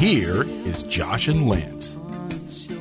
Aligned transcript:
Here 0.00 0.44
is 0.44 0.82
Josh 0.84 1.28
and 1.28 1.46
Lance. 1.46 1.96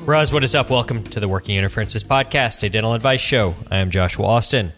Roz, 0.05 0.31
what 0.31 0.43
is 0.45 0.55
up? 0.55 0.69
Welcome 0.69 1.03
to 1.03 1.19
the 1.19 1.27
Working 1.27 1.57
Interferences 1.57 2.01
Podcast, 2.03 2.63
a 2.63 2.69
dental 2.69 2.93
advice 2.93 3.19
show. 3.19 3.55
I 3.69 3.79
am 3.79 3.91
Joshua 3.91 4.25
Austin. 4.25 4.71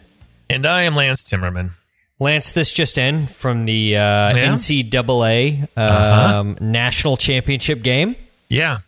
And 0.50 0.66
I 0.66 0.82
am 0.82 0.96
Lance 0.96 1.22
Timmerman. 1.22 1.70
Lance, 2.18 2.50
this 2.50 2.72
just 2.72 2.98
in 2.98 3.28
from 3.28 3.64
the 3.64 3.96
uh, 3.96 4.34
Yeah? 4.36 4.54
NCAA 4.56 5.62
um, 5.62 5.68
Uh-huh. 5.76 6.54
national 6.60 7.16
championship 7.16 7.82
game. 7.82 8.16
Yeah. 8.48 8.78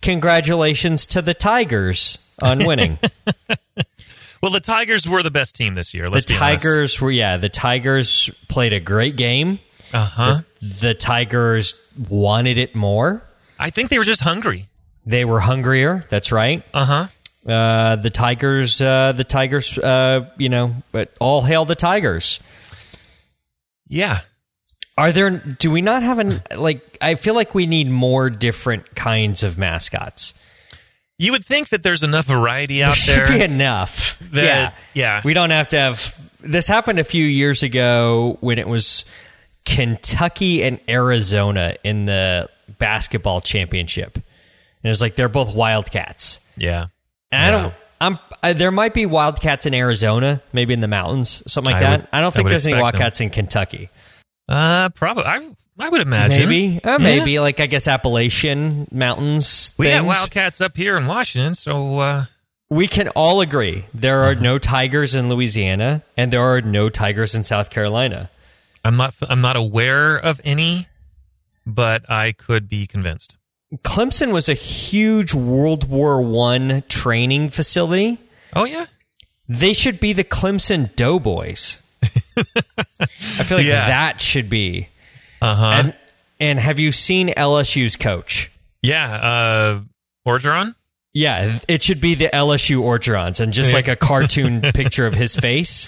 Congratulations 0.00 1.04
to 1.08 1.20
the 1.20 1.34
Tigers 1.34 2.16
on 2.40 2.58
winning. 2.66 2.98
Well, 4.42 4.50
the 4.50 4.60
Tigers 4.60 5.06
were 5.06 5.22
the 5.22 5.30
best 5.30 5.54
team 5.56 5.74
this 5.74 5.92
year. 5.92 6.04
the 6.04 6.10
Let's 6.10 6.24
Tigers 6.24 6.98
were, 7.02 7.10
yeah, 7.10 7.36
the 7.36 7.50
Tigers 7.50 8.30
played 8.48 8.72
a 8.72 8.80
great 8.80 9.16
game. 9.16 9.58
Uh 9.92 10.04
huh. 10.04 10.40
The 10.60 10.94
Tigers 10.94 11.74
wanted 12.08 12.58
it 12.58 12.74
more. 12.74 13.22
I 13.58 13.70
think 13.70 13.90
they 13.90 13.98
were 13.98 14.04
just 14.04 14.20
hungry. 14.22 14.68
They 15.06 15.24
were 15.24 15.40
hungrier. 15.40 16.04
That's 16.08 16.32
right. 16.32 16.62
Uh 16.72 16.84
huh. 16.84 17.06
Uh, 17.52 17.96
the 17.96 18.08
Tigers, 18.10 18.80
uh, 18.80 19.12
the 19.12 19.24
Tigers, 19.24 19.76
uh, 19.78 20.30
you 20.38 20.48
know, 20.48 20.74
but 20.92 21.12
all 21.20 21.42
hail 21.42 21.64
the 21.66 21.74
Tigers. 21.74 22.40
Yeah. 23.88 24.20
Are 24.96 25.12
there? 25.12 25.30
Do 25.30 25.70
we 25.70 25.82
not 25.82 26.02
have 26.02 26.18
an 26.20 26.40
like? 26.56 26.98
I 27.02 27.16
feel 27.16 27.34
like 27.34 27.54
we 27.54 27.66
need 27.66 27.88
more 27.90 28.30
different 28.30 28.94
kinds 28.94 29.42
of 29.42 29.58
mascots. 29.58 30.34
You 31.18 31.32
would 31.32 31.44
think 31.44 31.68
that 31.70 31.82
there's 31.82 32.02
enough 32.02 32.26
variety 32.26 32.82
out 32.82 32.96
Should 32.96 33.16
there. 33.16 33.28
be 33.28 33.40
enough. 33.42 34.16
That- 34.32 34.44
yeah, 34.44 34.72
yeah. 34.94 35.20
We 35.24 35.34
don't 35.34 35.50
have 35.50 35.68
to 35.68 35.78
have. 35.78 36.16
This 36.40 36.66
happened 36.68 36.98
a 37.00 37.04
few 37.04 37.24
years 37.24 37.62
ago 37.62 38.36
when 38.40 38.58
it 38.58 38.68
was 38.68 39.04
Kentucky 39.64 40.62
and 40.62 40.78
Arizona 40.88 41.74
in 41.84 42.04
the 42.06 42.48
basketball 42.78 43.40
championship, 43.40 44.14
and 44.16 44.24
it 44.84 44.88
was 44.88 45.00
like 45.00 45.14
they're 45.16 45.28
both 45.28 45.54
Wildcats. 45.54 46.40
yeah. 46.56 46.86
And 47.32 47.42
I 47.42 47.50
don't. 47.62 47.74
I'm. 48.00 48.18
I, 48.42 48.52
there 48.52 48.70
might 48.70 48.94
be 48.94 49.06
Wildcats 49.06 49.66
in 49.66 49.74
Arizona, 49.74 50.40
maybe 50.52 50.72
in 50.74 50.80
the 50.80 50.88
mountains, 50.88 51.42
something 51.50 51.72
like 51.72 51.82
I 51.82 51.86
that. 51.90 52.00
would- 52.02 52.08
I 52.12 52.20
don't 52.20 52.32
think 52.32 52.44
would 52.44 52.52
there's 52.52 52.66
any 52.66 52.74
expect 52.76 52.92
them. 52.92 53.00
Wildcats 53.00 53.20
in 53.20 53.30
Kentucky. 53.30 53.90
Uh, 54.48 54.88
probably. 54.90 55.24
I, 55.24 55.48
I 55.78 55.88
would 55.88 56.00
imagine. 56.02 56.48
Maybe, 56.48 56.80
uh, 56.84 56.90
Yeah. 56.92 56.98
maybe 56.98 57.40
like 57.40 57.58
I 57.60 57.66
guess 57.66 57.88
Appalachian 57.88 58.86
mountains. 58.92 59.72
We 59.78 59.86
got. 59.88 60.04
Wildcats 60.04 60.60
up 60.60 60.76
here 60.76 60.96
in 60.96 61.06
Washington, 61.06 61.54
so 61.54 61.98
uh, 61.98 62.24
We 62.70 62.86
can 62.86 63.08
all 63.08 63.40
agree 63.40 63.86
there 63.94 64.20
Uh-huh. 64.22 64.30
are 64.32 64.34
no 64.36 64.58
tigers 64.58 65.14
in 65.16 65.28
Louisiana, 65.28 66.02
and 66.16 66.32
there 66.32 66.42
are 66.42 66.60
no 66.60 66.88
tigers 66.90 67.34
in 67.34 67.42
South 67.42 67.70
Carolina. 67.70 68.30
I'm 68.84 68.96
not. 68.96 69.14
I'm 69.28 69.40
not 69.40 69.56
aware 69.56 70.16
of 70.16 70.40
any, 70.44 70.88
but 71.66 72.08
I 72.10 72.32
could 72.32 72.68
be 72.68 72.86
convinced. 72.86 73.36
Clemson 73.78 74.32
was 74.32 74.48
a 74.48 74.54
huge 74.54 75.34
World 75.34 75.88
War 75.88 76.20
One 76.22 76.84
training 76.88 77.48
facility. 77.48 78.18
Oh 78.54 78.64
yeah. 78.64 78.86
They 79.48 79.72
should 79.72 80.00
be 80.00 80.12
the 80.12 80.24
Clemson 80.24 80.94
Doughboys. 80.96 81.80
I 82.36 83.06
feel 83.44 83.58
like 83.58 83.66
Yeah. 83.66 83.86
that 83.88 84.20
should 84.20 84.48
be. 84.48 84.88
Uh 85.42 85.54
huh. 85.54 85.66
And, 85.70 85.94
and 86.40 86.58
have 86.58 86.78
you 86.78 86.92
seen 86.92 87.28
LSU's 87.28 87.96
coach? 87.96 88.50
yeah. 88.82 89.12
Uh, 89.14 89.80
Orgeron. 90.26 90.74
Yeah, 91.12 91.58
it 91.68 91.82
should 91.82 92.00
be 92.00 92.14
the 92.14 92.28
LSU 92.32 92.80
Orgerons 92.80 93.38
and 93.38 93.52
just 93.52 93.72
like 93.72 93.86
a 93.86 93.94
cartoon 93.94 94.60
picture 94.74 95.06
of 95.06 95.14
his 95.14 95.36
face 95.36 95.86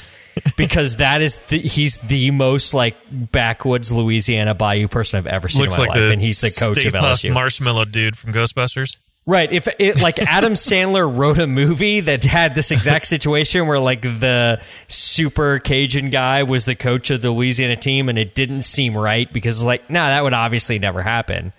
because 0.56 0.96
that 0.96 1.22
is 1.22 1.36
the, 1.48 1.58
he's 1.58 1.98
the 1.98 2.30
most 2.30 2.74
like 2.74 2.96
backwoods 3.10 3.90
Louisiana 3.92 4.54
Bayou 4.54 4.88
person 4.88 5.18
I've 5.18 5.26
ever 5.26 5.48
seen 5.48 5.62
Looks 5.62 5.74
in 5.74 5.80
my 5.80 5.86
like 5.86 5.96
life, 5.96 6.12
and 6.12 6.20
he's 6.22 6.40
the 6.40 6.50
coach 6.50 6.84
of 6.84 6.92
LSU. 6.92 7.32
Marshmallow 7.32 7.86
dude 7.86 8.16
from 8.16 8.32
Ghostbusters. 8.32 8.96
right? 9.26 9.50
If 9.52 9.66
it 9.78 10.00
like 10.00 10.18
Adam 10.18 10.52
Sandler 10.54 11.10
wrote 11.16 11.38
a 11.38 11.46
movie 11.46 12.00
that 12.00 12.22
had 12.24 12.54
this 12.54 12.70
exact 12.70 13.06
situation 13.06 13.66
where 13.66 13.78
like 13.80 14.02
the 14.02 14.60
super 14.88 15.58
Cajun 15.58 16.10
guy 16.10 16.42
was 16.42 16.64
the 16.64 16.74
coach 16.74 17.10
of 17.10 17.22
the 17.22 17.30
Louisiana 17.30 17.76
team, 17.76 18.08
and 18.08 18.18
it 18.18 18.34
didn't 18.34 18.62
seem 18.62 18.96
right 18.96 19.30
because 19.32 19.62
like, 19.62 19.88
nah, 19.90 20.08
that 20.08 20.22
would 20.22 20.34
obviously 20.34 20.78
never 20.78 21.02
happen. 21.02 21.52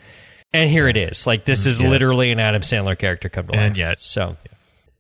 And 0.54 0.70
here 0.70 0.88
it 0.88 0.98
is. 0.98 1.28
Like 1.28 1.44
this 1.46 1.64
mm, 1.64 1.68
is 1.68 1.82
Yeah. 1.82 1.90
literally 1.90 2.32
an 2.32 2.40
Adam 2.40 2.62
Sandler 2.62 2.98
character 2.98 3.28
come 3.28 3.48
to 3.48 3.52
life. 3.54 3.62
And 3.62 3.78
yet- 3.78 4.00
so 4.00 4.38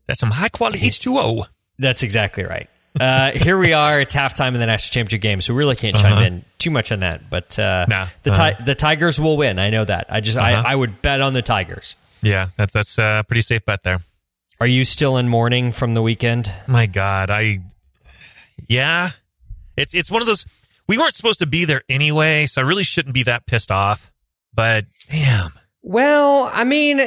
That's 0.07 0.19
some 0.19 0.31
high 0.31 0.49
quality 0.49 0.79
H2O. 0.79 1.45
That's 1.79 2.03
exactly 2.03 2.43
right. 2.43 2.69
Uh, 2.99 3.31
here 3.31 3.57
we 3.57 3.73
are. 3.73 3.99
It's 4.01 4.13
halftime 4.13 4.49
in 4.53 4.59
the 4.59 4.65
national 4.65 4.93
championship 4.93 5.21
game, 5.21 5.41
so 5.41 5.53
we 5.53 5.59
really 5.59 5.75
can't 5.75 5.95
chime 5.95 6.13
Uh-huh. 6.13 6.21
in 6.23 6.45
too 6.57 6.71
much 6.71 6.91
on 6.91 6.99
that. 7.01 7.29
But 7.29 7.57
uh, 7.59 7.85
Nah. 7.87 8.07
the 8.23 8.31
Uh-huh. 8.31 8.51
ti- 8.53 8.63
the 8.63 8.75
Tigers 8.75 9.19
will 9.19 9.37
win. 9.37 9.59
I 9.59 9.69
know 9.69 9.85
that. 9.85 10.07
I 10.09 10.19
just 10.21 10.37
Uh-huh. 10.37 10.63
I, 10.65 10.71
I 10.73 10.75
would 10.75 11.01
bet 11.01 11.21
on 11.21 11.33
the 11.33 11.41
Tigers. 11.41 11.95
Yeah, 12.21 12.47
that's 12.57 12.73
that's 12.73 12.97
a 12.97 13.23
pretty 13.27 13.41
safe 13.41 13.63
bet 13.65 13.83
there. 13.83 14.01
Are 14.59 14.67
you 14.67 14.85
still 14.85 15.17
in 15.17 15.29
mourning 15.29 15.71
from 15.71 15.93
the 15.93 16.01
weekend? 16.01 16.51
My 16.65 16.87
God, 16.87 17.29
I 17.29 17.59
yeah, 18.67 19.11
it's 19.75 19.93
it's 19.93 20.09
one 20.11 20.21
of 20.21 20.27
those. 20.27 20.45
We 20.87 20.97
weren't 20.97 21.13
supposed 21.13 21.39
to 21.39 21.45
be 21.45 21.65
there 21.65 21.83
anyway, 21.89 22.47
so 22.47 22.61
I 22.61 22.65
really 22.65 22.83
shouldn't 22.85 23.13
be 23.13 23.23
that 23.23 23.45
pissed 23.45 23.71
off. 23.71 24.11
But 24.53 24.85
damn, 25.11 25.51
Well, 25.83 26.49
I 26.53 26.63
mean, 26.63 26.99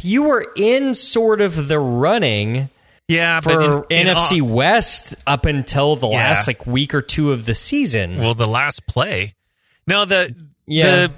you 0.00 0.22
were 0.22 0.46
in 0.56 0.94
sort 0.94 1.40
of 1.40 1.68
the 1.68 1.78
running 1.78 2.70
yeah, 3.12 3.40
for 3.40 3.54
but 3.54 3.90
in- 3.90 3.98
in 4.00 4.06
NFC 4.16 4.40
all- 4.42 4.48
West 4.48 5.14
up 5.26 5.44
until 5.46 5.96
the 5.96 6.08
Yeah. 6.08 6.16
last 6.18 6.46
like 6.46 6.66
week 6.66 6.94
or 6.94 7.02
two 7.02 7.32
of 7.32 7.44
the 7.44 7.54
season. 7.54 8.18
well, 8.18 8.34
the 8.34 8.46
last 8.48 8.86
play. 8.86 9.34
No, 9.86 10.04
the 10.04 10.34
Yeah. 10.66 11.06
the 11.06 11.12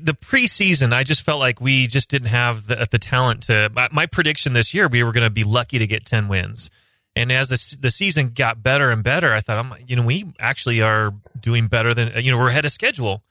the 0.00 0.14
preseason, 0.14 0.92
I 0.92 1.04
just 1.04 1.22
felt 1.22 1.38
like 1.38 1.60
we 1.60 1.86
just 1.86 2.08
didn't 2.10 2.28
have 2.28 2.66
the 2.66 2.86
the 2.90 2.98
talent 2.98 3.44
to. 3.44 3.70
My, 3.74 3.88
my 3.92 4.06
prediction 4.06 4.52
this 4.52 4.74
year, 4.74 4.88
we 4.88 5.02
were 5.04 5.12
going 5.12 5.22
to 5.26 5.30
be 5.30 5.44
lucky 5.44 5.78
to 5.78 5.86
get 5.86 6.04
ten 6.04 6.26
wins. 6.28 6.70
And 7.16 7.30
as 7.30 7.48
the, 7.48 7.76
the 7.80 7.90
season 7.92 8.30
got 8.30 8.60
better 8.60 8.90
and 8.90 9.04
better, 9.04 9.32
I 9.32 9.38
thought, 9.40 9.56
I'm, 9.56 9.72
you 9.86 9.94
know, 9.94 10.02
we 10.02 10.24
actually 10.40 10.82
are 10.82 11.14
doing 11.40 11.68
better 11.68 11.94
than, 11.94 12.10
you 12.24 12.32
know, 12.32 12.38
we're 12.38 12.48
ahead 12.48 12.64
of 12.64 12.72
schedule. 12.72 13.22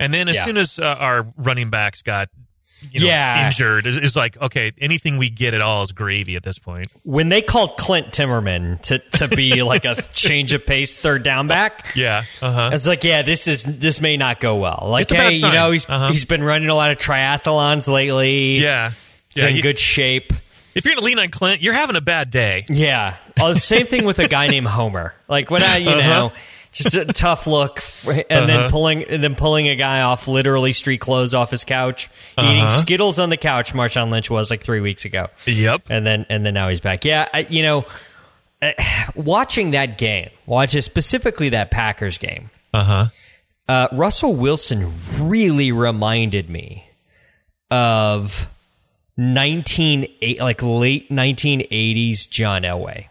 And 0.00 0.12
then 0.12 0.28
as 0.28 0.34
Yeah. 0.34 0.44
soon 0.46 0.56
as 0.56 0.80
uh, 0.80 0.84
our 0.98 1.32
running 1.36 1.70
backs 1.70 2.02
got, 2.02 2.28
you 2.90 3.00
know, 3.00 3.06
Yeah. 3.06 3.46
injured, 3.46 3.86
it's, 3.86 3.96
it's 3.98 4.16
like, 4.16 4.40
okay, 4.40 4.72
anything 4.78 5.18
we 5.18 5.30
get 5.30 5.54
at 5.54 5.60
all 5.60 5.82
is 5.82 5.92
gravy 5.92 6.36
at 6.36 6.42
this 6.42 6.58
point. 6.58 6.86
when 7.04 7.28
they 7.28 7.42
called 7.42 7.76
Clint 7.76 8.08
Timmerman 8.12 8.80
to, 8.82 8.98
to 8.98 9.28
be 9.28 9.62
like 9.64 9.84
a 9.84 9.96
change 10.12 10.52
of 10.52 10.64
pace 10.66 10.96
third 10.96 11.22
down 11.22 11.46
back, 11.48 11.86
Yeah. 11.94 12.24
Uh 12.42 12.52
huh. 12.52 12.60
I 12.62 12.68
was 12.70 12.86
like, 12.88 13.04
yeah, 13.04 13.22
this 13.22 13.46
is 13.48 13.64
this 13.78 14.00
may 14.00 14.16
not 14.16 14.40
go 14.40 14.56
well. 14.56 14.86
Like, 14.88 15.02
It's 15.10 15.12
hey, 15.12 15.34
you 15.34 15.52
know, 15.52 15.70
he's 15.70 15.88
Uh-huh. 15.88 16.08
he's 16.08 16.24
been 16.24 16.42
running 16.42 16.68
a 16.68 16.74
lot 16.74 16.90
of 16.90 16.98
triathlons 16.98 17.88
lately. 17.88 18.58
Yeah. 18.58 18.90
he's 19.34 19.42
Yeah. 19.42 19.48
in 19.50 19.56
you- 19.56 19.62
good 19.62 19.78
shape. 19.78 20.32
if 20.74 20.84
you're 20.84 20.94
going 20.94 21.00
to 21.02 21.04
lean 21.06 21.18
on 21.18 21.28
Clint, 21.28 21.60
you're 21.62 21.74
having 21.74 21.96
a 21.96 22.00
bad 22.00 22.30
day. 22.30 22.64
Yeah, 22.68 23.16
oh, 23.40 23.52
same 23.54 23.86
thing 23.86 24.04
with 24.04 24.18
a 24.20 24.28
guy 24.28 24.46
named 24.46 24.68
Homer. 24.68 25.14
Like 25.28 25.50
when 25.50 25.62
I, 25.62 25.78
you 25.78 25.88
Uh-huh. 25.90 26.08
know, 26.08 26.32
just 26.72 26.94
a 26.94 27.04
tough 27.06 27.46
look, 27.46 27.82
and 28.30 28.48
then 28.48 28.50
Uh-huh. 28.60 28.70
pulling 28.70 29.04
and 29.04 29.22
then 29.24 29.34
pulling 29.34 29.68
a 29.68 29.76
guy 29.76 30.02
off 30.02 30.28
literally 30.28 30.72
street 30.72 30.98
clothes 30.98 31.34
off 31.34 31.50
his 31.50 31.64
couch, 31.64 32.08
eating 32.38 32.62
Uh-huh. 32.62 32.70
Skittles 32.70 33.18
on 33.18 33.30
the 33.30 33.36
couch. 33.36 33.72
Marshawn 33.72 34.10
Lynch 34.10 34.30
was 34.30 34.50
like 34.50 34.62
three 34.62 34.80
weeks 34.80 35.04
ago. 35.04 35.28
Yep. 35.46 35.82
and 35.90 36.06
then 36.06 36.26
and 36.28 36.46
then 36.46 36.54
now 36.54 36.68
he's 36.68 36.80
back. 36.80 37.04
Yeah, 37.04 37.28
I, 37.34 37.46
you 37.50 37.62
know, 37.62 37.84
uh, 38.62 38.72
watching 39.14 39.72
that 39.72 39.98
game, 39.98 40.30
watching 40.46 40.82
specifically 40.82 41.48
that 41.50 41.70
Packers 41.70 42.18
game. 42.18 42.50
Uh 42.72 42.84
huh. 42.84 43.06
Uh, 43.68 43.88
Russell 43.92 44.34
Wilson 44.34 44.92
really 45.18 45.70
reminded 45.72 46.50
me 46.50 46.84
of 47.70 48.48
nineteen 49.16 50.06
eight, 50.22 50.40
like 50.40 50.62
late 50.62 51.10
nineteen 51.10 51.62
eighties 51.70 52.26
John 52.26 52.62
Elway. 52.62 53.06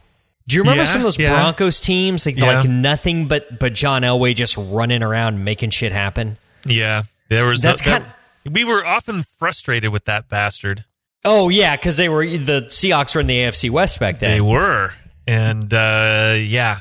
Do 0.50 0.56
you 0.56 0.64
remember 0.64 0.82
Yeah, 0.82 0.86
some 0.88 0.98
of 1.02 1.04
those 1.04 1.20
yeah. 1.20 1.30
Broncos 1.30 1.80
teams, 1.80 2.26
like 2.26 2.36
Yeah. 2.38 2.60
like 2.62 2.68
nothing 2.70 3.28
but 3.28 3.60
but 3.60 3.74
John 3.74 4.02
Elway 4.02 4.34
just 4.36 4.58
running 4.58 5.04
around 5.04 5.44
making 5.44 5.70
shit 5.70 5.92
happen? 5.92 6.38
Yeah. 6.66 7.04
There 7.30 7.46
was 7.46 7.62
That's 7.62 7.82
that- 7.84 8.02
kind- 8.02 8.14
we 8.56 8.64
were 8.64 8.84
often 8.84 9.26
frustrated 9.38 9.92
with 9.92 10.06
that 10.06 10.28
bastard. 10.28 10.86
Oh 11.24 11.50
yeah, 11.50 11.76
because 11.76 11.98
they 11.98 12.10
were 12.10 12.26
the 12.26 12.64
Seahawks 12.70 13.14
were 13.14 13.22
in 13.22 13.28
the 13.28 13.38
AFC 13.38 13.70
West 13.70 14.00
back 14.00 14.18
then. 14.20 14.32
They 14.32 14.42
were. 14.42 14.92
And 15.28 15.72
uh, 15.72 16.36
yeah, 16.40 16.80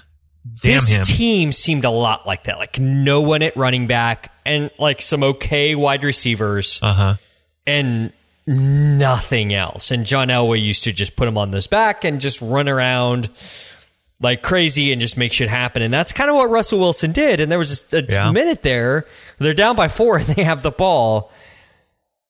this 0.63 1.07
team 1.17 1.53
seemed 1.53 1.85
a 1.85 1.91
lot 1.91 2.27
like 2.27 2.45
that. 2.45 2.57
Like 2.59 2.79
no 2.79 3.21
one 3.21 3.43
at 3.43 3.55
running 3.57 3.87
back 3.87 4.33
and 4.47 4.71
like 4.79 5.03
some 5.03 5.23
okay 5.23 5.75
wide 5.75 6.05
receivers 6.05 6.79
Uh 6.81 6.93
huh. 6.95 7.15
and 7.67 8.13
nothing 8.49 9.53
else. 9.55 9.91
And 9.91 10.05
John 10.07 10.29
Elway 10.29 10.63
used 10.63 10.85
to 10.85 10.93
just 10.93 11.17
put 11.17 11.29
him 11.29 11.37
on 11.39 11.51
this 11.51 11.67
back 11.67 12.05
and 12.05 12.21
just 12.21 12.41
run 12.41 12.69
around 12.69 13.29
like 14.21 14.43
crazy 14.43 14.91
and 14.93 15.01
just 15.01 15.17
make 15.17 15.33
shit 15.33 15.49
happen. 15.49 15.83
And 15.83 15.93
that's 15.93 16.13
kind 16.13 16.29
of 16.31 16.37
what 16.37 16.51
Russell 16.51 16.79
Wilson 16.81 17.13
did. 17.13 17.41
And 17.41 17.51
there 17.53 17.59
was 17.59 17.69
just 17.69 17.95
a 17.95 18.05
Yeah. 18.09 18.33
minute 18.33 18.63
there, 18.63 19.07
they're 19.39 19.55
down 19.55 19.77
by 19.77 19.89
four 19.89 20.17
and 20.19 20.27
they 20.35 20.43
have 20.43 20.63
the 20.63 20.71
ball. 20.73 21.31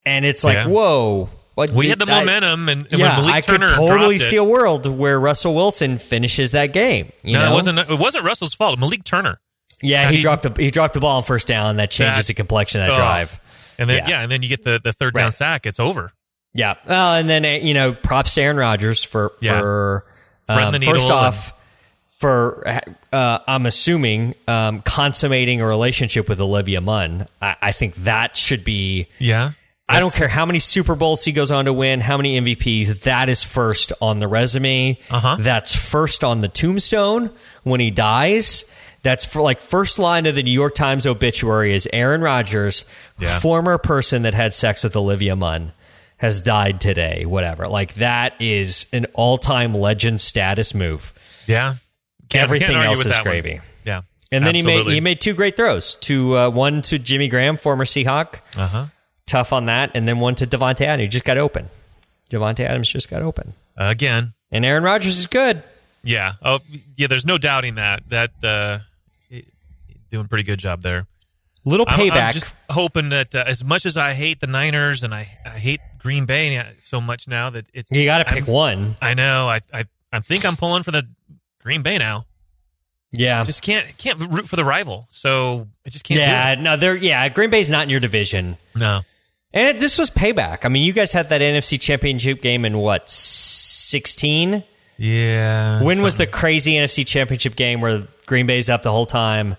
And 0.04 0.24
it's 0.24 0.44
like, 0.44 0.54
Yeah. 0.56 0.66
whoa. 0.66 1.30
What- 1.54 1.70
We 1.70 1.88
had 1.88 1.98
the 1.98 2.06
momentum, 2.06 2.68
and, 2.68 2.86
and 2.90 3.00
yeah, 3.00 3.16
I 3.20 3.40
Turner 3.40 3.66
could 3.66 3.74
totally 3.74 4.16
dropped 4.16 4.28
it, 4.28 4.30
see 4.30 4.36
a 4.36 4.44
world 4.44 4.86
where 4.86 5.18
Russell 5.18 5.54
Wilson 5.56 5.98
finishes 5.98 6.52
that 6.52 6.72
game. 6.72 7.10
You 7.24 7.32
no, 7.32 7.40
know? 7.46 7.50
it 7.50 7.54
wasn't. 7.54 7.78
It 7.80 7.98
wasn't 7.98 8.24
Russell's 8.24 8.54
fault. 8.54 8.78
Malik 8.78 9.02
Turner, 9.02 9.40
Yeah, 9.82 10.02
Yeah, 10.02 10.10
he, 10.10 10.16
he- 10.16 10.22
dropped 10.22 10.42
the 10.44 10.62
he 10.62 10.70
dropped 10.70 10.94
the 10.94 11.00
ball 11.00 11.16
on 11.16 11.24
first 11.24 11.48
down. 11.48 11.76
That 11.76 11.90
changes 11.90 12.18
That- 12.18 12.26
the 12.28 12.34
complexion 12.34 12.80
of 12.82 12.86
that 12.88 12.92
oh. 12.92 12.96
drive. 12.96 13.40
And 13.78 13.88
then 13.88 13.98
Yeah. 13.98 14.08
yeah. 14.08 14.20
and 14.22 14.30
then 14.30 14.42
you 14.42 14.48
get 14.48 14.64
the 14.64 14.80
the 14.82 14.92
third 14.92 15.14
down 15.14 15.24
Right. 15.24 15.32
sack. 15.34 15.66
It's 15.66 15.80
over. 15.80 16.12
Yeah. 16.54 16.74
Well, 16.86 17.14
and 17.14 17.28
then 17.28 17.44
you 17.44 17.74
know, 17.74 17.92
props 17.92 18.34
to 18.34 18.42
Aaron 18.42 18.56
Rodgers 18.56 19.04
for 19.04 19.32
Yeah. 19.40 19.60
for 19.60 20.04
um, 20.48 20.72
first 20.72 20.84
and- 21.04 21.12
off 21.12 21.52
for 22.10 22.66
uh, 23.12 23.38
I'm 23.46 23.66
assuming 23.66 24.34
um, 24.48 24.82
consummating 24.82 25.60
a 25.60 25.66
relationship 25.66 26.28
with 26.28 26.40
Olivia 26.40 26.80
Munn. 26.80 27.28
I, 27.40 27.56
I 27.62 27.72
think 27.72 27.94
that 27.96 28.36
should 28.36 28.64
be. 28.64 29.06
Yeah, 29.18 29.52
I 29.88 30.00
don't 30.00 30.12
care 30.12 30.26
how 30.28 30.44
many 30.44 30.58
Super 30.58 30.94
Bowls 30.96 31.24
he 31.24 31.32
goes 31.32 31.52
on 31.52 31.66
to 31.66 31.72
win, 31.72 32.00
how 32.00 32.16
many 32.16 32.38
MVPs. 32.40 33.02
That 33.02 33.28
is 33.28 33.42
first 33.44 33.92
on 34.00 34.18
the 34.18 34.26
resume. 34.28 34.98
Uh-huh. 35.10 35.36
That's 35.38 35.74
first 35.74 36.24
on 36.24 36.40
the 36.40 36.48
tombstone 36.48 37.30
when 37.62 37.78
he 37.80 37.90
dies. 37.90 38.64
That's 39.08 39.24
for 39.24 39.40
like 39.40 39.62
first 39.62 39.98
line 39.98 40.26
of 40.26 40.34
the 40.34 40.42
New 40.42 40.50
York 40.52 40.74
Times 40.74 41.06
obituary 41.06 41.72
is 41.72 41.88
Aaron 41.94 42.20
Rodgers, 42.20 42.84
Yeah. 43.18 43.38
former 43.40 43.78
person 43.78 44.20
that 44.24 44.34
had 44.34 44.52
sex 44.52 44.84
with 44.84 44.94
Olivia 44.96 45.34
Munn, 45.34 45.72
has 46.18 46.42
died 46.42 46.78
today. 46.82 47.24
Whatever. 47.24 47.68
Like 47.68 47.94
that 47.94 48.34
is 48.38 48.84
an 48.92 49.06
all-time 49.14 49.72
legend 49.72 50.20
status 50.20 50.74
move. 50.74 51.14
yeah. 51.46 51.76
Can't- 52.28 52.42
Everything 52.44 52.72
can't 52.74 52.84
else 52.84 52.98
is 52.98 53.06
that 53.06 53.24
one. 53.24 53.40
gravy. 53.40 53.60
Yeah, 53.86 54.02
And 54.30 54.44
then 54.46 54.54
he 54.54 54.60
made 54.60 54.84
he 54.88 55.00
made 55.00 55.22
two 55.22 55.32
great 55.32 55.56
throws. 55.56 55.94
To 56.02 56.36
uh, 56.36 56.50
one 56.50 56.82
to 56.82 56.98
Jimmy 56.98 57.28
Graham, 57.28 57.56
former 57.56 57.86
Seahawk 57.86 58.40
Uh 58.58 58.66
huh. 58.66 58.86
tough 59.26 59.54
on 59.54 59.64
that, 59.66 59.92
and 59.94 60.06
then 60.06 60.18
one 60.18 60.34
to 60.34 60.46
Davante 60.46 60.82
Adams. 60.82 61.04
He 61.04 61.08
just 61.08 61.24
got 61.24 61.38
open. 61.38 61.70
Davante 62.30 62.60
Adams 62.60 62.90
just 62.92 63.08
got 63.08 63.22
open, 63.22 63.54
Again, 63.78 64.34
and 64.52 64.66
Aaron 64.66 64.82
Rodgers 64.84 65.16
is 65.16 65.26
good. 65.26 65.62
yeah. 66.04 66.34
Oh, 66.42 66.58
yeah. 66.96 67.06
There's 67.06 67.24
no 67.24 67.38
doubting 67.38 67.76
that. 67.76 68.02
That 68.10 68.32
uh, 68.44 68.80
doing 70.10 70.24
a 70.26 70.28
pretty 70.28 70.44
good 70.44 70.58
job 70.58 70.82
there. 70.82 71.06
Little 71.64 71.86
I'm- 71.88 71.98
payback. 71.98 72.28
I'm, 72.28 72.32
just 72.34 72.54
hoping 72.70 73.08
that 73.10 73.34
uh, 73.34 73.44
as 73.46 73.62
much 73.64 73.84
as 73.86 73.96
I 73.96 74.12
hate 74.14 74.40
the 74.40 74.46
Niners 74.46 75.02
and 75.02 75.14
I, 75.14 75.38
I 75.44 75.50
hate 75.58 75.80
Green 75.98 76.24
Bay 76.26 76.64
so 76.82 77.00
much 77.00 77.26
now 77.28 77.50
that 77.50 77.66
it 77.74 77.86
you 77.90 78.04
got 78.04 78.18
to 78.18 78.24
pick 78.24 78.44
I'm- 78.44 78.46
one. 78.46 78.96
I 79.02 79.14
know. 79.14 79.48
I, 79.48 79.60
I 79.72 79.84
I 80.12 80.20
think 80.20 80.46
I'm 80.46 80.56
pulling 80.56 80.82
for 80.82 80.90
the 80.92 81.06
Green 81.62 81.82
Bay 81.82 81.98
now. 81.98 82.24
Yeah, 83.12 83.42
Just 83.44 83.62
can't 83.62 83.96
can't 83.96 84.18
root 84.30 84.48
for 84.48 84.56
the 84.56 84.64
rival. 84.64 85.06
So 85.10 85.66
I 85.86 85.90
just 85.90 86.04
can't. 86.04 86.20
yeah. 86.20 86.54
do 86.54 86.62
No, 86.62 86.76
they're 86.76 86.96
yeah. 86.96 87.26
Green 87.30 87.48
Bay's 87.50 87.70
not 87.70 87.84
in 87.84 87.88
your 87.88 88.00
division, 88.00 88.58
no. 88.74 89.00
and 89.54 89.68
it, 89.68 89.80
this 89.80 89.98
was 89.98 90.10
payback. 90.10 90.66
I 90.66 90.68
mean, 90.68 90.82
you 90.82 90.92
guys 90.92 91.12
had 91.12 91.30
that 91.30 91.40
NFC 91.40 91.80
Championship 91.80 92.42
game 92.42 92.66
in 92.66 92.76
what 92.76 93.08
sixteen? 93.08 94.62
Yeah. 94.98 95.82
When 95.82 96.02
was 96.02 96.16
the 96.16 96.26
crazy 96.26 96.74
NFC 96.74 97.06
Championship 97.06 97.56
game 97.56 97.80
where 97.80 98.06
Green 98.26 98.46
Bay's 98.46 98.68
up 98.68 98.82
the 98.82 98.90
whole 98.92 99.06
time? 99.06 99.56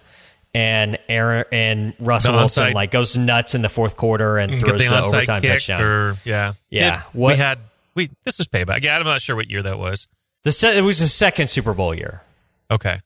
And 0.54 0.98
Aaron 1.07 1.46
and 1.51 1.94
Russell 2.00 2.34
Wilson 2.34 2.74
like 2.74 2.90
goes 2.90 3.16
nuts 3.16 3.54
in 3.54 3.62
the 3.62 3.69
fourth 3.69 3.96
quarter 3.96 4.38
and 4.40 4.51
throws 4.60 4.84
the 4.84 4.90
the, 4.90 5.01
overtime 5.04 5.42
touchdown. 5.44 5.81
or 5.81 6.18
yeah 6.25 6.54
Yeah. 6.72 7.01
It- 7.01 7.04
What- 7.13 7.34
we 7.34 7.38
had 7.38 7.60
we 7.96 8.10
this 8.25 8.38
was 8.40 8.48
payback. 8.48 8.81
Yeah, 8.81 8.98
I'm 8.98 9.04
not 9.04 9.22
sure 9.22 9.36
what 9.36 9.50
year 9.50 9.62
that 9.63 9.78
was. 9.78 10.07
The 10.44 10.51
se- 10.51 10.78
it 10.78 10.81
was 10.81 11.00
the 11.00 11.07
second 11.07 11.50
Super 11.50 11.74
Bowl 11.74 11.94
year. 11.94 12.24
Okay. 12.72 13.00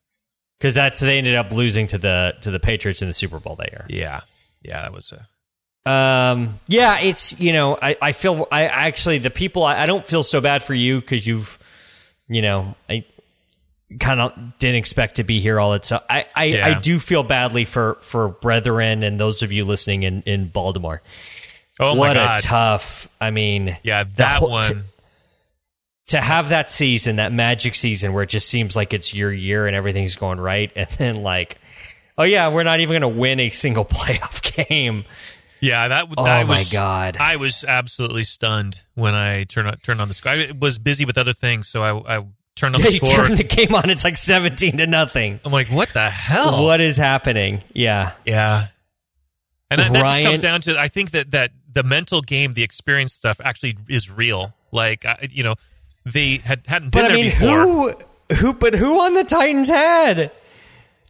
because 0.60 0.74
that's 0.75 1.00
they 1.01 1.18
ended 1.18 1.36
up 1.36 1.51
losing 1.51 1.88
to 1.88 1.98
the 1.98 2.36
to 2.42 2.51
the 2.51 2.60
Patriots 2.60 3.01
in 3.01 3.07
the 3.10 3.13
Super 3.13 3.40
Bowl 3.40 3.56
that 3.57 3.72
year. 3.72 3.86
Yeah. 3.89 4.22
Yeah, 4.62 4.81
that 4.84 4.94
was 4.94 5.12
a 5.13 5.89
Um, 5.89 6.60
yeah, 6.68 7.00
it's 7.01 7.38
you 7.42 7.51
know 7.51 7.78
I, 7.81 7.98
I 8.01 8.12
feel 8.13 8.48
I 8.51 8.63
actually 8.68 9.18
the 9.18 9.30
people 9.30 9.63
I, 9.63 9.84
I 9.84 9.86
don't 9.86 10.06
feel 10.06 10.24
so 10.24 10.39
bad 10.39 10.63
for 10.63 10.74
you 10.74 11.01
because 11.01 11.28
you've 11.28 11.60
you 12.30 12.42
know 12.42 12.75
I 12.89 13.04
kind 14.00 14.19
of 14.22 14.57
didn't 14.60 14.78
expect 14.78 15.16
to 15.16 15.24
be 15.24 15.40
here 15.40 15.60
all 15.60 15.72
the 15.72 15.80
time. 15.80 16.01
I 16.10 16.25
I, 16.36 16.44
Yeah. 16.45 16.68
I 16.68 16.74
do 16.80 17.00
feel 17.00 17.24
badly 17.24 17.66
for 17.66 17.95
for 18.01 18.30
brethren 18.30 19.04
and 19.04 19.19
those 19.19 19.42
of 19.44 19.51
you 19.51 19.66
listening 19.66 20.04
in 20.04 20.22
in 20.24 20.48
Baltimore. 20.50 21.01
Oh 21.80 21.95
what 21.95 22.10
my 22.10 22.13
god. 22.13 22.40
a 22.40 22.44
tough! 22.44 23.10
I 23.19 23.31
mean, 23.31 23.78
yeah, 23.84 24.04
that 24.18 24.40
whole- 24.40 24.51
one. 24.51 24.63
to- 24.66 24.84
to 26.07 26.19
have 26.19 26.50
that 26.50 26.69
season, 26.69 27.16
that 27.16 27.31
magic 27.31 27.74
season 27.75 28.12
where 28.12 28.24
it 28.24 28.30
just 28.30 28.50
seems 28.50 28.75
like 28.75 28.94
it's 28.94 29.13
your 29.13 29.31
year 29.31 29.68
and 29.68 29.75
everything's 29.75 30.18
going 30.18 30.38
right, 30.39 30.69
and 30.75 30.88
then 30.98 31.24
like, 31.24 31.57
oh 32.18 32.24
yeah, 32.24 32.50
we're 32.50 32.63
not 32.63 32.81
even 32.81 33.00
going 33.01 33.13
to 33.13 33.19
win 33.19 33.39
a 33.39 33.50
single 33.50 33.86
playoff 33.89 34.42
game. 34.68 35.06
yeah, 35.62 35.88
that 35.88 36.07
Oh 36.18 36.24
my 36.25 36.44
was, 36.44 36.72
God. 36.74 37.16
I 37.18 37.38
was 37.38 37.63
absolutely 37.63 38.25
stunned 38.25 38.81
when 38.96 39.13
I 39.16 39.46
turned 39.46 39.69
on, 39.69 39.78
turned 39.78 40.01
on 40.01 40.10
the 40.10 40.13
screen. 40.13 40.39
I 40.42 40.51
was 40.60 40.78
busy 40.78 41.06
with 41.06 41.18
other 41.18 41.31
things, 41.34 41.69
so 41.69 41.81
I, 41.84 42.18
I 42.19 42.25
turned 42.56 42.76
on 42.76 42.82
Yeah, 42.82 42.92
the 42.92 42.98
score. 43.06 43.26
turn 43.28 43.36
the 43.36 43.44
game 43.44 43.74
on, 43.76 43.90
it's 43.90 44.04
like 44.04 44.18
seventeen 44.18 44.78
to 44.78 44.88
nothing. 44.88 45.40
I'm 45.46 45.52
like, 45.52 45.68
what 45.68 45.90
the 45.94 46.10
hell? 46.10 46.64
What 46.64 46.82
is 46.82 46.98
happening? 46.98 47.64
Yeah, 47.74 48.12
Yeah. 48.26 48.68
And 49.72 49.80
that, 49.82 49.94
that 49.94 50.04
just 50.18 50.24
comes 50.24 50.40
down 50.40 50.62
to 50.62 50.80
I 50.80 50.88
think 50.88 51.12
that 51.12 51.32
that 51.32 51.52
the 51.72 51.82
mental 51.84 52.22
game, 52.22 52.54
the 52.54 52.62
experience 52.64 53.14
stuff, 53.14 53.42
actually 53.44 53.78
is 53.90 54.10
real. 54.12 54.54
Like 54.72 55.04
I, 55.06 55.28
you 55.32 55.44
know, 55.44 55.56
they 56.06 56.38
had 56.38 56.62
hadn't 56.68 56.92
been 56.92 57.02
but 57.04 57.06
I 57.12 57.16
there 57.16 57.18
mean, 57.18 57.32
before. 57.32 57.92
who, 58.30 58.36
who, 58.36 58.54
but 58.54 58.76
who 58.76 59.00
on 59.02 59.16
the 59.16 59.24
Titans 59.24 59.68
had? 59.70 60.30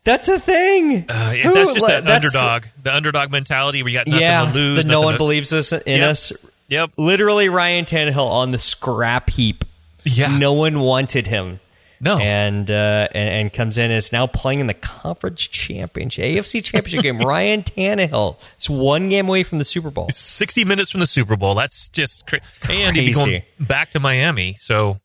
That's 0.06 0.28
a 0.30 0.40
thing. 0.40 1.10
Uh, 1.10 1.34
yeah, 1.36 1.44
Who- 1.44 1.54
that's 1.54 1.74
just 1.74 1.86
the 1.86 2.02
that's- 2.02 2.16
underdog, 2.16 2.66
the 2.82 2.96
underdog 2.96 3.32
mentality. 3.32 3.84
We 3.84 3.92
got 3.94 4.08
nothing 4.08 4.22
Yeah, 4.22 4.46
to 4.46 4.54
lose. 4.54 4.78
that 4.78 4.86
no 4.88 5.02
one 5.02 5.14
to- 5.14 5.18
believes 5.18 5.52
us 5.54 5.72
in 5.74 5.82
Yep. 6.00 6.10
us. 6.12 6.34
Yep. 6.70 6.92
Literally, 6.98 7.50
Ryan 7.50 7.84
Tannehill 7.86 8.28
on 8.30 8.52
the 8.52 8.58
scrap 8.58 9.30
heap. 9.30 9.64
Yeah. 10.06 10.38
No 10.38 10.54
one 10.54 10.80
wanted 10.80 11.28
him. 11.28 11.60
No. 12.02 12.18
and 12.20 12.70
uh, 12.70 13.08
and, 13.14 13.30
and 13.30 13.54
comes 13.54 13.78
in 13.78 13.90
is 13.90 14.12
now 14.12 14.28
playing 14.28 14.60
in 14.60 14.68
the 14.68 14.74
conference 14.74 15.48
championship, 15.48 16.26
AFC 16.26 16.62
championship 16.62 17.02
game. 17.02 17.20
Ryan 17.26 17.64
Tannehill 17.64 18.36
It's 18.58 18.70
one 18.70 19.08
game 19.08 19.30
away 19.30 19.44
from 19.44 19.58
the 19.58 19.64
Super 19.64 19.90
Bowl. 19.90 20.10
60 20.10 20.66
minutes 20.66 20.92
from 20.92 21.00
the 21.00 21.06
Super 21.06 21.38
Bowl. 21.38 21.56
That's 21.56 21.88
just 21.88 22.28
cra- 22.28 22.42
and 22.70 22.94
he'd 22.94 23.06
be 23.06 23.14
going 23.14 23.44
back 23.58 23.92
to 23.92 24.02
Miami. 24.02 24.56
So 24.60 25.00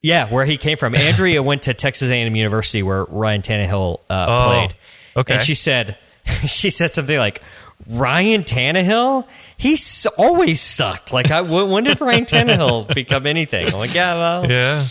Yeah, 0.00 0.28
where 0.32 0.44
he 0.44 0.56
came 0.56 0.76
from. 0.78 0.96
Andrea 0.96 1.40
went 1.44 1.62
to 1.64 1.74
Texas 1.74 2.10
A&M 2.10 2.34
University 2.34 2.82
where 2.82 3.04
Ryan 3.04 3.42
Tannehill 3.42 4.00
uh, 4.10 4.26
Oh, 4.28 4.48
played. 4.48 4.74
okay. 5.18 5.34
and 5.34 5.42
she 5.44 5.54
said 5.54 5.96
she 6.46 6.70
said 6.70 6.92
something 6.92 7.18
like. 7.18 7.40
Ryan 7.88 8.44
Tannehill, 8.44 9.26
he's 9.62 10.06
always 10.18 10.60
sucked. 10.60 11.12
Like, 11.12 11.30
I, 11.30 11.40
when 11.40 11.84
did 11.84 12.00
Ryan 12.00 12.24
Tannehill 12.26 12.92
become 12.94 13.26
anything? 13.26 13.66
I'm 13.68 13.74
like, 13.74 13.94
yeah, 13.94 14.14
well, 14.14 14.50
yeah, 14.50 14.86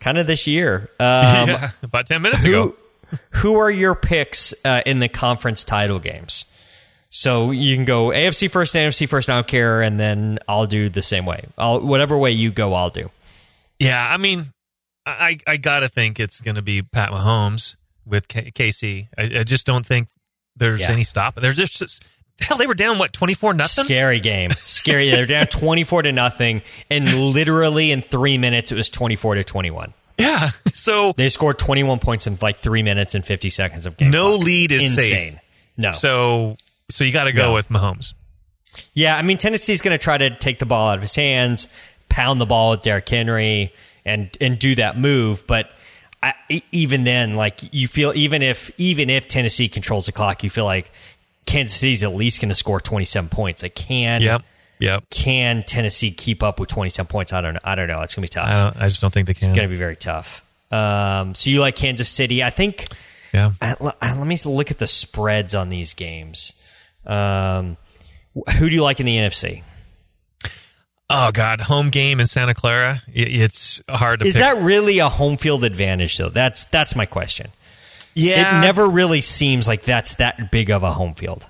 kind 0.00 0.18
of 0.18 0.26
this 0.26 0.46
year. 0.46 0.90
Um, 1.00 1.48
yeah, 1.48 1.70
about 1.82 2.06
10 2.06 2.22
minutes 2.22 2.42
ago. 2.44 2.74
who 3.10 3.18
who 3.32 3.56
are 3.58 3.70
your 3.70 3.94
picks 3.94 4.54
uh, 4.64 4.80
in 4.86 4.98
the 4.98 5.08
conference 5.08 5.62
title 5.64 5.98
games? 5.98 6.46
So 7.10 7.52
you 7.52 7.76
can 7.76 7.84
go 7.84 8.08
AFC 8.08 8.50
first, 8.50 8.74
NFC 8.74 9.08
first. 9.08 9.30
I 9.30 9.36
don't 9.36 9.46
care, 9.46 9.82
and 9.82 10.00
then 10.00 10.40
I'll 10.48 10.66
do 10.66 10.88
the 10.88 11.02
same 11.02 11.26
way. 11.26 11.44
I'll 11.56 11.80
whatever 11.80 12.18
way 12.18 12.32
you 12.32 12.50
go, 12.50 12.74
I'll 12.74 12.90
do. 12.90 13.08
Yeah, 13.78 14.04
I 14.04 14.16
mean, 14.16 14.46
I 15.06 15.38
I 15.46 15.58
gotta 15.58 15.88
think 15.88 16.18
it's 16.18 16.40
going 16.40 16.56
to 16.56 16.62
be 16.62 16.82
Pat 16.82 17.10
Mahomes 17.10 17.76
with 18.04 18.26
K- 18.26 18.50
KC. 18.50 19.08
I, 19.16 19.40
I 19.40 19.44
just 19.44 19.64
don't 19.66 19.86
think 19.86 20.08
there's 20.56 20.80
Yeah. 20.80 20.90
any 20.90 21.04
stop. 21.04 21.36
There's 21.36 21.54
just 21.56 22.02
hell. 22.40 22.56
They 22.58 22.66
were 22.66 22.74
down 22.74 22.98
what 22.98 23.12
24 23.12 23.54
nothing. 23.54 23.84
Scary 23.84 24.20
game, 24.20 24.50
scary. 24.64 25.10
They're 25.10 25.26
down 25.26 25.46
twenty 25.50 25.84
four 25.84 26.02
to 26.02 26.12
nothing, 26.12 26.62
and 26.90 27.12
literally 27.30 27.90
in 27.92 28.02
three 28.02 28.38
minutes 28.38 28.72
it 28.72 28.74
was 28.74 28.90
twenty 28.90 29.16
four 29.16 29.34
to 29.34 29.44
twenty 29.44 29.70
one. 29.70 29.92
Yeah. 30.18 30.50
So 30.74 31.12
They 31.12 31.28
scored 31.28 31.58
twenty 31.58 31.82
one 31.84 31.98
points 32.00 32.26
in 32.26 32.36
like 32.42 32.58
three 32.58 32.82
minutes 32.82 33.14
and 33.14 33.24
fifty 33.24 33.48
seconds 33.50 33.86
of 33.86 33.96
game. 33.96 34.10
no 34.10 34.32
clock. 34.34 34.44
lead 34.44 34.72
is 34.72 34.82
Insane. 34.82 35.32
safe. 35.34 35.40
No. 35.76 35.90
So 35.92 36.56
so 36.90 37.04
you 37.04 37.12
got 37.12 37.24
to 37.24 37.32
go 37.32 37.42
No. 37.50 37.54
with 37.54 37.68
Mahomes. 37.68 38.12
Yeah, 38.92 39.16
I 39.16 39.22
mean 39.22 39.38
Tennessee's 39.38 39.80
going 39.80 39.96
to 39.96 40.02
try 40.02 40.18
to 40.18 40.30
take 40.36 40.58
the 40.58 40.66
ball 40.66 40.88
out 40.90 40.96
of 40.96 41.00
his 41.02 41.14
hands, 41.14 41.68
pound 42.08 42.40
the 42.40 42.46
ball 42.46 42.72
with 42.72 42.82
Derrick 42.82 43.08
Henry, 43.08 43.72
and 44.04 44.36
and 44.40 44.58
do 44.58 44.74
that 44.74 44.98
move. 44.98 45.46
But 45.46 45.70
I, 46.22 46.34
even 46.72 47.04
then, 47.04 47.36
like 47.36 47.60
you 47.72 47.86
feel, 47.86 48.12
even 48.16 48.42
if 48.42 48.70
even 48.78 49.10
if 49.10 49.28
Tennessee 49.28 49.68
controls 49.68 50.06
the 50.06 50.12
clock, 50.12 50.42
you 50.42 50.50
feel 50.50 50.64
like 50.64 50.90
Kansas 51.46 51.76
City's 51.78 52.02
at 52.04 52.14
least 52.14 52.40
going 52.40 52.48
to 52.50 52.54
score 52.54 52.80
twenty 52.80 53.04
seven 53.04 53.28
points. 53.28 53.62
Like 53.62 53.74
can 53.74 54.22
Yep. 54.22 54.42
Yep. 54.80 55.04
can 55.10 55.62
Tennessee 55.62 56.10
keep 56.10 56.42
up 56.42 56.58
with 56.60 56.68
twenty 56.68 56.90
seven 56.90 57.08
points? 57.08 57.32
I 57.32 57.40
don't 57.40 57.54
know. 57.54 57.60
I 57.64 57.74
don't 57.74 57.88
know. 57.88 58.00
It's 58.02 58.14
going 58.14 58.26
to 58.26 58.30
be 58.30 58.40
tough. 58.40 58.48
I 58.48 58.64
don't. 58.64 58.76
I 58.82 58.88
just 58.88 59.00
don't 59.00 59.12
think 59.12 59.26
they 59.26 59.34
can. 59.34 59.50
It's 59.50 59.56
going 59.56 59.68
to 59.68 59.72
be 59.72 59.78
very 59.78 59.96
tough. 59.96 60.44
Um, 60.72 61.34
so 61.34 61.50
you 61.50 61.60
like 61.60 61.76
Kansas 61.76 62.08
City? 62.08 62.42
I 62.42 62.50
think 62.50 62.86
Yeah. 63.32 63.52
Uh, 63.62 63.74
let 64.02 64.26
me 64.26 64.36
look 64.44 64.70
at 64.70 64.78
the 64.78 64.86
spreads 64.86 65.54
on 65.54 65.68
these 65.68 65.94
games. 65.94 66.60
Um, 67.06 67.76
who 68.58 68.68
do 68.68 68.74
you 68.74 68.82
like 68.82 68.98
in 69.00 69.06
the 69.06 69.16
NFC? 69.16 69.62
Oh 71.10 71.30
God, 71.32 71.60
home 71.60 71.90
game 71.90 72.18
in 72.18 72.26
Santa 72.26 72.54
Clara. 72.54 73.02
i- 73.08 73.12
It's 73.14 73.80
hard 73.88 74.20
to. 74.20 74.26
Is 74.26 74.34
pick. 74.34 74.42
that 74.42 74.58
really 74.62 74.98
a 75.00 75.08
home 75.08 75.36
field 75.36 75.62
advantage 75.64 76.16
though? 76.16 76.30
That's 76.30 76.64
that's 76.66 76.96
my 76.96 77.06
question. 77.06 77.50
Yeah. 78.14 78.58
It 78.58 78.60
never 78.62 78.86
really 78.86 79.20
seems 79.20 79.66
like 79.68 79.82
that's 79.82 80.14
that 80.14 80.50
big 80.50 80.70
of 80.70 80.82
a 80.82 80.90
home 80.92 81.14
field. 81.14 81.46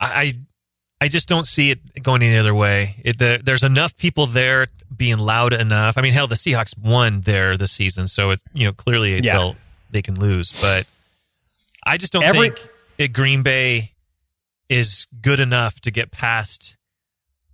I 0.00 0.32
I 1.00 1.08
just 1.08 1.28
don't 1.28 1.46
see 1.46 1.70
it 1.70 2.02
going 2.02 2.22
any 2.22 2.36
other 2.38 2.54
way. 2.54 2.96
It, 3.04 3.18
the, 3.18 3.40
there's 3.42 3.62
enough 3.62 3.96
people 3.96 4.26
there 4.26 4.66
being 4.94 5.18
loud 5.18 5.52
enough. 5.52 5.98
I 5.98 6.00
mean, 6.00 6.12
hell, 6.12 6.26
the 6.26 6.34
Seahawks 6.34 6.76
won 6.78 7.20
there 7.22 7.56
this 7.56 7.72
season, 7.72 8.08
so 8.08 8.30
it's 8.30 8.42
you 8.52 8.66
know 8.66 8.72
clearly 8.72 9.18
Yeah. 9.20 9.38
they'll 9.38 9.56
they 9.90 10.02
can 10.02 10.14
lose. 10.18 10.52
But 10.60 10.86
I 11.86 11.96
just 11.98 12.12
don't 12.12 12.24
Every- 12.24 12.50
think 12.50 12.68
it, 12.98 13.12
Green 13.12 13.42
Bay 13.42 13.92
is 14.68 15.06
good 15.20 15.40
enough 15.40 15.78
to 15.82 15.90
get 15.90 16.10
past 16.10 16.76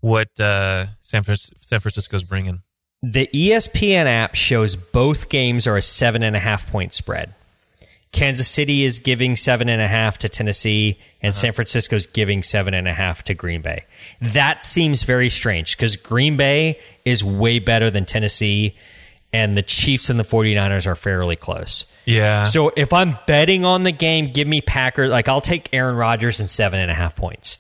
what 0.00 0.28
uh, 0.40 0.86
San, 1.02 1.22
Fran- 1.24 1.36
San 1.36 1.80
Francisco's 1.80 2.24
bringing. 2.24 2.62
The 3.02 3.28
ESPN 3.32 4.06
app 4.06 4.34
shows 4.34 4.76
both 4.76 5.28
games 5.28 5.66
are 5.66 5.76
a 5.76 5.82
seven 5.82 6.22
and 6.22 6.36
a 6.36 6.38
half 6.38 6.70
point 6.70 6.94
spread. 6.94 7.34
Kansas 8.12 8.48
City 8.48 8.82
is 8.84 8.98
giving 8.98 9.36
seven 9.36 9.68
and 9.68 9.80
a 9.80 9.86
half 9.86 10.18
to 10.18 10.28
Tennessee, 10.28 10.98
and 11.22 11.30
uh-huh. 11.30 11.38
San 11.40 11.52
Francisco's 11.52 12.06
giving 12.06 12.42
seven 12.42 12.74
and 12.74 12.88
a 12.88 12.92
half 12.92 13.22
to 13.24 13.34
Green 13.34 13.62
Bay. 13.62 13.84
That 14.20 14.64
seems 14.64 15.04
very 15.04 15.28
strange 15.28 15.76
because 15.76 15.96
Green 15.96 16.36
Bay 16.36 16.80
is 17.04 17.22
way 17.22 17.60
better 17.60 17.88
than 17.88 18.04
Tennessee, 18.06 18.74
and 19.32 19.56
the 19.56 19.62
Chiefs 19.62 20.10
and 20.10 20.18
the 20.18 20.24
49ers 20.24 20.86
are 20.88 20.96
fairly 20.96 21.36
close. 21.36 21.86
Yeah. 22.04 22.44
So 22.44 22.72
if 22.76 22.92
I'm 22.92 23.16
betting 23.28 23.64
on 23.64 23.84
the 23.84 23.92
game, 23.92 24.26
give 24.32 24.48
me 24.48 24.60
Packers. 24.60 25.10
Like 25.10 25.28
I'll 25.28 25.40
take 25.40 25.68
Aaron 25.72 25.94
Rodgers 25.94 26.40
and 26.40 26.50
seven 26.50 26.80
and 26.80 26.90
a 26.90 26.94
half 26.94 27.14
points. 27.14 27.58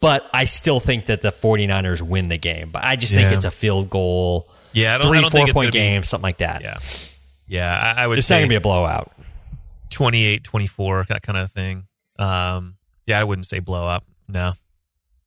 But 0.00 0.28
I 0.34 0.44
still 0.46 0.80
think 0.80 1.06
that 1.06 1.22
the 1.22 1.30
49ers 1.30 2.02
win 2.02 2.26
the 2.26 2.38
game. 2.38 2.70
But 2.72 2.82
I 2.82 2.96
just 2.96 3.14
think 3.14 3.30
it's 3.32 3.44
a 3.44 3.52
field 3.52 3.88
goal, 3.88 4.48
Yeah, 4.72 4.96
I 4.96 4.98
don't- 4.98 5.06
I 5.06 5.10
three, 5.10 5.20
don't 5.20 5.30
four 5.30 5.40
think 5.46 5.54
point 5.54 5.64
gonna 5.66 5.70
be- 5.70 5.78
game, 5.78 6.02
something 6.02 6.24
like 6.24 6.38
that. 6.38 6.62
yeah. 6.62 6.78
Yeah, 7.46 7.72
I, 7.96 8.02
I 8.02 8.06
would 8.08 8.18
It's 8.18 8.28
not 8.28 8.34
say 8.34 8.40
going 8.40 8.46
to 8.46 8.48
be 8.48 8.54
a 8.56 8.60
blowout. 8.60 9.12
28 9.92 10.44
24, 10.44 11.06
that 11.08 11.22
kind 11.22 11.38
of 11.38 11.50
thing. 11.50 11.86
Um, 12.18 12.76
yeah, 13.06 13.20
I 13.20 13.24
wouldn't 13.24 13.46
say 13.46 13.58
blow 13.60 13.86
up. 13.86 14.04
No. 14.28 14.52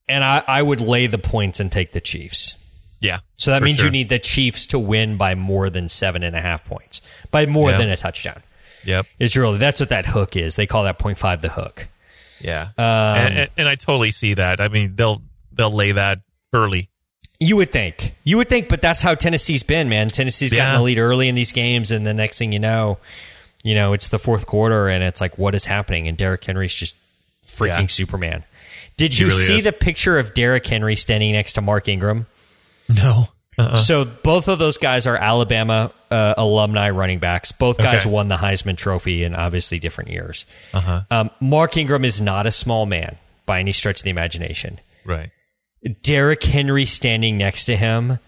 And 0.08 0.24
I, 0.24 0.44
I 0.48 0.62
would 0.62 0.82
lay 0.82 1.08
the 1.08 1.18
points 1.18 1.60
and 1.60 1.72
take 1.72 1.92
the 1.92 2.02
Chiefs. 2.02 2.56
Yeah. 3.02 3.20
So 3.38 3.52
that 3.52 3.62
means 3.64 3.78
sure. 3.78 3.88
you 3.88 3.92
need 3.92 4.10
the 4.10 4.20
Chiefs 4.20 4.68
to 4.68 4.80
win 4.80 5.18
by 5.18 5.36
more 5.36 5.70
than 5.70 5.88
seven 5.88 6.24
and 6.24 6.36
a 6.36 6.42
half 6.42 6.64
points, 6.66 7.02
by 7.32 7.46
more 7.46 7.72
Yeah. 7.72 7.78
than 7.78 7.90
a 7.90 7.98
touchdown. 7.98 8.42
Yep. 8.86 9.06
It's 9.20 9.36
really 9.36 9.58
that's 9.58 9.80
what 9.80 9.90
that 9.90 10.06
hook 10.06 10.36
is. 10.36 10.56
They 10.56 10.68
call 10.68 10.84
that 10.84 11.00
point 11.00 11.18
five 11.18 11.42
the 11.42 11.50
hook. 11.50 11.88
Yeah. 12.40 12.70
Um, 12.78 12.86
and, 12.86 13.38
and, 13.40 13.50
and 13.58 13.68
I 13.68 13.76
totally 13.76 14.12
see 14.12 14.36
that. 14.36 14.62
I 14.62 14.68
mean, 14.68 14.96
they'll 14.96 15.22
they'll 15.52 15.74
lay 15.74 15.94
that 15.94 16.20
early. 16.54 16.90
You 17.40 17.58
would 17.58 17.72
think. 17.72 18.16
You 18.24 18.38
would 18.38 18.48
think, 18.48 18.70
but 18.70 18.82
that's 18.82 19.02
how 19.02 19.14
Tennessee's 19.16 19.64
been, 19.64 19.90
man. 19.90 20.08
Tennessee's 20.08 20.52
gotten 20.54 20.74
Yeah. 20.74 20.78
the 20.78 20.84
lead 20.84 20.98
early 21.00 21.28
in 21.28 21.36
these 21.36 21.52
games, 21.52 21.92
and 21.92 22.06
the 22.06 22.14
next 22.14 22.38
thing 22.38 22.54
you 22.54 22.60
know, 22.60 22.98
you 23.66 23.74
know, 23.74 23.94
it's 23.94 24.10
the 24.10 24.20
fourth 24.20 24.46
quarter, 24.46 24.88
and 24.88 25.04
it's 25.04 25.20
like, 25.20 25.38
what 25.40 25.56
is 25.56 25.66
happening? 25.66 26.08
And 26.08 26.16
Derrick 26.16 26.44
Henry's 26.46 26.76
just 26.76 26.96
freaking 27.46 27.82
Yeah. 27.82 27.88
Superman. 27.88 28.44
Did 28.96 29.14
He 29.14 29.22
you 29.24 29.28
really 29.30 29.42
see 29.44 29.58
is. 29.58 29.64
the 29.64 29.72
picture 29.72 30.20
of 30.20 30.36
Derrick 30.36 30.66
Henry 30.68 30.96
standing 30.96 31.32
next 31.34 31.54
to 31.54 31.62
Mark 31.62 31.88
Ingram? 31.88 32.28
No. 32.96 33.30
Uh-uh. 33.58 33.76
So 33.76 34.06
both 34.06 34.48
of 34.50 34.60
those 34.60 34.78
guys 34.78 35.08
are 35.08 35.16
Alabama 35.16 35.92
uh, 36.12 36.36
alumni 36.38 36.92
running 36.92 37.18
backs. 37.20 37.52
Both 37.52 37.78
guys 37.80 38.02
Okay. 38.02 38.10
won 38.10 38.28
the 38.28 38.36
Heisman 38.36 38.78
Trophy 38.78 39.24
in 39.24 39.34
obviously 39.34 39.80
different 39.80 40.12
years. 40.12 40.46
Uh-huh. 40.74 41.02
Um, 41.10 41.32
Mark 41.40 41.76
Ingram 41.78 42.06
is 42.06 42.22
not 42.22 42.46
a 42.46 42.52
small 42.52 42.86
man 42.86 43.18
by 43.46 43.60
any 43.62 43.72
stretch 43.72 43.98
of 44.02 44.04
the 44.04 44.10
imagination. 44.12 44.80
Right. 45.06 45.32
Derrick 46.04 46.44
Henry 46.44 46.86
standing 46.86 47.38
next 47.38 47.66
to 47.66 47.76
him, 47.78 48.20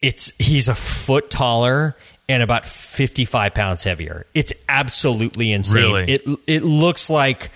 it's 0.00 0.32
he's 0.38 0.68
a 0.68 0.74
foot 0.74 1.28
taller 1.30 1.96
and 2.30 2.42
about 2.42 2.64
55 2.66 3.54
pounds 3.54 3.84
heavier. 3.84 4.26
It's 4.34 4.52
absolutely 4.68 5.52
insane. 5.52 5.82
Really? 5.82 6.04
It 6.12 6.22
it 6.46 6.62
looks 6.62 7.10
like 7.10 7.50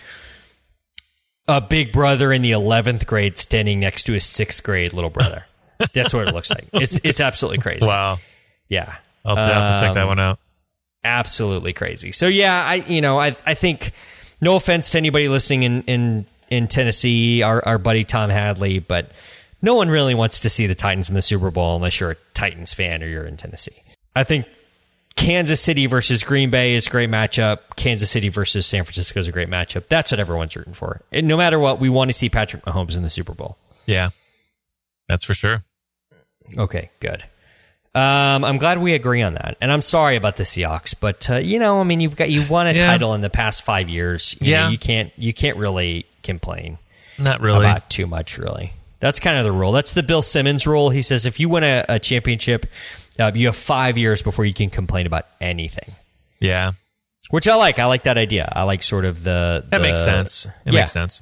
a 1.48 1.60
big 1.60 1.92
brother 1.92 2.32
in 2.32 2.42
the 2.42 2.52
11th 2.52 3.06
grade 3.06 3.36
standing 3.38 3.80
next 3.80 4.04
to 4.04 4.12
his 4.12 4.24
6th 4.24 4.62
grade 4.62 4.92
little 4.92 5.10
brother. 5.10 5.44
That's 5.92 6.14
what 6.14 6.28
it 6.28 6.34
looks 6.34 6.50
like. 6.50 6.64
It's 6.72 6.98
it's 7.04 7.20
absolutely 7.20 7.58
crazy. 7.58 7.86
Wow. 7.86 8.18
Yeah. 8.68 8.94
I'll 9.24 9.36
have 9.36 9.80
to 9.80 9.86
check 9.86 9.94
that 9.94 10.02
Um, 10.04 10.08
one 10.08 10.20
out. 10.20 10.38
absolutely 11.02 11.72
crazy. 11.72 12.12
So 12.12 12.26
yeah, 12.26 12.64
I 12.66 12.74
you 12.76 13.00
know 13.00 13.18
I 13.18 13.36
I 13.46 13.54
think 13.54 13.92
no 14.40 14.56
offense 14.56 14.90
to 14.90 14.98
anybody 14.98 15.28
listening 15.28 15.62
in 15.64 15.82
in 15.82 16.26
in 16.50 16.68
Tennessee, 16.68 17.42
our 17.42 17.62
our 17.66 17.78
buddy 17.78 18.04
Tom 18.04 18.30
Hadley, 18.30 18.78
but 18.78 19.10
no 19.62 19.74
one 19.74 19.88
really 19.88 20.14
wants 20.14 20.40
to 20.40 20.50
see 20.50 20.66
the 20.66 20.74
Titans 20.74 21.08
in 21.08 21.14
the 21.14 21.22
Super 21.22 21.50
Bowl 21.50 21.76
unless 21.76 21.98
you're 22.00 22.12
a 22.12 22.16
Titans 22.34 22.72
fan 22.72 23.02
or 23.02 23.06
you're 23.06 23.24
in 23.24 23.36
Tennessee. 23.36 23.76
I 24.14 24.22
think 24.24 24.46
Kansas 25.16 25.60
City 25.60 25.86
versus 25.86 26.24
Green 26.24 26.50
Bay 26.50 26.74
is 26.74 26.86
a 26.86 26.90
great 26.90 27.08
matchup. 27.08 27.60
Kansas 27.76 28.10
City 28.10 28.28
versus 28.28 28.66
San 28.66 28.84
Francisco 28.84 29.20
is 29.20 29.28
a 29.28 29.32
great 29.32 29.48
matchup. 29.48 29.88
That's 29.88 30.10
what 30.10 30.18
everyone's 30.20 30.56
rooting 30.56 30.72
for. 30.74 31.02
And 31.12 31.28
no 31.28 31.36
matter 31.36 31.58
what, 31.58 31.78
we 31.80 31.88
want 31.88 32.10
to 32.10 32.16
see 32.16 32.28
Patrick 32.28 32.64
Mahomes 32.64 32.96
in 32.96 33.02
the 33.02 33.10
Super 33.10 33.32
Bowl. 33.32 33.56
Yeah. 33.86 34.10
That's 35.08 35.24
for 35.24 35.34
sure. 35.34 35.62
Okay, 36.58 36.90
good. 37.00 37.22
Um, 37.94 38.44
I'm 38.44 38.58
glad 38.58 38.78
we 38.78 38.92
agree 38.94 39.22
on 39.22 39.34
that, 39.34 39.56
and 39.60 39.70
I'm 39.72 39.80
sorry 39.82 40.16
about 40.16 40.34
the 40.36 40.42
Seahawks, 40.42 40.96
but 40.98 41.30
uh, 41.30 41.36
you 41.36 41.60
know, 41.60 41.78
I 41.80 41.84
mean, 41.84 42.00
you've 42.00 42.16
got 42.16 42.28
you 42.28 42.44
won 42.48 42.66
a 42.66 42.72
Yeah. 42.72 42.88
title 42.88 43.14
in 43.14 43.20
the 43.20 43.30
past 43.30 43.62
five 43.62 43.88
years. 43.88 44.36
You 44.40 44.50
know, 44.52 44.58
Yeah. 44.62 44.68
you 44.70 44.78
can't 44.78 45.12
you 45.16 45.32
can't 45.32 45.56
really 45.58 46.04
complain 46.24 46.78
Not 47.18 47.40
really. 47.40 47.64
about 47.64 47.88
too 47.90 48.08
much, 48.08 48.36
really. 48.36 48.72
That's 48.98 49.20
kind 49.20 49.38
of 49.38 49.44
the 49.44 49.52
rule. 49.52 49.70
That's 49.70 49.92
the 49.92 50.02
Bill 50.02 50.22
Simmons 50.22 50.66
rule. 50.66 50.90
He 50.90 51.02
says 51.02 51.24
if 51.24 51.38
you 51.38 51.48
win 51.48 51.62
a, 51.62 51.84
a 51.88 51.98
championship, 52.00 52.66
uh, 53.18 53.30
you 53.34 53.46
have 53.46 53.56
five 53.56 53.96
years 53.98 54.22
before 54.22 54.44
you 54.44 54.54
can 54.54 54.70
complain 54.70 55.06
about 55.06 55.26
anything. 55.40 55.94
Yeah. 56.40 56.72
Which 57.30 57.48
I 57.48 57.54
like. 57.54 57.78
I 57.78 57.86
like 57.86 58.02
that 58.04 58.18
idea. 58.18 58.50
I 58.54 58.64
like 58.64 58.82
sort 58.82 59.04
of 59.04 59.22
the 59.24 59.64
That 59.70 59.78
the- 59.78 59.82
makes 59.82 60.02
sense. 60.04 60.46
It 60.64 60.72
yeah. 60.72 60.80
makes 60.80 60.92
sense. 60.92 61.20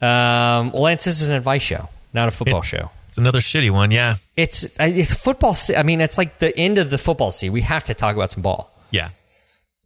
Um, 0.00 0.72
well, 0.72 0.82
Lance, 0.82 1.04
this 1.04 1.20
is 1.22 1.28
an 1.28 1.34
advice 1.34 1.62
show, 1.62 1.88
not 2.12 2.28
a 2.28 2.30
football 2.30 2.62
show. 2.62 2.90
It's 3.08 3.18
another 3.18 3.40
shitty 3.40 3.70
one. 3.70 3.90
Yeah. 3.90 4.16
It's 4.36 4.64
it's 4.78 5.14
football. 5.14 5.54
se- 5.54 5.76
I 5.76 5.82
mean, 5.82 6.00
it's 6.00 6.18
like 6.18 6.38
the 6.38 6.56
end 6.58 6.78
of 6.78 6.90
the 6.90 6.98
football 6.98 7.30
season. 7.30 7.52
We 7.54 7.60
have 7.62 7.84
to 7.84 7.94
talk 7.94 8.14
about 8.14 8.32
some 8.32 8.42
ball. 8.42 8.70
Yeah. 8.90 9.08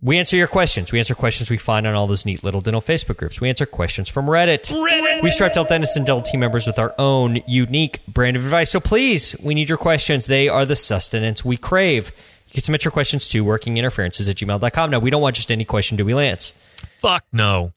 We 0.02 0.18
answer 0.18 0.36
your 0.36 0.46
questions. 0.46 0.92
We 0.92 0.98
answer 0.98 1.14
questions 1.14 1.50
we 1.50 1.58
find 1.58 1.86
on 1.86 1.94
all 1.94 2.06
those 2.06 2.24
neat 2.24 2.42
little 2.42 2.62
dental 2.62 2.80
Facebook 2.80 3.18
groups. 3.18 3.38
We 3.38 3.50
answer 3.50 3.66
questions 3.66 4.08
from 4.08 4.26
Reddit. 4.26 4.72
Reddit. 4.72 5.22
We 5.22 5.30
start 5.30 5.56
out 5.58 5.68
dentists 5.68 5.96
and 5.96 6.06
dental 6.06 6.22
team 6.22 6.40
members 6.40 6.66
with 6.66 6.78
our 6.78 6.94
own 6.98 7.42
unique 7.46 8.00
brand 8.06 8.36
of 8.36 8.44
advice. 8.44 8.70
So 8.70 8.80
please, 8.80 9.36
we 9.44 9.54
need 9.54 9.68
your 9.68 9.76
questions. 9.76 10.24
They 10.24 10.48
are 10.48 10.64
the 10.64 10.76
sustenance 10.76 11.44
we 11.44 11.58
crave. 11.58 12.12
You 12.48 12.54
can 12.54 12.62
submit 12.62 12.84
your 12.84 12.92
questions 12.92 13.28
to 13.28 13.44
workinginterferences 13.44 14.28
at 14.30 14.36
gmail.com. 14.36 14.90
Now, 14.90 14.98
we 15.00 15.10
don't 15.10 15.20
want 15.20 15.36
just 15.36 15.52
any 15.52 15.66
question, 15.66 15.98
do 15.98 16.04
we, 16.06 16.14
Lance? 16.14 16.54
Fuck 17.00 17.24
no. 17.30 17.72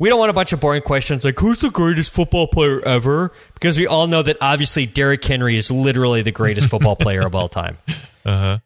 We 0.00 0.08
don't 0.08 0.18
want 0.18 0.30
a 0.30 0.34
bunch 0.34 0.52
of 0.52 0.60
boring 0.60 0.82
questions 0.82 1.24
like 1.24 1.38
who's 1.38 1.58
the 1.58 1.70
greatest 1.70 2.12
football 2.12 2.46
player 2.48 2.80
ever? 2.80 3.32
Because 3.54 3.78
we 3.78 3.86
all 3.86 4.06
know 4.06 4.22
that 4.22 4.36
obviously 4.40 4.86
Derrick 4.86 5.24
Henry 5.24 5.56
is 5.56 5.70
literally 5.70 6.22
the 6.22 6.30
greatest 6.32 6.68
football 6.68 6.94
player 6.96 7.24
of 7.24 7.34
all 7.36 7.48
time. 7.48 7.78
Uh 8.24 8.38
huh. 8.38 8.58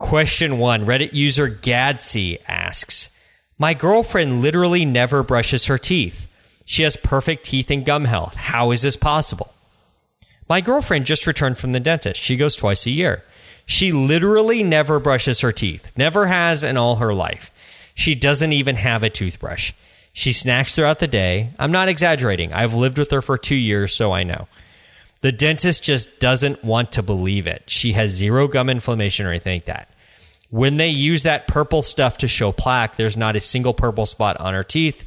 Question 0.00 0.58
one 0.58 0.86
Reddit 0.86 1.12
user 1.12 1.46
Gadsy 1.46 2.38
asks 2.48 3.14
My 3.58 3.74
girlfriend 3.74 4.40
literally 4.40 4.86
never 4.86 5.22
brushes 5.22 5.66
her 5.66 5.76
teeth. 5.76 6.26
She 6.64 6.84
has 6.84 6.96
perfect 6.96 7.44
teeth 7.44 7.70
and 7.70 7.84
gum 7.84 8.06
health. 8.06 8.34
How 8.34 8.70
is 8.70 8.80
this 8.80 8.96
possible? 8.96 9.52
My 10.48 10.62
girlfriend 10.62 11.04
just 11.04 11.26
returned 11.26 11.58
from 11.58 11.72
the 11.72 11.80
dentist. 11.80 12.18
She 12.18 12.38
goes 12.38 12.56
twice 12.56 12.86
a 12.86 12.90
year. 12.90 13.22
She 13.66 13.92
literally 13.92 14.62
never 14.62 14.98
brushes 15.00 15.40
her 15.42 15.52
teeth, 15.52 15.92
never 15.96 16.26
has 16.26 16.64
in 16.64 16.78
all 16.78 16.96
her 16.96 17.12
life. 17.12 17.50
She 17.94 18.14
doesn't 18.14 18.54
even 18.54 18.76
have 18.76 19.02
a 19.02 19.10
toothbrush. 19.10 19.72
She 20.14 20.32
snacks 20.32 20.74
throughout 20.74 20.98
the 20.98 21.06
day. 21.08 21.50
I'm 21.58 21.72
not 21.72 21.88
exaggerating. 21.88 22.54
I've 22.54 22.72
lived 22.72 22.98
with 22.98 23.10
her 23.10 23.20
for 23.20 23.36
two 23.36 23.54
years, 23.54 23.94
so 23.94 24.12
I 24.12 24.22
know. 24.22 24.48
The 25.22 25.32
dentist 25.32 25.82
just 25.82 26.18
doesn't 26.18 26.64
want 26.64 26.92
to 26.92 27.02
believe 27.02 27.46
it. 27.46 27.64
She 27.66 27.92
has 27.92 28.10
zero 28.10 28.48
gum 28.48 28.70
inflammation 28.70 29.26
or 29.26 29.30
anything 29.30 29.56
like 29.56 29.66
that. 29.66 29.90
When 30.48 30.78
they 30.78 30.88
use 30.88 31.22
that 31.24 31.46
purple 31.46 31.82
stuff 31.82 32.18
to 32.18 32.28
show 32.28 32.52
plaque, 32.52 32.96
there's 32.96 33.16
not 33.16 33.36
a 33.36 33.40
single 33.40 33.74
purple 33.74 34.06
spot 34.06 34.40
on 34.40 34.54
her 34.54 34.64
teeth. 34.64 35.04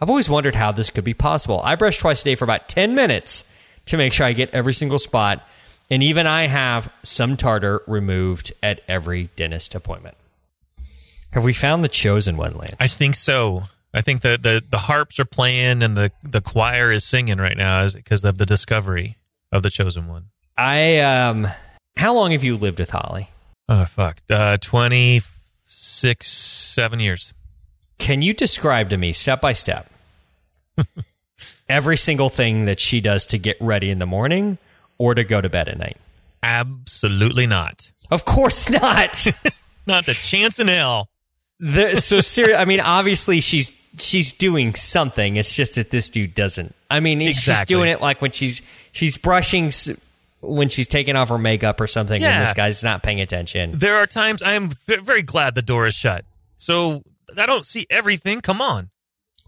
I've 0.00 0.10
always 0.10 0.30
wondered 0.30 0.54
how 0.54 0.70
this 0.70 0.90
could 0.90 1.02
be 1.02 1.14
possible. 1.14 1.60
I 1.64 1.74
brush 1.74 1.98
twice 1.98 2.22
a 2.22 2.24
day 2.24 2.34
for 2.36 2.44
about 2.44 2.68
10 2.68 2.94
minutes 2.94 3.44
to 3.86 3.96
make 3.96 4.12
sure 4.12 4.26
I 4.26 4.34
get 4.34 4.50
every 4.50 4.74
single 4.74 4.98
spot, 4.98 5.42
and 5.90 6.02
even 6.02 6.26
I 6.26 6.46
have 6.46 6.92
some 7.02 7.36
tartar 7.36 7.82
removed 7.86 8.52
at 8.62 8.82
every 8.86 9.30
dentist 9.34 9.74
appointment. 9.74 10.16
Have 11.32 11.44
we 11.44 11.52
found 11.52 11.82
the 11.82 11.88
chosen 11.88 12.36
one, 12.36 12.54
Lance? 12.54 12.76
I 12.78 12.86
think 12.86 13.16
so. 13.16 13.64
I 13.92 14.02
think 14.02 14.20
the, 14.20 14.38
the, 14.40 14.62
the 14.68 14.78
harps 14.78 15.18
are 15.18 15.24
playing 15.24 15.82
and 15.82 15.96
the, 15.96 16.12
the 16.22 16.40
choir 16.40 16.90
is 16.90 17.04
singing 17.04 17.38
right 17.38 17.56
now 17.56 17.88
because 17.88 18.24
of 18.24 18.38
the 18.38 18.46
discovery 18.46 19.17
of 19.52 19.62
the 19.62 19.70
chosen 19.70 20.08
one. 20.08 20.26
I 20.56 20.98
um 20.98 21.46
how 21.96 22.14
long 22.14 22.32
have 22.32 22.44
you 22.44 22.56
lived 22.56 22.78
with 22.78 22.90
Holly? 22.90 23.28
Oh, 23.68 23.84
fuck. 23.84 24.18
Uh, 24.30 24.56
26, 24.56 26.26
seven 26.26 27.00
years. 27.00 27.34
Can 27.98 28.22
you 28.22 28.32
describe 28.32 28.90
to 28.90 28.96
me 28.96 29.12
step 29.12 29.40
by 29.40 29.52
step 29.52 29.90
every 31.68 31.96
single 31.96 32.30
thing 32.30 32.66
that 32.66 32.80
she 32.80 33.00
does 33.00 33.26
to 33.26 33.38
get 33.38 33.56
ready 33.60 33.90
in 33.90 33.98
the 33.98 34.06
morning 34.06 34.58
or 34.96 35.14
to 35.14 35.24
go 35.24 35.40
to 35.40 35.48
bed 35.48 35.68
at 35.68 35.78
night? 35.78 35.96
Absolutely 36.42 37.46
not. 37.46 37.90
Of 38.10 38.24
course 38.24 38.70
not. 38.70 39.26
Not 39.86 40.04
the 40.04 40.12
chance 40.14 40.58
in 40.58 40.68
hell. 40.68 41.08
the, 41.58 41.96
so 41.96 42.20
serious. 42.20 42.58
I 42.58 42.66
mean, 42.66 42.80
obviously 42.80 43.40
she's 43.40 43.70
she's 43.98 44.32
doing 44.32 44.74
something. 44.74 45.36
It's 45.36 45.54
just 45.54 45.74
that 45.76 45.90
this 45.90 46.08
dude 46.10 46.34
doesn't. 46.34 46.74
I 46.90 47.00
mean, 47.00 47.20
she's 47.20 47.38
Exactly. 47.38 47.74
doing 47.74 47.90
it 47.90 48.00
like 48.00 48.20
when 48.22 48.30
she's 48.32 48.62
she's 48.92 49.16
brushing 49.16 49.70
when 50.40 50.68
she's 50.68 50.86
taking 50.88 51.16
off 51.16 51.28
her 51.30 51.38
makeup 51.38 51.80
or 51.80 51.86
something, 51.86 52.14
and 52.16 52.22
Yeah. 52.22 52.44
this 52.44 52.52
guy's 52.54 52.84
not 52.84 53.02
paying 53.02 53.20
attention. 53.20 53.72
There 53.72 53.96
are 53.96 54.06
times 54.06 54.42
I 54.42 54.52
am 54.52 54.70
very 54.86 55.22
glad 55.22 55.54
the 55.54 55.62
door 55.62 55.86
is 55.86 55.94
shut. 55.94 56.24
So 56.58 57.02
I 57.36 57.46
don't 57.46 57.66
see 57.66 57.86
everything. 57.90 58.40
Come 58.40 58.60
on. 58.60 58.90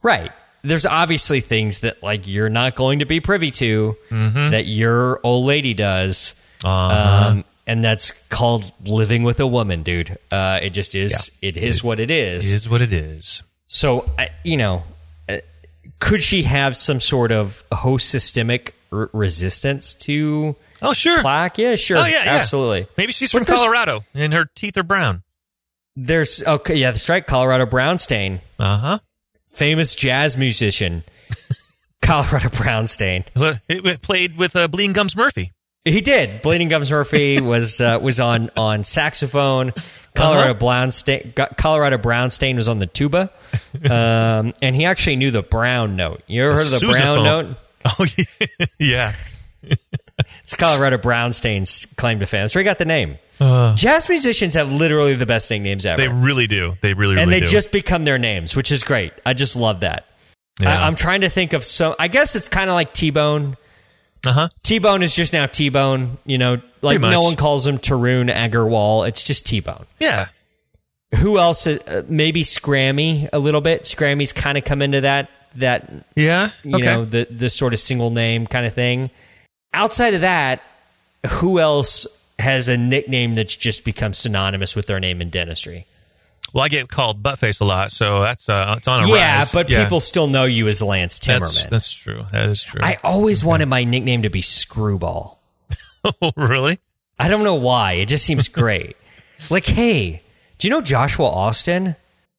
Right. 0.02 0.32
There's 0.62 0.84
obviously 0.86 1.40
things 1.40 1.78
that 1.78 2.02
like 2.02 2.26
you're 2.28 2.48
not 2.50 2.74
going 2.74 2.98
to 2.98 3.04
be 3.06 3.20
privy 3.20 3.50
to 3.52 3.96
Mm-hmm. 4.10 4.50
that 4.50 4.66
your 4.66 5.20
old 5.22 5.46
lady 5.46 5.74
does. 5.74 6.34
Uh-huh. 6.64 7.28
Um, 7.30 7.44
and 7.66 7.84
that's 7.84 8.10
called 8.28 8.70
living 8.84 9.22
with 9.22 9.38
a 9.40 9.46
woman, 9.46 9.82
dude. 9.84 10.18
Uh, 10.32 10.58
it 10.60 10.70
just 10.70 10.94
is. 10.96 11.30
It 11.40 11.56
is 11.56 11.84
what 11.84 12.00
it 12.00 12.10
is. 12.10 12.52
It 12.52 12.56
is 12.56 12.68
what 12.68 12.82
it 12.82 12.92
is. 12.92 13.42
So, 13.72 14.10
you 14.42 14.56
know, 14.56 14.82
uh, 15.28 15.36
could 16.00 16.24
she 16.24 16.42
have 16.42 16.76
some 16.76 16.98
sort 16.98 17.30
of 17.30 17.62
host 17.72 18.08
systemic 18.08 18.74
r- 18.92 19.08
resistance 19.12 19.94
to 19.94 20.56
Oh, 20.82 20.92
sure. 20.92 21.20
plaque? 21.20 21.56
Yeah, 21.56 21.76
sure. 21.76 21.98
Oh, 21.98 22.04
yeah, 22.04 22.24
yeah. 22.24 22.34
absolutely. 22.34 22.88
Maybe 22.96 23.12
she's 23.12 23.30
But 23.32 23.46
from 23.46 23.54
Colorado 23.56 24.02
and 24.12 24.32
her 24.32 24.46
teeth 24.56 24.76
are 24.76 24.82
brown. 24.82 25.22
There's 25.94 26.42
okay, 26.44 26.74
yeah, 26.76 26.90
that's 26.90 27.08
right. 27.08 27.24
Colorado 27.24 27.64
Brownstein, 27.64 28.40
Uh 28.58 28.78
huh. 28.78 28.98
famous 29.50 29.94
jazz 29.94 30.36
musician. 30.36 31.04
Colorado 32.02 32.48
Brownstein. 32.48 33.24
It 33.68 34.02
played 34.02 34.36
with 34.36 34.56
uh, 34.56 34.66
Bleeding 34.66 34.94
Gums 34.94 35.14
Murphy. 35.14 35.52
He 35.84 36.00
did. 36.02 36.42
Bleeding 36.42 36.68
Gums 36.68 36.90
Murphy 36.90 37.40
was 37.40 37.80
uh, 37.80 37.98
was 38.02 38.20
on 38.20 38.50
on 38.56 38.84
saxophone. 38.84 39.72
Colorado 40.14 40.50
Uh-huh. 40.50 40.58
Brownstein, 40.88 41.56
Colorado 41.56 41.96
Brownstein 41.96 42.56
was 42.56 42.68
on 42.68 42.80
the 42.80 42.86
tuba, 42.86 43.30
um, 43.88 44.52
and 44.60 44.74
he 44.74 44.84
actually 44.84 45.16
knew 45.16 45.30
the 45.30 45.42
brown 45.42 45.94
note. 45.96 46.22
You 46.26 46.44
ever 46.44 46.54
heard 46.56 46.66
of 46.72 46.80
the 46.80 46.86
brown 46.90 47.24
note? 47.24 47.56
Oh, 47.98 48.04
yeah. 48.18 48.66
yeah. 48.78 49.14
It's 50.42 50.54
Colorado 50.54 50.98
Brown 50.98 51.32
Stain's 51.32 51.86
claim 51.96 52.20
to 52.20 52.26
fame. 52.26 52.42
That's 52.42 52.54
where 52.54 52.60
he 52.60 52.64
got 52.66 52.76
the 52.76 52.84
name. 52.84 53.16
Uh. 53.40 53.74
Jazz 53.74 54.06
musicians 54.06 54.52
have 54.52 54.70
literally 54.70 55.14
the 55.14 55.24
best 55.24 55.50
nicknames 55.50 55.86
ever, 55.86 56.02
They 56.02 56.08
really 56.08 56.46
do. 56.46 56.74
They 56.82 56.92
really, 56.92 57.14
really 57.14 57.22
and 57.22 57.32
they 57.32 57.40
do. 57.40 57.46
just 57.46 57.72
become 57.72 58.02
their 58.02 58.18
names, 58.18 58.54
which 58.54 58.70
is 58.70 58.84
great. 58.84 59.14
I 59.24 59.32
just 59.32 59.56
love 59.56 59.80
that. 59.80 60.04
Yeah. 60.60 60.78
I, 60.78 60.86
I'm 60.86 60.94
trying 60.94 61.22
to 61.22 61.30
think 61.30 61.54
of 61.54 61.64
so. 61.64 61.96
I 61.98 62.08
guess 62.08 62.36
it's 62.36 62.48
kind 62.48 62.68
of 62.68 62.74
like 62.74 62.92
T 62.92 63.08
Bone. 63.10 63.56
Uh 64.26 64.32
huh. 64.32 64.48
T 64.62 64.78
Bone 64.78 65.02
is 65.02 65.14
just 65.14 65.32
now 65.32 65.46
T 65.46 65.68
Bone. 65.68 66.18
You 66.24 66.38
know, 66.38 66.60
like 66.82 67.00
no 67.00 67.22
one 67.22 67.36
calls 67.36 67.66
him 67.66 67.78
Tarun 67.78 68.32
Agarwal. 68.32 69.08
It's 69.08 69.24
just 69.24 69.46
T 69.46 69.60
Bone. 69.60 69.86
Yeah. 69.98 70.28
Who 71.16 71.38
else? 71.38 71.66
Uh, 71.66 72.04
maybe 72.08 72.42
Scrammy 72.42 73.28
a 73.32 73.38
little 73.38 73.60
bit. 73.60 73.82
Scrammy's 73.82 74.32
kind 74.32 74.56
of 74.56 74.64
come 74.64 74.80
into 74.82 75.00
that 75.02 75.28
that 75.56 75.90
Yeah. 76.14 76.50
you 76.62 76.76
okay. 76.76 76.84
know 76.84 77.04
the 77.04 77.26
the 77.30 77.48
sort 77.48 77.72
of 77.72 77.80
single 77.80 78.10
name 78.10 78.46
kind 78.46 78.66
of 78.66 78.74
thing. 78.74 79.10
Outside 79.72 80.14
of 80.14 80.20
that, 80.20 80.62
who 81.28 81.58
else 81.58 82.06
has 82.38 82.68
a 82.68 82.76
nickname 82.76 83.34
that's 83.34 83.54
just 83.56 83.84
become 83.84 84.14
synonymous 84.14 84.74
with 84.76 84.86
their 84.86 85.00
name 85.00 85.20
in 85.20 85.30
dentistry? 85.30 85.86
Well, 86.52 86.64
I 86.64 86.68
get 86.68 86.88
called 86.88 87.22
buttface 87.22 87.60
a 87.60 87.64
lot, 87.64 87.92
so 87.92 88.22
that's 88.22 88.48
uh, 88.48 88.74
it's 88.78 88.88
on 88.88 89.04
a 89.04 89.08
yeah, 89.08 89.38
rise. 89.38 89.52
but 89.52 89.68
Yeah. 89.70 89.84
people 89.84 90.00
still 90.00 90.26
know 90.26 90.44
you 90.44 90.68
as 90.68 90.80
Lance 90.82 91.18
That's, 91.18 91.40
Timmerman. 91.64 91.68
that's 91.70 91.92
true. 91.94 92.24
That 92.32 92.48
is 92.48 92.62
true. 92.64 92.80
I 92.82 92.98
always 93.04 93.44
wanted 93.44 93.66
my 93.66 93.84
nickname 93.84 94.22
to 94.22 94.30
be 94.30 94.42
Screwball. 94.42 95.40
oh, 96.22 96.32
really? 96.36 96.78
I 97.18 97.28
don't 97.28 97.44
know 97.44 97.56
why. 97.56 97.92
It 97.94 98.06
just 98.06 98.24
seems 98.24 98.48
great. 98.48 98.96
like, 99.50 99.66
hey, 99.66 100.22
do 100.58 100.66
you 100.68 100.70
know 100.70 100.80
Joshua 100.80 101.26
Austin? 101.26 101.96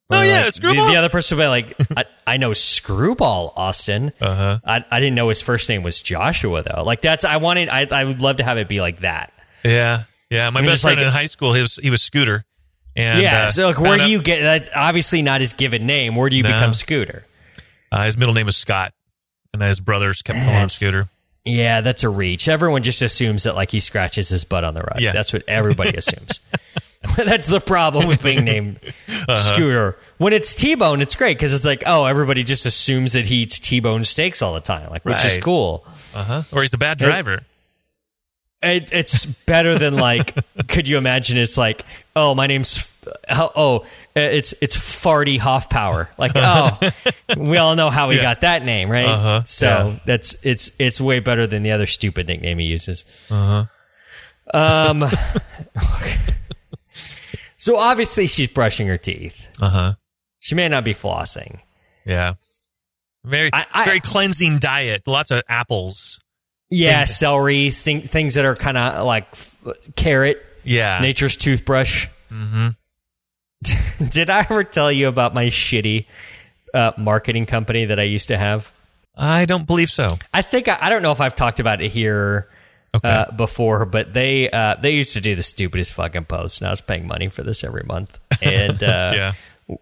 Oh, 0.10 0.22
yeah, 0.22 0.44
like, 0.46 0.54
Screwball. 0.54 0.86
The, 0.88 0.92
the 0.92 0.98
other 0.98 1.10
person 1.10 1.38
would 1.38 1.44
be 1.44 1.48
like, 1.48 1.78
I, 1.98 2.06
I 2.34 2.38
know 2.38 2.52
Screwball 2.54 3.54
Austin. 3.56 4.12
Uh 4.20 4.36
huh. 4.36 4.60
I, 4.66 4.84
I 4.92 5.00
didn't 5.00 5.16
know 5.16 5.30
his 5.30 5.42
first 5.42 5.70
name 5.70 5.84
was 5.84 6.02
Joshua 6.02 6.64
though. 6.64 6.84
Like 6.84 7.02
that's 7.02 7.24
I 7.24 7.38
wanted. 7.38 7.70
I, 7.70 7.88
I 7.90 8.04
would 8.04 8.22
love 8.22 8.38
to 8.38 8.44
have 8.44 8.58
it 8.58 8.68
be 8.68 8.82
like 8.82 9.00
that. 9.02 9.32
Yeah. 9.64 10.04
Yeah. 10.30 10.50
My 10.50 10.60
I'm 10.60 10.66
best 10.66 10.82
friend 10.82 10.98
like- 10.98 11.06
in 11.08 11.12
high 11.14 11.28
school, 11.28 11.54
he 11.54 11.62
was 11.62 11.78
he 11.78 11.90
was 11.90 12.02
Scooter. 12.02 12.44
And 12.96 13.22
yeah. 13.22 13.46
uh, 13.46 13.52
so 13.52 13.68
like, 13.68 13.80
where 13.80 13.98
do 13.98 14.10
you 14.10 14.22
get? 14.22 14.42
That's 14.42 14.70
obviously 14.76 15.22
not 15.22 15.40
his 15.42 15.54
given 15.54 15.86
name. 15.86 16.16
Where 16.16 16.30
do 16.30 16.36
you 16.36 16.44
No. 16.44 16.50
become 16.50 16.74
Scooter? 16.74 17.26
Uh, 17.92 18.06
his 18.06 18.18
middle 18.18 18.34
name 18.34 18.48
is 18.48 18.58
Scott, 18.58 18.94
and 19.54 19.62
his 19.62 19.80
brothers 19.80 20.22
kept 20.22 20.40
calling 20.40 20.54
him 20.62 20.70
Scooter. 20.70 21.08
Yeah, 21.46 21.82
that's 21.82 22.04
a 22.04 22.10
reach. 22.10 22.48
Everyone 22.48 22.84
just 22.84 23.02
assumes 23.02 23.44
that 23.44 23.56
like 23.56 23.72
he 23.72 23.80
scratches 23.80 24.30
his 24.30 24.44
butt 24.46 24.64
on 24.64 24.74
the 24.74 24.82
rug. 24.82 25.00
Yeah. 25.00 25.12
That's 25.14 25.34
what 25.34 25.44
everybody 25.48 25.98
assumes. 25.98 26.40
that's 27.18 27.48
the 27.48 27.60
problem 27.60 28.08
with 28.08 28.22
being 28.22 28.44
named 28.46 28.80
Uh-huh. 29.08 29.36
Scooter. 29.36 29.98
When 30.20 30.34
it's 30.34 30.54
T 30.54 30.76
Bone, 30.76 31.02
it's 31.02 31.16
great 31.16 31.36
because 31.36 31.52
it's 31.54 31.66
like, 31.66 31.82
oh, 31.88 32.06
everybody 32.06 32.44
just 32.44 32.68
assumes 32.68 33.14
that 33.14 33.26
he 33.26 33.38
eats 33.38 33.58
T 33.58 33.80
Bone 33.80 34.06
steaks 34.06 34.44
all 34.44 34.54
the 34.54 34.60
time, 34.62 34.90
like 34.92 35.04
which 35.04 35.26
is 35.26 35.40
cool. 35.40 35.84
Uh 36.14 36.24
huh. 36.24 36.42
Or 36.54 36.62
he's 36.62 36.74
a 36.74 36.78
bad 36.78 37.00
driver. 37.00 37.34
It, 37.36 37.44
it's 38.64 39.26
better 39.26 39.78
than 39.78 39.96
like. 39.96 40.36
could 40.68 40.88
you 40.88 40.98
imagine? 40.98 41.38
It's 41.38 41.58
like, 41.58 41.84
oh, 42.16 42.36
my 42.36 42.48
name's 42.48 42.92
oh, 43.30 43.52
oh 43.56 43.86
it's 44.16 44.54
it's 44.62 44.76
Farty 44.78 45.38
Hoffpower. 45.40 46.10
Like, 46.18 46.32
oh, 46.36 46.80
we 47.38 47.58
all 47.58 47.76
know 47.76 47.90
how 47.90 48.10
he 48.10 48.18
Yeah. 48.18 48.24
got 48.24 48.42
that 48.42 48.64
name, 48.66 48.90
right? 48.90 49.08
Uh-huh. 49.08 49.44
So 49.46 49.66
Yeah. 49.68 50.00
that's 50.06 50.36
it's 50.44 50.72
it's 50.80 51.00
way 51.00 51.20
better 51.20 51.48
than 51.48 51.64
the 51.64 51.72
other 51.72 51.86
stupid 51.86 52.28
nickname 52.28 52.60
he 52.60 52.66
uses. 52.66 53.06
Uh 53.30 53.66
huh. 54.54 54.90
Um. 54.94 55.06
so 57.58 57.78
obviously 57.78 58.28
she's 58.28 58.48
brushing 58.50 58.88
her 58.88 58.98
teeth. 58.98 59.48
Uh 59.62 59.70
huh. 59.70 59.94
She 60.40 60.56
may 60.56 60.68
not 60.68 60.84
be 60.84 60.94
flossing. 60.94 61.60
Yeah. 62.06 62.34
Very 63.24 63.50
I- 63.54 63.66
I- 63.72 63.86
very 63.86 64.00
cleansing 64.00 64.58
diet. 64.60 65.08
Lots 65.08 65.32
of 65.32 65.44
apples. 65.48 66.20
Yeah, 66.72 67.00
Things- 67.06 67.18
celery, 67.18 67.70
thing, 67.70 68.02
things 68.02 68.36
that 68.36 68.46
are 68.46 68.56
kind 68.56 68.78
of 68.78 69.06
like 69.06 69.28
f- 69.34 69.56
carrot, 69.96 70.44
Yeah. 70.64 71.00
nature's 71.00 71.36
toothbrush. 71.38 72.08
Mm-hmm. 72.32 72.70
Did 74.10 74.30
I 74.30 74.40
ever 74.40 74.64
tell 74.64 74.92
you 74.92 75.08
about 75.08 75.34
my 75.34 75.46
shitty 75.46 76.06
uh, 76.74 76.92
marketing 76.98 77.46
company 77.46 77.86
that 77.86 78.00
I 78.00 78.04
used 78.04 78.30
to 78.30 78.38
have? 78.38 78.72
I 79.16 79.46
don't 79.46 79.68
believe 79.68 79.92
so. 79.92 80.08
I 80.34 80.42
think 80.42 80.68
I, 80.68 80.78
I 80.82 80.90
don't 80.90 81.02
know 81.02 81.12
if 81.12 81.22
I've 81.22 81.36
talked 81.36 81.60
about 81.60 81.82
it 81.82 81.92
here 81.92 82.48
Okay. 82.96 83.08
uh, 83.08 83.32
before, 83.32 83.86
but 83.86 84.14
they 84.14 84.50
uh, 84.50 84.76
they 84.76 84.92
used 84.92 85.14
to 85.14 85.22
do 85.22 85.36
the 85.36 85.44
stupidest 85.44 85.94
fucking 85.94 86.26
posts, 86.26 86.60
and 86.60 86.68
I 86.68 86.72
was 86.72 86.82
paying 86.82 87.08
money 87.08 87.30
for 87.30 87.44
this 87.44 87.64
every 87.64 87.84
month. 87.84 88.20
And 88.42 88.82
uh, 88.84 89.12
Yeah. 89.16 89.34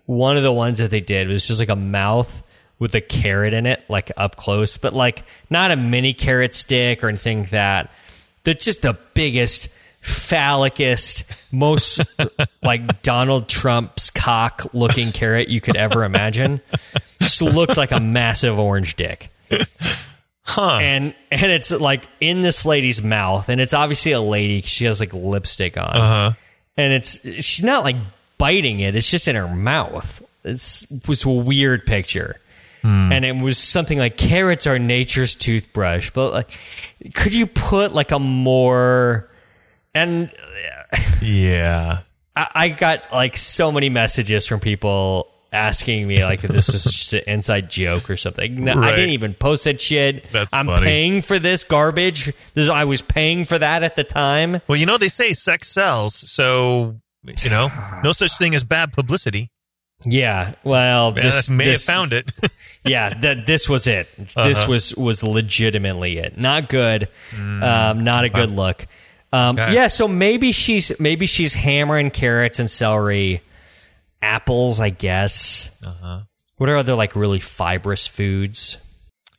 one 0.05 0.37
of 0.37 0.43
the 0.43 0.51
ones 0.53 0.79
that 0.79 0.91
they 0.91 0.99
did 0.99 1.27
was 1.27 1.47
just 1.47 1.59
like 1.59 1.69
a 1.69 1.75
mouth 1.75 2.43
with 2.79 2.95
a 2.95 3.01
carrot 3.01 3.53
in 3.53 3.65
it, 3.65 3.83
like 3.89 4.11
up 4.17 4.35
close, 4.37 4.77
but 4.77 4.93
like 4.93 5.23
not 5.49 5.69
a 5.71 5.75
mini 5.75 6.13
carrot 6.13 6.55
stick 6.55 7.03
or 7.03 7.09
anything 7.09 7.41
like 7.41 7.49
that. 7.51 7.91
They're 8.43 8.53
just 8.53 8.81
the 8.81 8.97
biggest, 9.13 9.67
phallicest, 10.01 11.23
most 11.51 12.01
like 12.63 13.01
Donald 13.01 13.49
Trump's 13.49 14.09
cock 14.09 14.63
looking 14.73 15.11
carrot 15.11 15.49
you 15.49 15.59
could 15.61 15.75
ever 15.75 16.03
imagine. 16.05 16.61
Just 17.19 17.41
looked 17.41 17.75
like 17.77 17.91
a 17.91 17.99
massive 17.99 18.59
orange 18.59 18.95
dick 18.95 19.29
Huh. 20.43 20.77
and 20.81 21.13
and 21.31 21.51
it's 21.51 21.69
like 21.71 22.05
in 22.19 22.41
this 22.41 22.65
lady's 22.65 23.03
mouth, 23.03 23.49
and 23.49 23.61
it's 23.61 23.73
obviously 23.75 24.13
a 24.13 24.21
lady. 24.21 24.61
She 24.61 24.85
has 24.85 24.99
like 24.99 25.13
lipstick 25.13 25.77
on, 25.77 25.83
Uh 25.95 25.99
huh. 25.99 26.31
and 26.77 26.93
it's 26.93 27.21
she's 27.43 27.63
not 27.63 27.83
like 27.83 27.97
biting 28.39 28.79
it; 28.79 28.95
it's 28.95 29.11
just 29.11 29.27
in 29.27 29.35
her 29.35 29.47
mouth. 29.47 30.23
It's 30.43 30.89
it 30.89 31.07
was 31.07 31.23
a 31.25 31.29
weird 31.29 31.85
picture, 31.85 32.37
Hmm. 32.81 33.11
and 33.11 33.25
it 33.25 33.35
was 33.41 33.57
something 33.57 33.97
like 33.99 34.17
carrots 34.17 34.65
are 34.67 34.79
nature's 34.79 35.35
toothbrush. 35.35 36.11
But 36.11 36.33
like, 36.33 36.51
could 37.13 37.33
you 37.33 37.45
put 37.45 37.93
like 37.93 38.11
a 38.11 38.19
more 38.19 39.29
and 39.93 40.31
Yeah. 41.21 41.99
I, 42.35 42.47
I 42.55 42.69
got 42.69 43.11
like 43.11 43.37
so 43.37 43.71
many 43.71 43.89
messages 43.89 44.45
from 44.47 44.59
people 44.59 45.27
asking 45.51 46.07
me 46.07 46.23
like 46.23 46.43
if 46.43 46.51
this 46.51 46.69
is 46.69 46.83
just 46.91 47.13
an 47.13 47.21
inside 47.27 47.69
joke 47.69 48.09
or 48.09 48.17
something. 48.17 48.63
No, 48.63 48.79
I 48.79 48.91
didn't 48.91 49.09
even 49.11 49.33
post 49.33 49.63
that 49.65 49.81
shit. 49.81 50.31
That's 50.31 50.53
I'm 50.53 50.67
funny. 50.67 50.85
paying 50.85 51.21
for 51.21 51.39
this 51.39 51.63
garbage. 51.63 52.31
This 52.53 52.69
I 52.69 52.83
was 52.85 53.01
paying 53.01 53.45
for 53.45 53.57
that 53.57 53.83
at 53.83 53.95
the 53.95 54.03
time. 54.03 54.61
Well, 54.67 54.77
you 54.77 54.85
know 54.85 54.97
they 54.97 55.09
say 55.09 55.33
sex 55.33 55.69
sells, 55.69 56.13
so 56.31 56.97
you 57.43 57.49
know 57.49 57.69
no 58.03 58.11
such 58.11 58.37
thing 58.37 58.55
as 58.55 58.63
bad 58.63 58.93
publicity. 58.93 59.49
Yeah. 60.05 60.53
Well, 60.63 61.13
Yeah, 61.15 61.21
this 61.23 61.49
may 61.49 61.65
this, 61.65 61.85
have 61.85 61.93
found 61.95 62.13
it. 62.13 62.31
yeah, 62.85 63.13
that 63.19 63.45
this 63.45 63.67
was 63.67 63.85
it. 63.87 64.07
This 64.17 64.33
Uh-huh. 64.35 64.65
was 64.71 64.95
was 64.95 65.23
legitimately 65.23 66.17
it. 66.19 66.37
Not 66.37 66.69
good. 66.69 67.09
um, 67.37 68.03
not 68.03 68.23
a 68.23 68.29
good 68.29 68.51
look. 68.51 68.87
Um, 69.31 69.57
Mm. 69.57 69.59
Okay. 69.65 69.73
Yeah, 69.75 69.87
so 69.87 70.07
maybe 70.07 70.51
she's 70.51 70.97
maybe 70.99 71.25
she's 71.27 71.53
hammering 71.53 72.09
carrots 72.11 72.59
and 72.59 72.69
celery 72.71 73.41
apples, 74.21 74.79
I 74.79 74.89
guess. 74.89 75.69
Uh-huh. 75.85 76.21
What 76.57 76.69
are 76.69 76.77
other 76.77 76.95
like 76.95 77.15
really 77.15 77.39
fibrous 77.39 78.07
foods? 78.07 78.77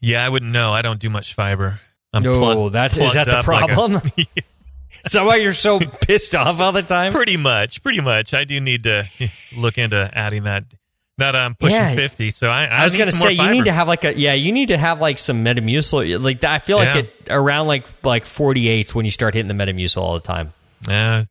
Yeah, 0.01 0.25
I 0.25 0.29
wouldn't 0.29 0.53
know. 0.53 0.73
I 0.73 0.83
don't 0.83 1.01
do 1.01 1.11
much 1.11 1.35
fiber. 1.35 1.81
I'm 2.13 2.23
No, 2.23 2.35
plug- 2.39 2.73
that 2.73 2.97
is 2.97 3.15
that 3.15 3.27
the 3.27 3.43
problem? 3.43 3.95
like 3.95 4.03
a- 4.19 4.43
Is 5.05 5.13
that 5.13 5.25
why 5.25 5.37
you're 5.37 5.55
so 5.55 5.81
pissed 5.81 6.35
off 6.35 6.61
all 6.61 6.73
the 6.73 6.83
time? 6.83 7.13
pretty 7.13 7.37
much, 7.37 7.83
pretty 7.83 8.01
much. 8.01 8.35
I 8.35 8.45
do 8.45 8.61
need 8.61 8.83
to 8.85 9.05
look 9.57 9.79
into 9.79 10.11
adding 10.13 10.45
that. 10.45 10.65
That 11.19 11.37
I'm 11.37 11.55
pushing 11.55 11.77
Yeah. 11.77 11.95
fifty, 11.95 12.31
so 12.31 12.49
I, 12.49 12.65
I, 12.65 12.81
I 12.81 12.85
was 12.85 12.97
gonna 12.97 13.13
say 13.13 13.33
you 13.33 13.51
need 13.51 13.67
to 13.67 13.73
have 13.73 13.87
like 13.89 14.05
a 14.05 14.19
yeah 14.19 14.33
you 14.33 14.53
need 14.53 14.69
to 14.71 14.79
have 14.79 15.03
like 15.03 15.19
some 15.19 15.45
Metamucil 15.45 16.23
like 16.23 16.43
I 16.45 16.59
feel 16.61 16.79
like 16.79 16.95
Yeah. 16.95 17.01
it 17.03 17.13
around 17.29 17.67
like 17.67 17.87
like 18.03 18.25
48 18.25 18.95
when 18.95 19.05
you 19.05 19.11
start 19.11 19.35
hitting 19.35 19.55
the 19.55 19.65
Metamucil 19.65 19.99
all 20.01 20.15
the 20.15 20.21
time. 20.21 20.55
Yeah. 20.89 21.25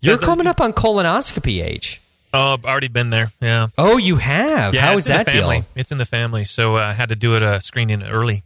You're 0.00 0.16
the- 0.16 0.26
coming 0.26 0.48
up 0.48 0.60
on 0.60 0.72
colonoscopy 0.72 1.62
age. 1.64 2.00
Oh, 2.34 2.54
I've 2.54 2.64
already 2.64 2.88
been 2.88 3.10
there. 3.10 3.30
Yeah. 3.40 3.68
Oh, 3.78 3.96
you 3.96 4.16
have. 4.16 4.74
Yeah, 4.74 4.80
How 4.86 4.96
is 4.96 5.04
that 5.04 5.26
deal? 5.30 5.48
It's 5.76 5.92
in 5.92 5.98
the 5.98 6.04
family, 6.06 6.44
so 6.44 6.76
uh, 6.76 6.80
I 6.80 6.92
had 6.92 7.10
to 7.10 7.14
do 7.16 7.36
it 7.36 7.42
uh, 7.44 7.60
screening 7.60 8.02
early. 8.02 8.42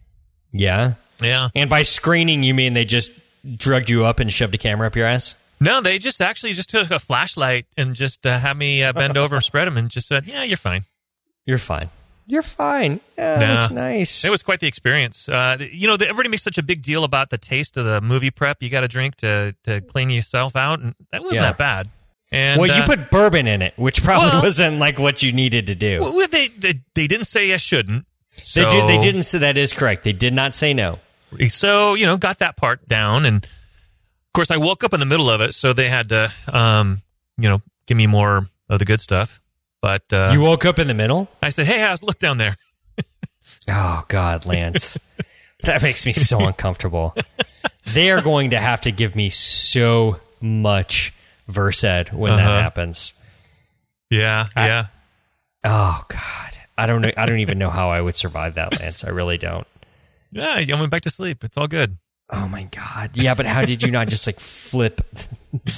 Yeah. 0.51 0.93
Yeah. 1.23 1.49
And 1.55 1.69
by 1.71 1.81
screening, 1.83 2.43
you 2.43 2.53
mean 2.53 2.73
they 2.73 2.85
just 2.85 3.11
drugged 3.55 3.89
you 3.89 4.05
up 4.05 4.19
and 4.19 4.31
shoved 4.31 4.53
a 4.55 4.57
camera 4.57 4.87
up 4.87 4.95
your 4.95 5.05
ass? 5.07 5.35
No, 5.59 5.81
they 5.81 5.97
just 5.97 6.21
actually 6.21 6.53
just 6.53 6.69
took 6.69 6.91
a 6.91 6.99
flashlight 6.99 7.65
and 7.77 7.95
just 7.95 8.25
uh, 8.25 8.37
had 8.37 8.55
me 8.55 8.83
uh, 8.83 8.93
bend 8.93 9.17
over 9.17 9.35
and 9.35 9.43
spread 9.43 9.65
them, 9.67 9.77
and 9.77 9.89
just 9.89 10.07
said, 10.07 10.25
"Yeah, 10.27 10.43
you're 10.43 10.57
fine." 10.57 10.85
You're 11.45 11.57
fine. 11.57 11.89
You're 12.29 12.41
fine. 12.43 12.99
Yeah, 13.17 13.39
Nah. 13.39 13.53
looks 13.53 13.71
nice. 13.71 14.25
It 14.25 14.29
was 14.29 14.41
quite 14.43 14.59
the 14.59 14.67
experience. 14.67 15.29
Uh, 15.29 15.57
you 15.71 15.87
know, 15.87 15.95
the, 15.95 16.05
everybody 16.09 16.27
makes 16.29 16.43
such 16.43 16.57
a 16.57 16.63
big 16.63 16.81
deal 16.81 17.05
about 17.05 17.29
the 17.29 17.37
taste 17.37 17.77
of 17.77 17.85
the 17.85 18.01
MoviPrep 18.01 18.55
you 18.59 18.69
got 18.69 18.81
to 18.81 18.87
drink 18.89 19.15
to 19.17 19.55
to 19.63 19.79
clean 19.81 20.09
yourself 20.09 20.55
out, 20.55 20.79
and 20.81 20.93
that 21.11 21.21
wasn't 21.23 21.37
Yeah. 21.37 21.41
that 21.43 21.57
bad. 21.57 21.89
And 22.29 22.59
well, 22.59 22.67
you 22.67 22.83
uh, 22.83 22.85
put 22.85 23.09
bourbon 23.09 23.47
in 23.47 23.61
it, 23.61 23.73
which 23.77 24.03
probably 24.03 24.29
Well- 24.31 24.43
wasn't 24.43 24.77
like 24.79 24.99
what 24.99 25.23
you 25.23 25.31
needed 25.31 25.67
to 25.67 25.75
do. 25.75 26.01
well, 26.01 26.13
well, 26.15 26.27
they, 26.27 26.49
they 26.49 26.73
they 26.93 27.07
didn't 27.07 27.25
say 27.27 27.53
I 27.53 27.57
shouldn't. 27.57 28.05
So, 28.43 28.63
they, 28.65 28.69
did, 28.69 28.89
they 28.89 28.99
didn't 28.99 29.23
say 29.23 29.39
that 29.39 29.57
is 29.57 29.71
correct. 29.73 30.03
They 30.03 30.11
did 30.13 30.33
not 30.33 30.53
say 30.53 30.73
no. 30.73 30.99
So 31.49 31.93
you 31.95 32.05
know, 32.05 32.17
got 32.17 32.39
that 32.39 32.55
part 32.57 32.87
down, 32.87 33.25
and 33.25 33.43
of 33.43 34.33
course, 34.33 34.51
I 34.51 34.57
woke 34.57 34.83
up 34.83 34.93
in 34.93 34.99
the 34.99 35.05
middle 35.05 35.29
of 35.29 35.41
it, 35.41 35.53
so 35.53 35.73
they 35.73 35.89
had 35.89 36.09
to, 36.09 36.31
um, 36.51 37.01
you 37.37 37.49
know, 37.49 37.61
give 37.85 37.97
me 37.97 38.07
more 38.07 38.47
of 38.69 38.79
the 38.79 38.85
good 38.85 39.01
stuff. 39.01 39.41
But 39.81 40.03
uh, 40.11 40.29
you 40.33 40.41
woke 40.41 40.65
up 40.65 40.79
in 40.79 40.87
the 40.87 40.93
middle? 40.93 41.27
I 41.41 41.49
said, 41.49 41.65
"Hey, 41.67 41.79
House, 41.79 42.01
look 42.03 42.19
down 42.19 42.37
there." 42.37 42.57
Oh 43.69 44.05
God, 44.07 44.45
Lance, 44.45 44.97
that 45.63 45.81
makes 45.81 46.05
me 46.05 46.13
so 46.13 46.39
uncomfortable. 46.45 47.13
They 47.85 48.11
are 48.11 48.21
going 48.21 48.51
to 48.51 48.59
have 48.59 48.81
to 48.81 48.91
give 48.91 49.13
me 49.15 49.27
so 49.27 50.19
much 50.39 51.13
Versed 51.49 52.13
when 52.13 52.31
Uh-huh. 52.33 52.37
that 52.47 52.61
happens. 52.61 53.13
Yeah, 54.09 54.47
yeah. 54.55 54.85
Oh 55.65 56.01
God, 56.07 56.57
I 56.77 56.85
don't 56.85 57.01
know. 57.01 57.11
I 57.17 57.25
don't 57.25 57.39
even 57.39 57.57
know 57.57 57.69
how 57.69 57.89
I 57.89 57.99
would 57.99 58.15
survive 58.15 58.55
that, 58.55 58.79
Lance. 58.79 59.03
I 59.03 59.09
really 59.09 59.37
don't. 59.37 59.67
Yeah, 60.31 60.61
I 60.75 60.79
went 60.79 60.91
back 60.91 61.01
to 61.01 61.09
sleep. 61.09 61.43
It's 61.43 61.57
all 61.57 61.67
good. 61.67 61.97
Oh 62.29 62.47
my 62.47 62.63
God. 62.63 63.11
Yeah, 63.15 63.33
but 63.35 63.45
how 63.45 63.63
did 63.63 63.81
you 63.81 63.91
not 63.91 64.07
just 64.09 64.27
like 64.27 64.39
flip 64.39 65.01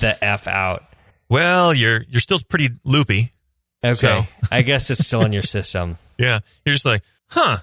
the 0.01 0.17
f 0.21 0.47
out? 0.47 0.83
Well, 1.29 1.73
you're 1.73 2.03
you're 2.09 2.19
still 2.21 2.39
pretty 2.49 2.69
loopy. 2.83 3.31
Okay, 3.83 3.95
So- 3.95 4.25
I 4.51 4.61
guess 4.63 4.89
it's 4.89 5.05
still 5.05 5.21
in 5.21 5.33
your 5.33 5.43
system. 5.43 5.97
Yeah, 6.19 6.39
you're 6.65 6.73
just 6.73 6.85
like, 6.85 7.01
huh? 7.27 7.59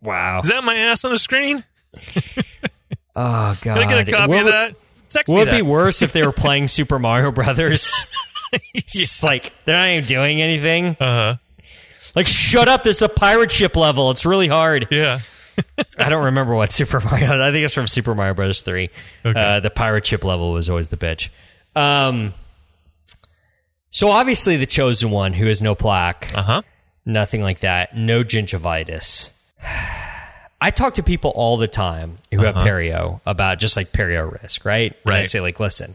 Wow. 0.00 0.40
Is 0.40 0.48
that 0.48 0.64
my 0.64 0.74
ass 0.74 1.04
on 1.04 1.10
the 1.10 1.18
screen? 1.18 1.62
Oh 3.20 3.56
God. 3.62 3.62
Can 3.62 3.78
I 3.78 3.86
get 3.88 4.08
a 4.08 4.12
copy 4.12 4.30
What 4.32 4.46
of 4.46 4.52
that? 4.52 4.74
Text 5.10 5.28
Would 5.32 5.48
it 5.48 5.50
be 5.56 5.62
worse 5.62 6.02
if 6.02 6.12
they 6.12 6.24
were 6.24 6.30
playing 6.44 6.68
Super 6.68 7.00
Mario 7.00 7.32
Brothers? 7.32 7.92
It's 8.74 9.24
like 9.24 9.52
they're 9.64 9.76
not 9.76 9.88
even 9.88 10.04
doing 10.04 10.40
anything. 10.40 10.86
Uh 10.90 10.94
huh. 11.00 11.36
Like, 12.14 12.28
shut 12.28 12.68
up! 12.68 12.84
This 12.84 12.96
is 12.98 13.02
a 13.02 13.08
pirate 13.08 13.50
ship 13.50 13.74
level. 13.76 14.10
It's 14.12 14.24
really 14.24 14.46
hard. 14.48 14.86
Yeah. 14.92 15.18
I 15.98 16.08
don't 16.08 16.26
remember 16.26 16.54
what 16.54 16.72
Super 16.72 17.00
Mario. 17.00 17.42
I 17.46 17.50
think 17.50 17.64
it's 17.64 17.74
from 17.74 17.86
Super 17.86 18.14
Mario 18.14 18.34
Brothers 18.34 18.62
Three. 18.62 18.90
Okay. 19.24 19.38
Uh, 19.40 19.60
the 19.60 19.70
pirate 19.70 20.06
ship 20.06 20.24
level 20.24 20.52
was 20.52 20.68
always 20.70 20.88
the 20.88 20.96
bitch. 20.96 21.28
Um, 21.76 22.34
so 23.90 24.10
obviously 24.10 24.56
the 24.56 24.66
chosen 24.66 25.10
one, 25.10 25.32
who 25.32 25.46
has 25.46 25.62
no 25.62 25.74
plaque, 25.74 26.30
Uh 26.34 26.42
huh. 26.42 26.62
nothing 27.06 27.42
like 27.42 27.60
that, 27.60 27.96
no 27.96 28.22
gingivitis. 28.22 29.30
I 30.60 30.70
talk 30.72 30.94
to 30.94 31.04
people 31.04 31.30
all 31.36 31.56
the 31.56 31.68
time 31.68 32.16
who 32.32 32.40
have 32.42 32.56
perio 32.56 33.20
about 33.24 33.60
just 33.60 33.76
like 33.76 33.92
perio 33.92 34.40
risk, 34.42 34.64
right? 34.64 34.92
And 35.04 35.14
I 35.14 35.22
say 35.22 35.40
like, 35.40 35.60
listen, 35.60 35.94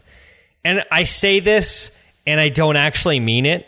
and 0.64 0.82
I 0.90 1.04
say 1.04 1.40
this 1.40 1.90
and 2.26 2.40
I 2.40 2.48
don't 2.48 2.76
actually 2.76 3.20
mean 3.20 3.44
it, 3.44 3.66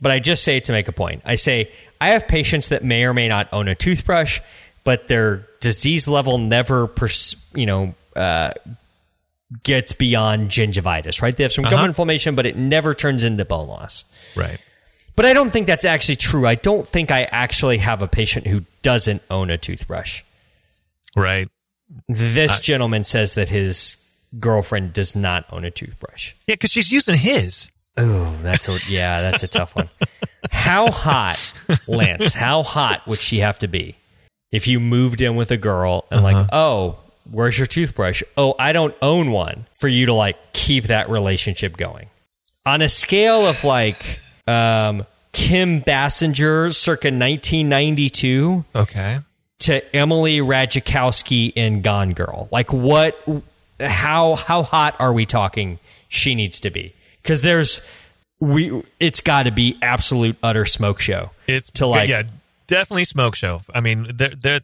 but 0.00 0.10
I 0.10 0.18
just 0.18 0.42
say 0.42 0.56
it 0.56 0.64
to 0.64 0.72
make 0.72 0.88
a 0.88 0.92
point. 0.92 1.22
I 1.24 1.36
say 1.36 1.70
I 2.00 2.08
have 2.08 2.26
patients 2.26 2.70
that 2.70 2.82
may 2.82 3.04
or 3.04 3.14
may 3.14 3.28
not 3.28 3.50
own 3.52 3.68
a 3.68 3.76
toothbrush, 3.76 4.40
but 4.84 5.08
their 5.08 5.46
disease 5.60 6.08
level 6.08 6.38
never, 6.38 6.86
pers- 6.86 7.36
you 7.54 7.66
know, 7.66 7.94
uh, 8.16 8.52
gets 9.62 9.92
beyond 9.92 10.48
gingivitis, 10.50 11.20
right? 11.22 11.36
They 11.36 11.44
have 11.44 11.52
some 11.52 11.64
gum 11.64 11.74
Uh-huh. 11.74 11.84
inflammation, 11.86 12.34
but 12.34 12.46
it 12.46 12.56
never 12.56 12.94
turns 12.94 13.22
into 13.24 13.44
bone 13.44 13.68
loss. 13.68 14.04
Right. 14.34 14.58
But 15.14 15.26
I 15.26 15.34
don't 15.34 15.50
think 15.50 15.66
that's 15.66 15.84
actually 15.84 16.16
true. 16.16 16.46
I 16.46 16.54
don't 16.54 16.88
think 16.88 17.10
I 17.10 17.24
actually 17.24 17.78
have 17.78 18.00
a 18.00 18.08
patient 18.08 18.46
who 18.46 18.62
doesn't 18.80 19.22
own 19.30 19.50
a 19.50 19.58
toothbrush. 19.58 20.22
Right. 21.14 21.48
This 22.08 22.60
gentleman 22.60 23.04
says 23.04 23.34
that 23.34 23.50
his 23.50 23.98
girlfriend 24.40 24.94
does 24.94 25.14
not 25.14 25.44
own 25.52 25.66
a 25.66 25.70
toothbrush. 25.70 26.32
Yeah, 26.46 26.54
because 26.54 26.70
she's 26.70 26.90
using 26.90 27.14
his. 27.14 27.68
Oh, 27.98 28.34
that's 28.42 28.70
a 28.70 28.78
yeah, 28.88 29.20
that's 29.20 29.42
a 29.42 29.48
tough 29.48 29.76
one. 29.76 29.90
How 30.50 30.90
hot, 30.90 31.52
Lance? 31.86 32.32
How 32.32 32.62
hot 32.62 33.06
would 33.06 33.18
she 33.18 33.40
have 33.40 33.58
to 33.58 33.68
be 33.68 33.96
if 34.52 34.68
you 34.68 34.78
moved 34.78 35.20
in 35.20 35.34
with 35.34 35.50
a 35.50 35.56
girl 35.56 36.04
and 36.10 36.22
like, 36.22 36.46
oh, 36.52 36.96
where's 37.30 37.58
your 37.58 37.66
toothbrush? 37.66 38.22
Oh, 38.36 38.54
I 38.58 38.72
don't 38.72 38.94
own 39.02 39.32
one. 39.32 39.66
For 39.78 39.88
you 39.88 40.06
to 40.06 40.14
like 40.14 40.36
keep 40.52 40.84
that 40.84 41.08
relationship 41.10 41.76
going 41.76 42.08
on 42.64 42.82
a 42.82 42.88
scale 42.88 43.46
of 43.46 43.64
like 43.64 44.20
um, 44.46 45.04
Kim 45.32 45.80
Basinger, 45.80 46.72
circa 46.72 47.08
1992, 47.76 48.64
Okay. 48.74 49.20
to 49.60 49.96
Emily 49.96 50.38
Ratajkowski 50.38 51.52
in 51.54 51.82
Gone 51.82 52.12
Girl. 52.12 52.48
Like 52.52 52.72
what? 52.72 53.18
How 53.80 54.36
how 54.36 54.62
hot 54.62 54.94
are 55.00 55.12
we 55.12 55.26
talking? 55.26 55.78
She 56.08 56.34
needs 56.34 56.60
to 56.60 56.70
be 56.70 56.92
because 57.22 57.42
there's 57.42 57.80
we. 58.38 58.82
It's 59.00 59.20
got 59.20 59.44
to 59.44 59.50
be 59.50 59.76
absolute 59.82 60.36
utter 60.42 60.66
smoke 60.66 61.00
show. 61.00 61.30
It's 61.48 61.70
To, 61.72 61.86
like- 61.88 62.08
yeah, 62.08 62.22
definitely 62.72 63.04
smoke 63.04 63.34
show. 63.34 63.62
I 63.72 63.80
mean, 63.80 64.10
they're 64.14 64.32
they're 64.40 64.60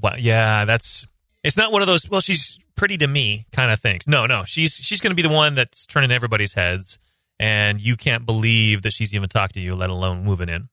well, 0.00 0.18
yeah, 0.18 0.64
that's 0.64 1.06
it's 1.44 1.56
not 1.56 1.70
one 1.70 1.82
of 1.82 1.88
those. 1.88 2.08
Well, 2.08 2.20
she's 2.20 2.58
pretty 2.74 2.96
to 2.98 3.06
me 3.06 3.46
kind 3.52 3.70
of 3.70 3.78
things. 3.78 4.06
No, 4.06 4.26
no, 4.26 4.44
she's 4.44 4.74
she's 4.74 5.00
going 5.00 5.12
to 5.12 5.22
be 5.22 5.26
the 5.26 5.34
one 5.34 5.54
that's 5.54 5.86
turning 5.86 6.10
everybody's 6.10 6.54
heads, 6.54 6.98
and 7.38 7.80
you 7.80 7.96
can't 7.96 8.26
believe 8.26 8.82
that 8.82 8.92
she's 8.92 9.14
even 9.14 9.28
talked 9.28 9.54
to 9.54 9.60
you, 9.60 9.74
let 9.74 9.90
alone 9.90 10.24
moving 10.24 10.48
in. 10.48 10.68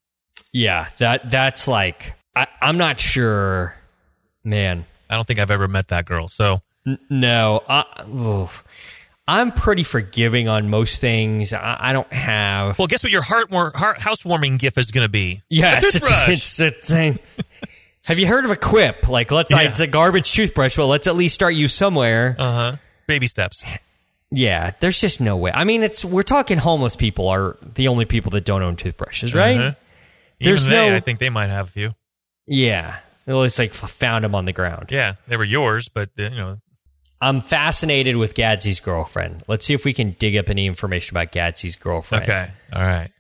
Yeah, 0.54 0.88
that 0.98 1.30
that's 1.30 1.68
like 1.68 2.14
I, 2.36 2.48
I'm 2.62 2.78
not 2.78 3.00
sure, 3.00 3.76
man. 4.44 4.86
I 5.10 5.16
don't 5.16 5.28
think 5.28 5.40
I've 5.40 5.52
ever 5.52 5.68
met 5.68 5.90
that 5.90 6.06
girl. 6.06 6.30
So 6.30 6.62
N- 6.88 7.00
no, 7.10 7.62
I, 7.68 7.86
oof. 8.10 8.64
I'm 9.32 9.52
pretty 9.52 9.84
forgiving 9.84 10.48
on 10.48 10.70
most 10.70 11.00
things. 11.02 11.54
I, 11.54 11.78
I 11.80 11.94
don't 11.94 12.12
have. 12.12 12.78
Well, 12.78 12.88
guess 12.88 13.04
what 13.04 13.12
your 13.12 13.22
heart, 13.22 13.52
heart 13.52 14.00
housewarming 14.00 14.58
gift 14.58 14.78
is 14.78 14.92
going 14.92 15.06
to 15.06 15.10
be? 15.12 15.42
Yeah, 15.50 15.76
a 15.76 15.78
it's, 15.78 15.94
toothbrush. 15.94 16.30
it's, 16.30 16.60
it's, 16.60 16.92
it's 16.92 17.20
Have 18.06 18.20
you 18.20 18.28
heard 18.28 18.46
of 18.46 18.52
a 18.52 18.56
quip? 18.56 19.08
Like, 19.08 19.32
let's 19.32 19.52
Yeah. 19.52 19.62
it's 19.62 19.80
a 19.80 19.88
garbage 19.88 20.32
toothbrush. 20.34 20.78
Well, 20.78 20.88
let's 20.88 21.08
at 21.08 21.16
least 21.16 21.36
start 21.36 21.54
you 21.54 21.68
somewhere. 21.68 22.36
uh 22.38 22.52
huh. 22.72 22.76
Baby 23.08 23.28
steps. 23.28 23.64
yeah, 24.32 24.72
there's 24.80 25.00
just 25.02 25.22
no 25.22 25.38
way. 25.38 25.52
I 25.54 25.64
mean, 25.66 25.84
it's 25.84 26.04
we're 26.06 26.24
talking 26.24 26.58
homeless 26.58 26.96
people 26.96 27.28
are 27.30 27.58
the 27.76 27.88
only 27.90 28.06
people 28.06 28.32
that 28.32 28.46
don't 28.46 28.62
own 28.64 28.76
toothbrushes, 28.76 29.34
right? 29.36 29.58
Uh-huh. 29.58 29.72
There's 30.40 30.66
they, 30.66 30.90
no- 30.90 30.96
I 30.96 31.00
think 31.00 31.20
they 31.20 31.30
might 31.30 31.50
have 31.50 31.68
a 31.68 31.72
few. 31.72 31.92
Yeah, 32.48 32.98
at 33.28 33.36
least 33.36 33.60
like 33.60 33.74
found 33.74 34.24
them 34.24 34.34
on 34.34 34.46
the 34.46 34.54
ground. 34.54 34.88
Yeah, 34.90 35.14
they 35.28 35.38
were 35.38 35.44
yours, 35.44 35.90
but 35.90 36.10
you 36.18 36.30
know, 36.32 36.60
I'm 37.22 37.42
fascinated 37.42 38.16
with 38.16 38.34
Gadsy's 38.34 38.80
girlfriend. 38.80 39.44
Let's 39.48 39.66
see 39.66 39.74
if 39.76 39.86
we 39.86 39.94
can 39.94 40.12
dig 40.18 40.36
up 40.38 40.50
any 40.50 40.66
information 40.66 41.16
about 41.16 41.32
Gadsy's 41.32 41.76
girlfriend. 41.76 42.24
okay, 42.24 42.52
all 42.74 42.82
right. 42.82 43.12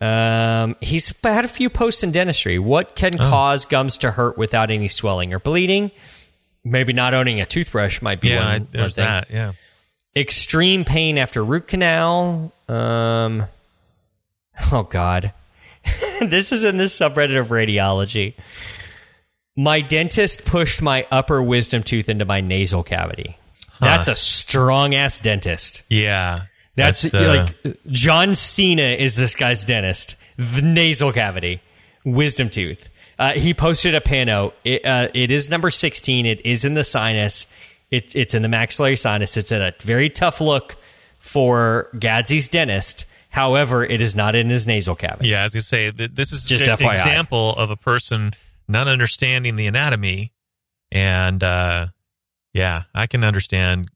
Um, 0.00 0.76
he's 0.80 1.12
had 1.24 1.44
a 1.44 1.48
few 1.48 1.68
posts 1.68 2.04
in 2.04 2.12
dentistry. 2.12 2.58
What 2.60 2.94
can 2.94 3.12
Oh. 3.20 3.28
cause 3.30 3.64
gums 3.64 3.98
to 3.98 4.12
hurt 4.12 4.38
without 4.38 4.70
any 4.70 4.86
swelling 4.86 5.34
or 5.34 5.40
bleeding? 5.40 5.90
Maybe 6.64 6.92
not 6.92 7.14
owning 7.14 7.40
a 7.40 7.46
toothbrush 7.46 8.00
might 8.00 8.20
be 8.20 8.28
Yeah, 8.28 8.44
one, 8.44 8.52
one 8.60 8.68
there's 8.70 8.94
thing. 8.94 9.04
that. 9.04 9.28
Yeah. 9.30 9.52
Extreme 10.14 10.84
pain 10.84 11.18
after 11.18 11.44
root 11.44 11.66
canal. 11.66 12.52
Um, 12.68 13.44
oh 14.70 14.84
God, 14.84 15.32
this 16.20 16.52
is 16.52 16.64
in 16.64 16.76
this 16.76 16.96
subreddit 16.96 17.38
of 17.38 17.48
radiology. 17.48 18.34
My 19.56 19.80
dentist 19.80 20.44
pushed 20.44 20.80
my 20.80 21.06
upper 21.10 21.42
wisdom 21.42 21.82
tooth 21.82 22.08
into 22.08 22.24
my 22.24 22.40
nasal 22.40 22.84
cavity. 22.84 23.36
That's 23.80 24.08
a 24.08 24.14
strong 24.16 24.94
ass 24.94 25.20
dentist. 25.20 25.82
Yeah. 25.88 26.42
That's 26.74 27.04
But, 27.08 27.14
uh, 27.24 27.46
like 27.64 27.76
John 27.88 28.34
Cena 28.34 28.82
is 28.82 29.16
this 29.16 29.34
guy's 29.34 29.64
dentist. 29.64 30.16
The 30.36 30.62
nasal 30.62 31.12
cavity, 31.12 31.60
wisdom 32.04 32.50
tooth. 32.50 32.88
Uh, 33.18 33.32
he 33.32 33.52
posted 33.52 33.96
a 33.96 34.00
pano. 34.00 34.52
It, 34.64 34.84
uh, 34.84 35.08
it 35.12 35.32
is 35.32 35.50
number 35.50 35.70
sixteen. 35.70 36.24
It 36.24 36.46
is 36.46 36.64
in 36.64 36.74
the 36.74 36.84
sinus. 36.84 37.48
It, 37.90 38.14
it's 38.14 38.32
in 38.34 38.42
the 38.42 38.48
maxillary 38.48 38.94
sinus. 38.94 39.36
It's 39.36 39.50
a 39.50 39.74
very 39.80 40.08
tough 40.08 40.40
look 40.40 40.76
for 41.18 41.88
Gadsy's 41.98 42.48
dentist. 42.48 43.06
However, 43.30 43.84
it 43.84 44.00
is 44.00 44.14
not 44.14 44.36
in 44.36 44.48
his 44.48 44.66
nasal 44.66 44.94
cavity. 44.94 45.30
Yeah, 45.30 45.40
I 45.40 45.42
was 45.42 45.52
gonna 45.52 45.60
say 45.62 45.90
this 45.90 46.30
is 46.32 46.44
Just 46.44 46.68
an 46.68 46.76
FYI. 46.76 46.92
example 46.92 47.50
of 47.56 47.70
a 47.70 47.76
person 47.76 48.32
not 48.68 48.86
understanding 48.86 49.56
the 49.56 49.66
anatomy, 49.66 50.32
and 50.92 51.42
uh, 51.42 51.88
yeah, 52.52 52.84
I 52.94 53.06
can 53.06 53.24
understand 53.24 53.88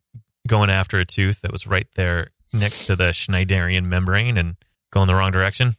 going 0.46 0.70
after 0.70 0.98
a 0.98 1.04
tooth 1.04 1.42
that 1.42 1.52
was 1.52 1.66
right 1.66 1.86
there 1.94 2.30
next 2.52 2.86
to 2.86 2.96
the 2.96 3.10
Schneiderian 3.10 3.84
membrane 3.84 4.36
and 4.36 4.56
going 4.90 5.06
the 5.06 5.14
wrong 5.14 5.32
direction. 5.32 5.76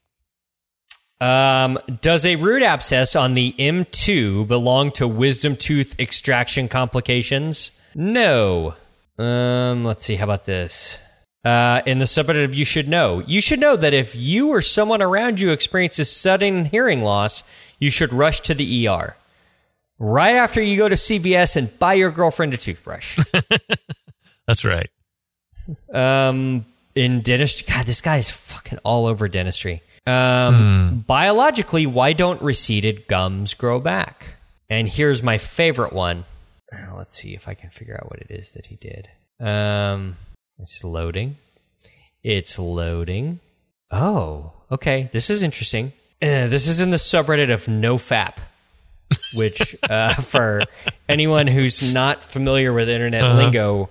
Um, 1.21 1.79
does 2.01 2.25
a 2.25 2.35
root 2.35 2.63
abscess 2.63 3.15
on 3.15 3.33
the 3.33 3.53
M2 3.57 4.47
belong 4.47 4.91
to 4.93 5.07
wisdom 5.07 5.55
tooth 5.55 5.97
extraction 5.99 6.67
complications? 6.67 7.71
No. 7.95 8.75
Um, 9.17 9.85
let's 9.85 10.03
see. 10.03 10.15
How 10.15 10.25
about 10.25 10.45
this? 10.45 10.99
Uh, 11.45 11.81
in 11.85 11.97
the 11.99 12.05
subreddit 12.05 12.55
You 12.55 12.65
Should 12.65 12.87
Know, 12.87 13.19
you 13.19 13.41
should 13.41 13.59
know 13.59 13.75
that 13.75 13.93
if 13.93 14.15
you 14.15 14.49
or 14.49 14.61
someone 14.61 15.01
around 15.01 15.39
you 15.39 15.51
experiences 15.51 16.09
sudden 16.09 16.65
hearing 16.65 17.01
loss, 17.03 17.43
you 17.79 17.89
should 17.89 18.13
rush 18.13 18.39
to 18.41 18.53
the 18.53 18.87
ER. 18.87 19.15
Right 20.05 20.35
after 20.35 20.61
you 20.61 20.75
go 20.75 20.89
to 20.89 20.95
CVS 20.95 21.55
and 21.55 21.79
buy 21.79 21.93
your 21.93 22.11
girlfriend 22.11 22.53
a 22.53 22.57
toothbrush. 22.57 23.17
That's 24.47 24.65
right. 24.65 24.89
um, 25.93 26.65
in 26.93 27.21
dentistry, 27.21 27.73
God, 27.73 27.85
this 27.85 28.01
guy 28.01 28.17
is 28.17 28.29
fucking 28.29 28.79
all 28.83 29.05
over 29.05 29.29
dentistry. 29.29 29.81
Um, 30.05 31.05
Biologically, 31.07 31.85
why 31.85 32.11
don't 32.11 32.41
receded 32.41 33.07
gums 33.07 33.53
grow 33.53 33.79
back? 33.79 34.35
And 34.69 34.89
here's 34.89 35.23
my 35.23 35.37
favorite 35.37 35.93
one. 35.93 36.25
Uh, 36.69 36.97
Let's 36.97 37.15
see 37.15 37.33
if 37.33 37.47
I 37.47 37.53
can 37.53 37.69
figure 37.69 37.95
out 37.95 38.09
what 38.11 38.19
it 38.19 38.27
is 38.29 38.51
that 38.55 38.65
he 38.65 38.75
did. 38.75 39.07
Um, 39.39 40.17
it's 40.59 40.83
loading. 40.83 41.37
It's 42.23 42.59
loading. 42.59 43.39
Oh, 43.89 44.51
okay. 44.69 45.09
This 45.13 45.29
is 45.29 45.43
interesting. 45.43 45.93
Uh, 46.21 46.47
this 46.47 46.67
is 46.67 46.81
in 46.81 46.89
the 46.89 46.97
subreddit 46.97 47.53
of 47.53 47.67
NoFap, 47.67 48.33
which, 49.33 49.75
uh, 49.89 50.13
for 50.21 50.61
anyone 51.07 51.47
who's 51.47 51.93
not 51.93 52.23
familiar 52.23 52.73
with 52.73 52.89
internet 52.89 53.35
lingo, 53.35 53.89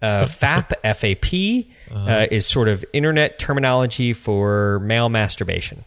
uh, 0.00 0.26
FAP, 0.26 0.72
F-A-P, 0.82 1.70
uh, 1.94 2.26
is 2.30 2.46
sort 2.46 2.68
of 2.68 2.84
internet 2.92 3.38
terminology 3.38 4.12
for 4.12 4.80
male 4.80 5.08
masturbation. 5.08 5.84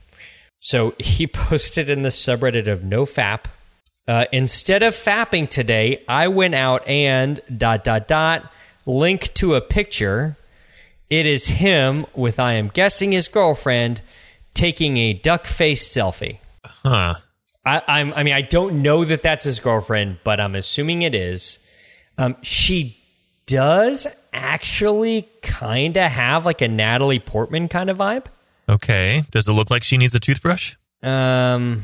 So 0.60 0.94
he 1.00 1.28
posted 1.28 1.90
in 1.90 2.02
the 2.02 2.10
subreddit 2.10 2.68
of 2.68 2.80
NoFap, 2.82 3.46
uh, 4.08 4.26
instead 4.32 4.84
of 4.84 4.94
fapping 4.94 5.50
today, 5.50 6.04
I 6.08 6.28
went 6.28 6.54
out 6.54 6.88
and 6.88 7.42
dot 7.56 7.84
dot 7.84 8.08
dot 8.08 8.52
link 8.86 9.34
to 9.36 9.56
a 9.56 9.62
picture. 9.62 10.38
It 11.10 11.26
is 11.26 11.48
him 11.48 12.06
with 12.14 12.40
I 12.40 12.54
am 12.54 12.68
guessing 12.68 13.12
his 13.12 13.28
girlfriend 13.28 14.02
taking 14.54 14.98
a 14.98 15.14
duck 15.14 15.48
face 15.48 15.92
selfie. 15.92 16.38
Huh. 16.64 17.16
I, 17.66 17.82
I'm, 17.88 18.14
I 18.14 18.24
mean, 18.24 18.34
I 18.34 18.42
don't 18.42 18.82
know 18.82 19.04
that 19.06 19.24
that's 19.24 19.44
his 19.44 19.60
girlfriend, 19.60 20.20
but 20.24 20.40
I'm 20.40 20.56
assuming 20.56 21.02
it 21.02 21.16
is. 21.16 21.60
Um, 22.18 22.36
she 22.42 22.98
does 23.48 24.08
actually 24.34 25.28
kind 25.42 25.98
of 25.98 26.12
have 26.12 26.46
like 26.46 26.62
a 26.62 26.68
Natalie 26.68 27.20
Portman 27.20 27.68
kind 27.68 27.90
of 27.90 27.98
vibe. 27.98 28.26
Okay. 28.70 29.24
Does 29.32 29.48
it 29.48 29.52
look 29.54 29.70
like 29.70 29.84
she 29.84 29.98
needs 29.98 30.16
a 30.16 30.20
toothbrush? 30.20 30.76
Um, 31.04 31.84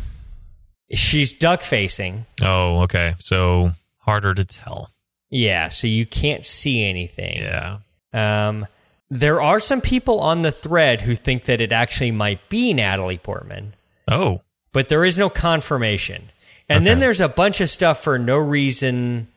she's 0.93 1.33
duck 1.33 1.61
facing. 1.61 2.25
Oh, 2.43 2.81
okay. 2.81 3.15
So 3.19 3.71
harder 3.99 4.33
to 4.33 4.45
tell. 4.45 4.89
Yeah, 5.29 5.69
so 5.69 5.87
you 5.87 6.05
can't 6.05 6.43
see 6.43 6.83
anything. 6.83 7.41
Yeah. 7.41 7.77
Um, 8.13 8.67
there 9.09 9.41
are 9.41 9.59
some 9.59 9.81
people 9.81 10.19
on 10.19 10.41
the 10.41 10.51
thread 10.51 11.01
who 11.01 11.15
think 11.15 11.45
that 11.45 11.61
it 11.61 11.71
actually 11.71 12.11
might 12.11 12.49
be 12.49 12.73
Natalie 12.73 13.17
Portman, 13.17 13.73
Oh. 14.09 14.41
But 14.73 14.89
there 14.89 15.05
is 15.05 15.17
no 15.17 15.29
confirmation. 15.29 16.29
And 16.69 16.87
then 16.87 16.99
there's 16.99 17.19
a 17.19 17.27
bunch 17.27 17.59
of 17.59 17.69
stuff 17.69 18.01
for 18.01 18.17
no 18.17 18.37
reason 18.37 19.27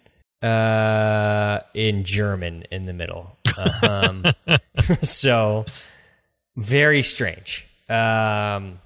uh, 0.40 1.60
in 1.74 2.04
German 2.04 2.64
in 2.70 2.86
the 2.86 2.92
middle. 2.92 3.36
Uh, 3.58 4.02
um, 4.48 4.58
so 5.02 5.64
very 6.56 7.02
strange. 7.02 7.66
Um, 7.88 8.78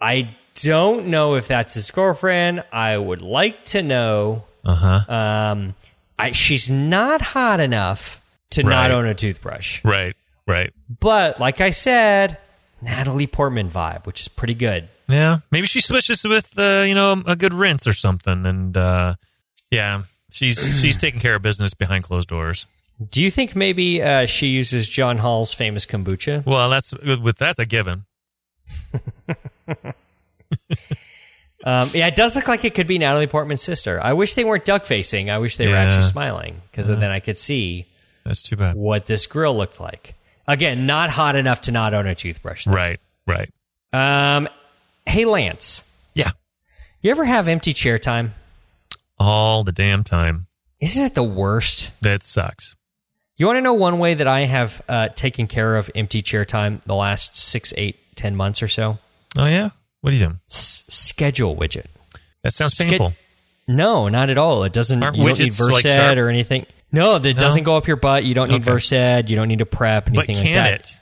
I 0.00 0.34
don't 0.54 1.08
know 1.08 1.34
if 1.34 1.48
that's 1.48 1.74
his 1.74 1.90
girlfriend. 1.90 2.64
I 2.72 2.96
would 2.96 3.22
like 3.22 3.64
to 3.66 3.82
know. 3.82 4.44
Uh 4.64 4.74
huh. 4.74 5.12
Um, 5.12 5.74
I, 6.18 6.32
she's 6.32 6.70
not 6.70 7.20
hot 7.20 7.60
enough 7.60 8.22
to 8.50 8.62
not 8.62 8.90
own 8.90 9.06
a 9.06 9.14
toothbrush. 9.14 9.84
Right. 9.84 10.16
Right. 10.46 10.72
But 11.00 11.38
like 11.38 11.60
I 11.60 11.70
said, 11.70 12.38
Natalie 12.80 13.26
Portman 13.26 13.70
vibe, 13.70 14.06
which 14.06 14.20
is 14.20 14.28
pretty 14.28 14.54
good. 14.54 14.88
Yeah. 15.08 15.38
Maybe 15.50 15.66
she 15.66 15.80
switches 15.80 16.24
with 16.24 16.58
uh, 16.58 16.84
you 16.86 16.94
know 16.94 17.22
a 17.26 17.34
good 17.36 17.54
rinse 17.54 17.86
or 17.86 17.92
something, 17.92 18.44
and 18.46 18.76
uh, 18.76 19.14
yeah, 19.70 20.02
she's 20.30 20.58
she's 20.80 20.96
taking 20.96 21.20
care 21.20 21.34
of 21.34 21.42
business 21.42 21.74
behind 21.74 22.04
closed 22.04 22.28
doors. 22.28 22.66
Do 23.10 23.22
you 23.22 23.30
think 23.30 23.54
maybe 23.54 24.02
uh, 24.02 24.26
she 24.26 24.48
uses 24.48 24.88
John 24.88 25.18
Hall's 25.18 25.54
famous 25.54 25.86
kombucha? 25.86 26.44
Well, 26.44 26.68
that's 26.68 26.92
with 26.92 27.36
that's 27.38 27.58
a 27.58 27.66
given. 27.66 28.04
Um, 31.64 31.90
yeah, 31.92 32.06
it 32.06 32.14
does 32.14 32.36
look 32.36 32.46
like 32.46 32.64
it 32.64 32.74
could 32.74 32.86
be 32.86 32.98
Natalie 32.98 33.26
Portman's 33.26 33.62
sister. 33.62 34.00
I 34.00 34.12
wish 34.12 34.34
they 34.34 34.44
weren't 34.44 34.64
duck 34.64 34.86
facing. 34.86 35.28
I 35.28 35.38
wish 35.38 35.56
they 35.56 35.66
were 35.66 35.74
actually 35.74 36.04
smiling 36.04 36.62
because 36.70 36.86
then 36.86 37.02
I 37.02 37.18
could 37.18 37.36
see 37.38 37.86
That's 38.24 38.42
too 38.42 38.56
bad. 38.56 38.76
what 38.76 39.06
this 39.06 39.26
grill 39.26 39.56
looked 39.56 39.80
like. 39.80 40.14
Again, 40.46 40.86
not 40.86 41.10
hot 41.10 41.34
enough 41.34 41.62
to 41.62 41.72
not 41.72 41.94
own 41.94 42.06
a 42.06 42.14
toothbrush. 42.14 42.64
though. 42.64 42.72
Right. 42.72 43.00
Right. 43.26 43.50
Um, 43.92 44.48
hey, 45.08 45.24
Lance, 45.24 45.82
Yeah. 46.14 46.30
you 47.00 47.10
ever 47.10 47.24
have 47.24 47.48
empty 47.48 47.72
chair 47.72 47.98
time? 47.98 48.34
All 49.18 49.64
the 49.64 49.72
damn 49.72 50.04
time. 50.04 50.46
Isn't 50.80 51.04
it 51.04 51.14
the 51.14 51.24
worst? 51.24 51.90
That 52.02 52.22
sucks. 52.22 52.76
You 53.36 53.46
want 53.46 53.56
to 53.56 53.60
know 53.62 53.74
one 53.74 53.98
way 53.98 54.14
that 54.14 54.26
I 54.28 54.40
have 54.40 54.82
uh, 54.88 55.08
taken 55.08 55.46
care 55.46 55.76
of 55.76 55.90
empty 55.94 56.22
chair 56.22 56.44
time 56.44 56.80
the 56.86 56.94
last 56.94 57.36
six, 57.36 57.72
eight, 57.76 57.96
ten 58.16 58.36
months 58.36 58.62
or 58.62 58.68
so? 58.68 58.98
Oh 59.36 59.46
yeah. 59.46 59.70
What 60.00 60.10
are 60.10 60.14
you 60.14 60.20
doing? 60.20 60.40
S- 60.48 60.84
schedule 60.88 61.56
widget. 61.56 61.86
That 62.42 62.52
sounds 62.52 62.74
painful. 62.76 63.14
No, 63.66 64.08
not 64.08 64.30
at 64.30 64.38
all. 64.38 64.64
It 64.64 64.72
doesn't. 64.72 65.02
Aren't 65.02 65.16
you 65.16 65.26
don't 65.26 65.38
need 65.38 65.52
Versed 65.52 65.72
like, 65.72 65.82
sharp? 65.82 66.16
or 66.18 66.28
anything. 66.28 66.66
No, 66.90 67.18
that 67.18 67.36
doesn't 67.38 67.64
go 67.64 67.76
up 67.76 67.86
your 67.86 67.96
butt. 67.96 68.24
You 68.24 68.34
don't 68.34 68.48
need 68.48 68.62
Okay. 68.62 68.70
Versed. 68.72 68.92
You 69.28 69.36
don't 69.36 69.48
need 69.48 69.58
to 69.58 69.66
prep 69.66 70.06
but 70.06 70.28
anything 70.28 70.36
can 70.46 70.64
like 70.64 70.82
that. 70.82 70.98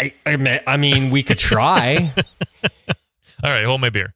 it? 0.00 0.14
I, 0.26 0.32
I, 0.48 0.60
I 0.66 0.76
mean, 0.78 1.10
we 1.10 1.22
could 1.22 1.38
try. 1.38 2.12
All 3.42 3.50
right. 3.50 3.64
Hold 3.64 3.80
my 3.80 3.90
beer. 3.90 4.14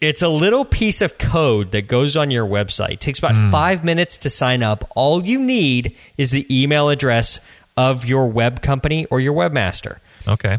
it's 0.00 0.22
a 0.22 0.28
little 0.28 0.64
piece 0.64 1.02
of 1.02 1.18
code 1.18 1.72
that 1.72 1.88
goes 1.88 2.16
on 2.16 2.30
your 2.30 2.46
website. 2.46 2.92
It 2.92 3.00
takes 3.00 3.18
about 3.18 3.34
Hmm. 3.34 3.50
five 3.50 3.82
minutes 3.82 4.16
to 4.18 4.30
sign 4.30 4.62
up. 4.62 4.88
All 4.94 5.26
you 5.26 5.40
need 5.40 5.96
is 6.16 6.30
the 6.30 6.46
email 6.62 6.88
address 6.88 7.40
of 7.76 8.04
your 8.04 8.28
web 8.28 8.62
company 8.62 9.06
or 9.06 9.18
your 9.20 9.34
webmaster. 9.34 9.98
Okay. 10.28 10.58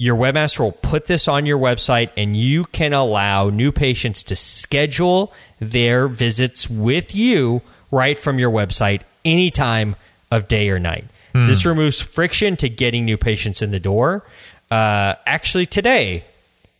your 0.00 0.16
webmaster 0.16 0.60
will 0.60 0.70
put 0.72 1.06
this 1.06 1.26
on 1.26 1.44
your 1.44 1.58
website 1.58 2.08
and 2.16 2.36
you 2.36 2.62
can 2.66 2.92
allow 2.92 3.48
new 3.50 3.72
patients 3.72 4.22
to 4.22 4.36
schedule 4.36 5.32
their 5.60 6.06
visits 6.06 6.70
with 6.70 7.16
you 7.16 7.60
right 7.90 8.16
from 8.16 8.38
your 8.38 8.50
website 8.50 9.00
any 9.24 9.50
time 9.50 9.96
of 10.30 10.46
day 10.46 10.68
or 10.70 10.78
night. 10.78 11.04
This 11.32 11.64
removes 11.66 12.00
friction 12.00 12.56
to 12.58 12.68
getting 12.68 13.04
new 13.06 13.16
patients 13.16 13.60
in 13.62 13.70
the 13.72 13.80
door. 13.80 14.24
Uh, 14.70 15.14
actually, 15.26 15.66
today 15.66 16.24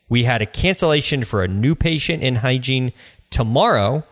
we 0.09 0.25
had 0.25 0.42
a 0.42 0.47
cancellation 0.47 1.25
for 1.25 1.42
a 1.42 1.49
new 1.49 1.75
patient 1.75 2.23
in 2.23 2.37
hygiene 2.37 2.92
tomorrow. 3.31 4.05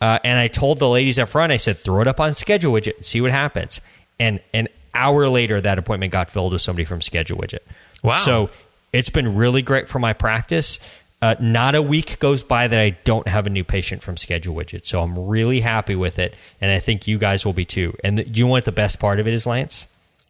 Uh, 0.00 0.18
and 0.24 0.38
I 0.38 0.48
told 0.48 0.78
the 0.78 0.88
ladies 0.88 1.18
up 1.18 1.28
front, 1.28 1.52
I 1.52 1.58
said, 1.58 1.76
throw 1.76 2.00
it 2.00 2.06
up 2.06 2.20
on 2.20 2.32
schedule 2.32 2.72
widget 2.72 2.96
and 2.96 3.04
see 3.04 3.20
what 3.20 3.30
happens. 3.30 3.80
And 4.18 4.40
an 4.54 4.68
hour 4.94 5.28
later, 5.28 5.60
that 5.60 5.78
appointment 5.78 6.12
got 6.12 6.30
filled 6.30 6.52
with 6.52 6.62
somebody 6.62 6.84
from 6.84 7.02
schedule 7.02 7.38
widget. 7.38 7.60
Wow. 8.02 8.16
So 8.16 8.50
it's 8.92 9.10
been 9.10 9.36
really 9.36 9.62
great 9.62 9.88
for 9.88 9.98
my 9.98 10.12
practice. 10.12 10.78
Uh, 11.22 11.34
not 11.38 11.74
a 11.74 11.82
week 11.82 12.18
goes 12.18 12.42
by 12.42 12.66
that 12.66 12.80
I 12.80 12.90
don't 13.04 13.28
have 13.28 13.46
a 13.46 13.50
new 13.50 13.62
patient 13.62 14.02
from 14.02 14.16
Schedule 14.16 14.54
Widget. 14.54 14.86
So 14.86 15.02
I'm 15.02 15.26
really 15.28 15.60
happy 15.60 15.94
with 15.94 16.18
it. 16.18 16.34
And 16.62 16.70
I 16.70 16.78
think 16.78 17.06
you 17.06 17.18
guys 17.18 17.44
will 17.44 17.52
be 17.52 17.66
too. 17.66 17.94
And 18.02 18.16
the, 18.16 18.26
you 18.26 18.46
know 18.46 18.50
what 18.50 18.64
the 18.64 18.72
best 18.72 18.98
part 18.98 19.20
of 19.20 19.26
it 19.26 19.34
is, 19.34 19.46
Lance? 19.46 19.86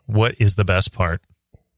What 0.06 0.34
is 0.40 0.56
the 0.56 0.64
best 0.64 0.92
part? 0.92 1.22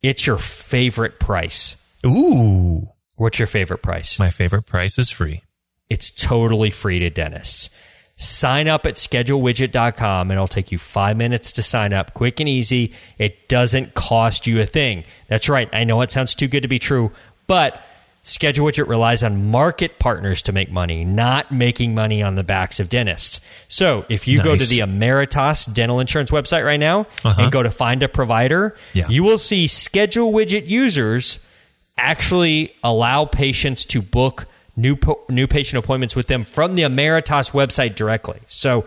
It's 0.03 0.27
your 0.27 0.39
favorite 0.39 1.21
price. 1.21 1.77
Ooh. 2.07 2.89
What's 3.23 3.39
your 3.39 3.47
favorite 3.47 3.83
price? 3.83 4.19
My 4.19 4.31
favorite 4.31 4.63
price 4.67 4.99
is 4.99 5.09
free. 5.09 5.43
It's 5.89 6.11
totally 6.11 6.71
free 6.71 6.99
to 6.99 7.09
dentists. 7.09 7.71
Sign 8.17 8.67
up 8.67 8.85
at 8.85 8.95
schedulewidget.com 8.97 10.29
and 10.31 10.37
it'll 10.37 10.49
take 10.49 10.73
you 10.73 10.79
five 10.79 11.17
minutes 11.17 11.53
to 11.53 11.63
sign 11.63 11.93
up. 11.93 12.15
Quick 12.15 12.41
and 12.41 12.49
easy. 12.49 12.93
It 13.19 13.49
doesn't 13.49 13.95
cost 13.95 14.49
you 14.49 14.61
a 14.61 14.67
thing. 14.67 15.05
That's 15.29 15.49
right. 15.49 15.69
I 15.73 15.85
know 15.85 16.01
it 16.01 16.11
sounds 16.11 16.35
too 16.35 16.49
good 16.49 16.63
to 16.63 16.69
be 16.69 16.81
true, 16.81 17.13
but 17.47 17.81
Schedule 18.25 18.67
Widget 18.67 18.89
relies 18.89 19.23
on 19.23 19.51
market 19.53 20.01
partners 20.01 20.43
to 20.43 20.53
make 20.53 20.73
money, 20.73 21.05
not 21.05 21.53
making 21.53 21.95
money 21.95 22.25
on 22.25 22.35
the 22.35 22.43
backs 22.45 22.81
of 22.81 22.89
dentists. 22.89 23.41
So 23.69 24.05
if 24.09 24.27
you 24.27 24.43
go 24.43 24.57
to 24.57 24.65
the 24.67 24.79
Ameritas 24.81 25.73
dental 25.73 26.01
insurance 26.01 26.33
website 26.33 26.65
right 26.65 26.81
now 26.81 27.07
Uh-huh. 27.25 27.41
and 27.43 27.53
go 27.53 27.63
to 27.63 27.71
find 27.71 28.03
a 28.03 28.09
provider, 28.09 28.77
Yeah. 28.95 29.07
you 29.09 29.23
will 29.23 29.39
see 29.39 29.69
Schedule 29.69 30.33
Widget 30.33 30.69
users 30.69 31.39
actually 32.03 32.75
allow 32.83 33.25
patients 33.25 33.85
to 33.87 34.03
book 34.03 34.47
new 34.77 34.97
po- 34.97 35.21
new 35.29 35.47
patient 35.47 35.83
appointments 35.83 36.17
with 36.17 36.27
them 36.27 36.45
from 36.45 36.75
the 36.75 36.83
Ameritas 36.83 37.53
website 37.53 37.95
directly. 37.95 38.41
So 38.47 38.85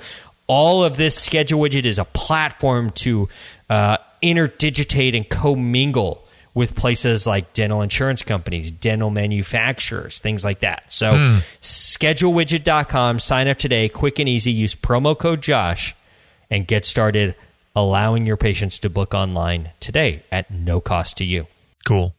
all 0.47 0.83
of 0.83 0.97
this 0.97 1.15
schedule 1.15 1.59
widget 1.59 1.85
is 1.85 1.97
a 1.97 2.05
platform 2.05 2.91
to 2.91 3.29
uh, 3.69 3.97
interdigitate 4.21 5.15
and 5.15 5.27
commingle 5.27 6.21
with 6.53 6.75
places 6.75 7.27
like 7.27 7.51
dental 7.53 7.81
insurance 7.81 8.23
companies, 8.23 8.71
dental 8.71 9.09
manufacturers, 9.09 10.19
things 10.19 10.45
like 10.45 10.59
that. 10.59 10.91
So 10.91 11.39
schedulewidget.com, 11.61 13.19
sign 13.19 13.47
up 13.47 13.57
today, 13.57 13.89
quick 13.89 14.19
and 14.19 14.29
easy, 14.29 14.51
use 14.51 14.73
promo 14.73 15.17
code 15.17 15.41
Josh 15.41 15.95
and 16.49 16.65
get 16.65 16.85
started 16.85 17.35
allowing 17.75 18.25
your 18.25 18.37
patients 18.37 18.79
to 18.79 18.89
book 18.89 19.13
online 19.13 19.71
today 19.81 20.23
at 20.31 20.49
no 20.49 20.79
cost 20.79 21.17
to 21.17 21.25
you. 21.25 21.45
Cool. 21.85 22.13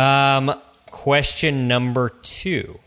Um, 0.00 0.54
question 0.86 1.68
number 1.68 2.08
two. 2.22 2.78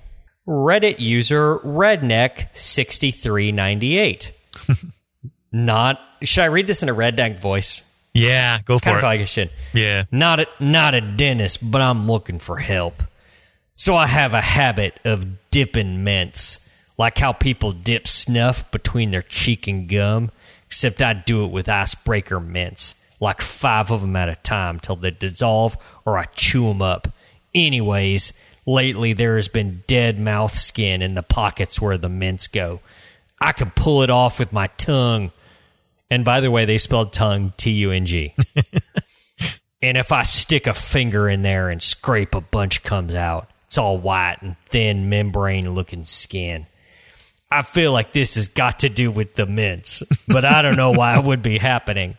Reddit 0.47 0.99
user 0.99 1.59
Redneck6398. 1.59 4.31
Not, 5.51 5.99
should 6.23 6.41
I 6.41 6.45
read 6.47 6.65
this 6.67 6.81
in 6.83 6.89
a 6.89 6.95
redneck 6.95 7.39
voice? 7.39 7.83
Yeah, 8.13 8.59
go 8.63 8.79
for 8.79 8.85
Kind 8.85 8.97
it. 8.97 9.01
Kind 9.01 9.05
of 9.05 9.09
like 9.17 9.21
I 9.21 9.25
should. 9.25 9.49
yeah. 9.73 10.03
Not 10.11 10.39
a, 10.41 10.47
not 10.59 10.93
a 10.95 11.01
dentist, 11.01 11.59
but 11.71 11.81
I'm 11.81 12.07
looking 12.07 12.39
for 12.39 12.57
help. 12.57 13.01
So 13.75 13.95
I 13.95 14.05
have 14.07 14.33
a 14.33 14.41
habit 14.41 14.99
of 15.05 15.25
dipping 15.49 16.03
mints, 16.03 16.69
like 16.97 17.17
how 17.17 17.31
people 17.33 17.71
dip 17.71 18.07
snuff 18.07 18.69
between 18.71 19.09
their 19.11 19.21
cheek 19.23 19.67
and 19.67 19.87
gum, 19.89 20.31
except 20.67 21.01
I 21.01 21.13
do 21.13 21.43
it 21.43 21.51
with 21.51 21.67
icebreaker 21.69 22.39
mints, 22.39 22.93
like 23.23 23.41
five 23.41 23.91
of 23.91 24.01
them 24.01 24.15
at 24.15 24.29
a 24.29 24.35
time 24.35 24.79
till 24.79 24.95
they 24.95 25.11
dissolve 25.11 25.75
or 26.05 26.17
I 26.17 26.25
chew 26.25 26.67
them 26.67 26.81
up. 26.81 27.07
Anyways, 27.55 28.33
lately 28.65 29.13
there 29.13 29.35
has 29.35 29.47
been 29.47 29.83
dead 29.87 30.19
mouth 30.19 30.55
skin 30.55 31.01
in 31.01 31.15
the 31.15 31.23
pockets 31.23 31.81
where 31.81 31.97
the 31.97 32.09
mints 32.09 32.47
go. 32.47 32.79
I 33.41 33.51
can 33.51 33.71
pull 33.71 34.03
it 34.03 34.09
off 34.09 34.39
with 34.39 34.53
my 34.53 34.67
tongue. 34.77 35.31
And 36.09 36.23
by 36.23 36.39
the 36.41 36.51
way, 36.51 36.65
they 36.65 36.77
spelled 36.77 37.11
tongue 37.13 37.53
T 37.57 37.71
U 37.71 37.91
N 37.91 38.05
G. 38.05 38.35
And 39.83 39.97
if 39.97 40.13
I 40.13 40.23
stick 40.23 40.65
a 40.65 40.73
finger 40.73 41.27
in 41.27 41.41
there 41.41 41.69
and 41.69 41.83
scrape, 41.83 42.35
a 42.35 42.41
bunch 42.41 42.83
comes 42.83 43.13
out. 43.13 43.49
It's 43.67 43.77
all 43.77 43.97
white 43.97 44.37
and 44.39 44.55
thin, 44.67 45.09
membrane 45.09 45.69
looking 45.71 46.05
skin. 46.05 46.67
I 47.51 47.63
feel 47.63 47.91
like 47.91 48.13
this 48.13 48.35
has 48.35 48.47
got 48.47 48.79
to 48.79 48.89
do 48.89 49.11
with 49.11 49.35
the 49.35 49.45
mints, 49.45 50.01
but 50.27 50.45
I 50.45 50.61
don't 50.61 50.77
know 50.77 50.91
why 50.91 51.19
it 51.19 51.25
would 51.25 51.41
be 51.41 51.57
happening. 51.57 52.17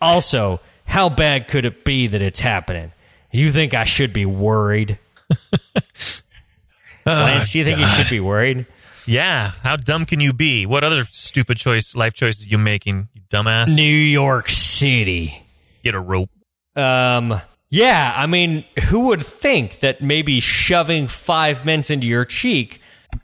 Also, 0.00 0.60
how 0.86 1.08
bad 1.08 1.48
could 1.48 1.64
it 1.64 1.84
be 1.84 2.06
that 2.08 2.22
it's 2.22 2.40
happening? 2.40 2.92
You 3.30 3.50
think 3.50 3.74
I 3.74 3.84
should 3.84 4.12
be 4.12 4.26
worried? 4.26 4.98
Lance, 7.06 7.52
do 7.52 7.58
you 7.58 7.64
think 7.64 7.78
you 7.78 7.86
should 7.86 8.10
be 8.10 8.20
worried? 8.20 8.66
Yeah. 9.06 9.52
How 9.62 9.76
dumb 9.76 10.04
can 10.04 10.20
you 10.20 10.32
be? 10.32 10.66
What 10.66 10.84
other 10.84 11.04
stupid 11.10 11.56
choice, 11.56 11.94
life 11.96 12.14
choices 12.14 12.50
you 12.50 12.58
making? 12.58 13.08
You 13.14 13.22
dumbass. 13.30 13.74
New 13.74 13.82
York 13.82 14.48
City. 14.48 15.42
Get 15.82 15.94
a 15.94 16.00
rope. 16.00 16.30
Um, 16.76 17.40
yeah, 17.70 18.12
I 18.16 18.26
mean, 18.26 18.64
who 18.88 19.06
would 19.08 19.24
think 19.24 19.80
that 19.80 20.02
maybe 20.02 20.40
shoving 20.40 21.06
five 21.06 21.64
mints 21.64 21.90
into 21.90 22.08
your 22.08 22.24
cheek 22.24 22.79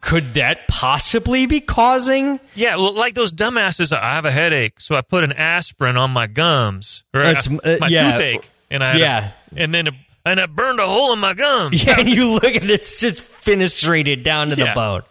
could 0.07 0.23
that 0.35 0.69
possibly 0.69 1.47
be 1.47 1.61
causing? 1.61 2.39
Yeah, 2.55 2.77
well, 2.77 2.95
like 2.95 3.15
those 3.15 3.33
dumbasses. 3.33 3.93
I 3.93 4.15
have 4.15 4.25
a 4.25 4.31
headache, 4.31 4.81
so 4.81 4.95
I 4.95 5.01
put 5.01 5.25
an 5.25 5.33
aspirin 5.33 5.97
on 5.97 6.13
my 6.13 6.29
gums 6.29 7.03
or 7.13 7.23
uh, 7.25 7.35
my 7.81 7.89
yeah. 7.89 8.13
toothache, 8.13 8.49
and 8.71 8.85
I 8.85 8.87
had 8.87 8.97
a- 8.97 9.01
Yeah. 9.01 9.31
and 9.57 9.75
then 9.75 9.89
it, 9.89 9.95
and 10.25 10.39
it 10.39 10.55
burned 10.55 10.79
a 10.79 10.87
hole 10.87 11.13
in 11.13 11.19
my 11.19 11.35
gums. 11.35 11.85
Yeah, 11.87 11.99
and 11.99 12.09
you 12.09 12.31
look 12.35 12.45
at 12.45 12.63
it, 12.63 12.71
it's 12.71 13.01
just 13.01 13.21
fenestrated 13.21 14.23
down 14.23 14.51
to 14.51 14.55
the 14.57 14.71
bone. 14.77 15.03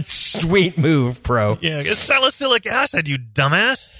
Sweet 0.00 0.78
move, 0.78 1.22
bro. 1.22 1.58
Yeah, 1.60 1.80
it's 1.84 1.98
salicylic 1.98 2.64
acid, 2.66 3.08
you 3.08 3.18
dumbass. 3.18 3.90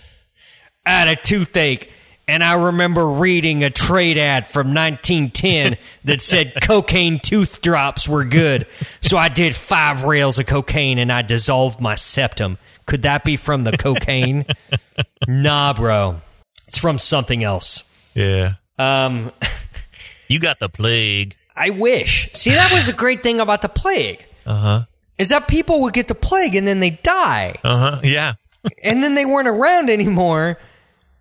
I 0.86 0.90
had 0.90 1.08
a 1.08 1.16
toothache, 1.16 1.92
and 2.28 2.44
I 2.44 2.54
remember 2.66 3.08
reading 3.08 3.64
a 3.64 3.70
trade 3.70 4.18
ad 4.18 4.46
from 4.46 4.74
1910 4.74 5.78
that 6.04 6.20
said 6.20 6.52
cocaine 6.62 7.18
tooth 7.18 7.62
drops 7.62 8.06
were 8.06 8.24
good. 8.24 8.66
So 9.00 9.16
I 9.16 9.30
did 9.30 9.56
five 9.56 10.04
rails 10.04 10.38
of 10.38 10.46
cocaine 10.46 10.98
and 10.98 11.10
I 11.10 11.22
dissolved 11.22 11.80
my 11.80 11.94
septum. 11.94 12.58
Could 12.86 13.02
that 13.02 13.24
be 13.24 13.36
from 13.36 13.64
the 13.64 13.76
cocaine? 13.76 14.44
nah, 15.28 15.72
bro. 15.72 16.20
It's 16.68 16.78
from 16.78 16.98
something 16.98 17.42
else. 17.42 17.82
Yeah, 18.14 18.54
Um, 18.78 19.32
you 20.28 20.38
got 20.38 20.58
the 20.58 20.68
plague. 20.68 21.36
I 21.56 21.70
wish. 21.70 22.30
See, 22.34 22.50
that 22.50 22.70
was 22.72 22.88
a 22.88 22.92
great 22.92 23.22
thing 23.22 23.40
about 23.40 23.62
the 23.62 23.68
plague. 23.68 24.24
Uh 24.44 24.54
huh. 24.54 24.84
Is 25.18 25.30
that 25.30 25.48
people 25.48 25.80
would 25.82 25.94
get 25.94 26.08
the 26.08 26.14
plague 26.14 26.54
and 26.54 26.66
then 26.66 26.80
they 26.80 26.90
die. 26.90 27.54
Uh 27.64 27.78
huh. 27.78 28.00
Yeah, 28.04 28.34
and 28.82 29.02
then 29.02 29.14
they 29.14 29.24
weren't 29.24 29.48
around 29.48 29.90
anymore 29.90 30.58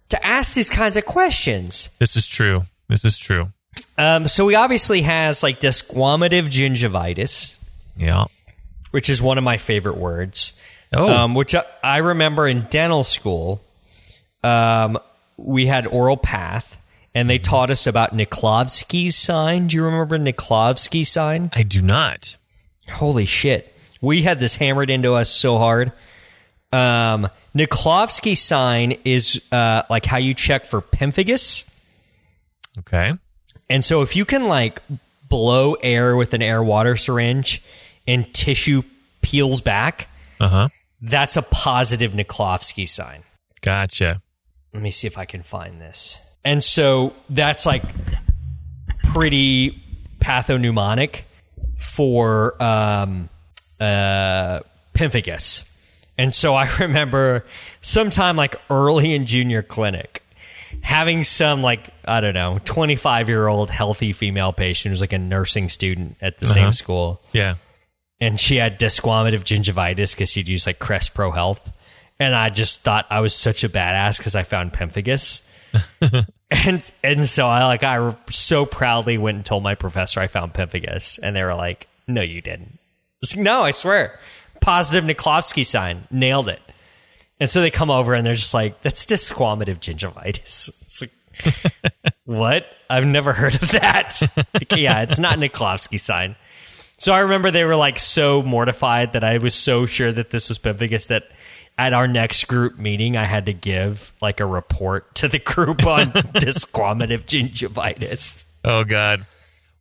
to 0.10 0.26
ask 0.26 0.56
these 0.56 0.70
kinds 0.70 0.98
of 0.98 1.06
questions. 1.06 1.90
this 2.00 2.16
is 2.16 2.26
true. 2.28 2.64
This 2.88 3.04
is 3.06 3.18
true. 3.18 3.52
Um, 3.98 4.28
so 4.28 4.48
he 4.48 4.56
obviously 4.56 5.02
has 5.02 5.44
like 5.44 5.60
desquamative 5.60 6.46
gingivitis, 6.50 7.58
Yeah. 7.98 8.26
which 8.92 9.10
is 9.10 9.22
one 9.22 9.38
of 9.38 9.44
my 9.44 9.58
favorite 9.58 9.98
words. 9.98 10.54
Oh. 10.96 11.10
Um, 11.10 11.36
which 11.36 11.54
I, 11.54 11.64
I 11.84 11.98
remember 11.98 12.48
in 12.48 12.62
dental 12.70 13.04
school, 13.04 13.62
um, 14.44 14.98
we 15.36 15.66
had 15.66 15.86
oral 15.86 16.16
path, 16.18 16.78
and 17.14 17.30
they 17.30 17.40
taught 17.40 17.70
us 17.72 17.88
about 17.88 18.16
Niklovsky's 18.16 19.16
sign. 19.16 19.68
Do 19.68 19.76
you 19.76 19.84
remember 19.84 20.18
Niklovsky's 20.18 21.10
sign? 21.10 21.50
I 21.54 21.64
do 21.64 21.82
not. 21.82 22.38
Holy 22.90 23.26
shit. 23.26 23.74
We 24.00 24.22
had 24.22 24.40
this 24.40 24.56
hammered 24.56 24.90
into 24.90 25.14
us 25.16 25.30
so 25.30 25.58
hard. 25.58 25.92
Um, 26.72 27.28
Niklovsky 27.56 28.38
sign 28.38 28.98
is 29.06 29.42
uh, 29.52 29.84
like 29.90 30.06
how 30.06 30.18
you 30.18 30.34
check 30.34 30.66
for 30.66 30.82
pemphigus. 30.82 31.68
Okay. 32.80 33.14
And 33.70 33.84
so 33.84 34.02
if 34.02 34.16
you 34.16 34.26
can 34.26 34.46
like 34.48 34.82
blow 35.28 35.74
air 35.74 36.16
with 36.16 36.34
an 36.34 36.42
air 36.42 36.64
water 36.64 36.96
syringe 36.96 37.62
and 38.08 38.32
tissue 38.34 38.84
peels 39.22 39.62
back, 39.62 40.08
Uh 40.40 40.48
huh. 40.48 40.70
that's 41.02 41.36
a 41.38 41.42
positive 41.42 42.12
Niklovsky 42.14 42.88
sign. 42.88 43.24
Gotcha. 43.62 44.22
Let 44.74 44.84
me 44.84 44.92
see 44.92 45.08
if 45.08 45.18
I 45.18 45.26
can 45.26 45.42
find 45.44 45.82
this. 45.82 46.20
And 46.46 46.64
so 46.64 47.14
that's 47.30 47.66
like 47.66 47.84
pretty 49.04 49.82
pathognomonic 50.20 51.22
for 51.78 52.62
um, 52.62 53.30
uh, 53.80 54.60
pemphigus. 54.94 55.70
And 56.18 56.34
so 56.34 56.54
I 56.56 56.70
remember 56.80 57.46
sometime 57.82 58.36
like 58.36 58.56
early 58.70 59.14
in 59.14 59.26
junior 59.26 59.64
clinic 59.64 60.24
having 60.82 61.24
some 61.24 61.62
like 61.62 61.90
I 62.06 62.22
don't 62.22 62.34
know 62.34 62.60
25 62.66 63.30
year 63.30 63.48
old 63.48 63.70
healthy 63.70 64.14
female 64.14 64.54
patient 64.54 64.92
who's 64.92 65.02
like 65.02 65.14
a 65.14 65.18
nursing 65.18 65.70
student 65.70 66.18
at 66.22 66.40
the 66.40 66.48
same 66.48 66.64
uh-huh. 66.64 66.72
school. 66.72 67.22
Yeah. 67.34 67.56
and 68.20 68.40
she 68.40 68.58
had 68.58 68.80
desquamative 68.80 69.44
gingivitis 69.44 70.14
because 70.14 70.32
she'd 70.32 70.48
use 70.48 70.66
like 70.66 70.80
Crest 70.80 71.14
Pro 71.14 71.32
Health, 71.32 71.72
and 72.20 72.34
I 72.34 72.50
just 72.50 72.82
thought 72.82 73.06
I 73.10 73.20
was 73.20 73.34
such 73.34 73.64
a 73.64 73.70
badass 73.70 74.18
because 74.18 74.36
I 74.36 74.44
found 74.44 74.74
pemphigus, 74.74 75.42
and 76.52 76.92
and 77.04 77.30
so 77.30 77.46
I 77.46 77.66
like 77.66 77.84
I 77.84 78.16
so 78.32 78.66
proudly 78.66 79.18
went 79.18 79.36
and 79.38 79.46
told 79.46 79.64
my 79.64 79.76
professor 79.76 80.20
I 80.20 80.28
found 80.28 80.54
pemphigus, 80.54 81.20
and 81.22 81.36
they 81.36 81.44
were 81.44 81.56
like, 81.56 81.88
"No, 82.08 82.22
you 82.22 82.42
didn't." 82.42 82.80
I 82.80 83.18
was 83.22 83.36
like, 83.36 83.44
"No, 83.44 83.62
I 83.62 83.72
swear, 83.72 84.20
positive 84.62 85.04
Niklovsky 85.04 85.66
sign, 85.66 86.04
nailed 86.12 86.50
it." 86.50 86.62
And 87.40 87.50
so 87.50 87.62
they 87.62 87.70
come 87.72 87.90
over 87.92 88.14
and 88.14 88.26
they're 88.26 88.34
just 88.34 88.54
like, 88.54 88.82
"That's 88.82 89.06
desquamative 89.06 89.80
gingivitis." 89.80 90.70
It's 90.82 91.02
like, 91.02 91.12
what? 92.26 92.66
I've 92.90 93.06
never 93.06 93.34
heard 93.34 93.56
of 93.56 93.70
that. 93.72 94.20
Like, 94.54 94.72
yeah, 94.76 95.02
it's 95.04 95.20
not 95.20 95.38
Niklovsky 95.38 96.00
sign. 96.00 96.36
So 96.98 97.14
I 97.14 97.20
remember 97.20 97.52
they 97.52 97.64
were 97.64 97.76
like 97.76 98.00
so 98.00 98.42
mortified 98.42 99.14
that 99.14 99.24
I 99.24 99.38
was 99.38 99.54
so 99.54 99.86
sure 99.86 100.12
that 100.12 100.32
this 100.32 100.50
was 100.50 100.58
pemphigus 100.58 101.08
that 101.08 101.30
at 101.78 101.94
our 101.94 102.08
next 102.08 102.46
group 102.48 102.80
meeting 102.80 103.16
I 103.18 103.26
had 103.26 103.46
to 103.46 103.54
give 103.54 104.12
like 104.20 104.40
a 104.40 104.46
report 104.48 105.14
to 105.16 105.28
the 105.28 105.38
group 105.38 105.86
on 105.86 106.06
desquamative 106.34 107.26
gingivitis. 107.28 108.46
Oh 108.66 108.84
God. 108.84 109.28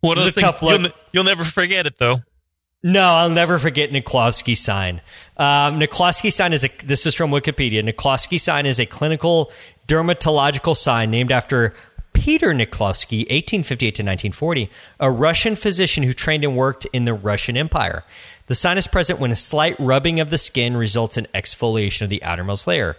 What 0.02 0.18
It 0.18 0.24
was 0.24 0.26
else? 0.26 0.36
a 0.36 0.40
tough 0.40 0.60
You'll, 0.62 0.88
you'll 1.12 1.24
never 1.24 1.42
forget 1.44 1.86
it 1.86 1.96
though. 1.96 2.18
No, 2.86 3.02
I'll 3.02 3.30
never 3.30 3.58
forget 3.58 3.90
Nikolsky 3.90 4.56
sign. 4.56 5.00
Um, 5.36 5.80
Nikolsky 5.80 6.32
sign 6.32 6.52
is 6.52 6.64
a. 6.64 6.68
This 6.84 7.04
is 7.04 7.16
from 7.16 7.32
Wikipedia. 7.32 7.82
Nikolsky 7.82 8.38
sign 8.38 8.64
is 8.64 8.78
a 8.78 8.86
clinical 8.86 9.50
dermatological 9.88 10.76
sign 10.76 11.10
named 11.10 11.32
after 11.32 11.74
Peter 12.12 12.52
Nikolsky, 12.52 13.22
1858 13.22 13.80
to 13.96 14.02
1940, 14.04 14.70
a 15.00 15.10
Russian 15.10 15.56
physician 15.56 16.04
who 16.04 16.12
trained 16.12 16.44
and 16.44 16.56
worked 16.56 16.84
in 16.92 17.06
the 17.06 17.14
Russian 17.14 17.56
Empire. 17.56 18.04
The 18.46 18.54
sign 18.54 18.78
is 18.78 18.86
present 18.86 19.18
when 19.18 19.32
a 19.32 19.36
slight 19.36 19.74
rubbing 19.80 20.20
of 20.20 20.30
the 20.30 20.38
skin 20.38 20.76
results 20.76 21.16
in 21.16 21.26
exfoliation 21.34 22.02
of 22.02 22.08
the 22.08 22.22
outermost 22.22 22.68
layer. 22.68 22.96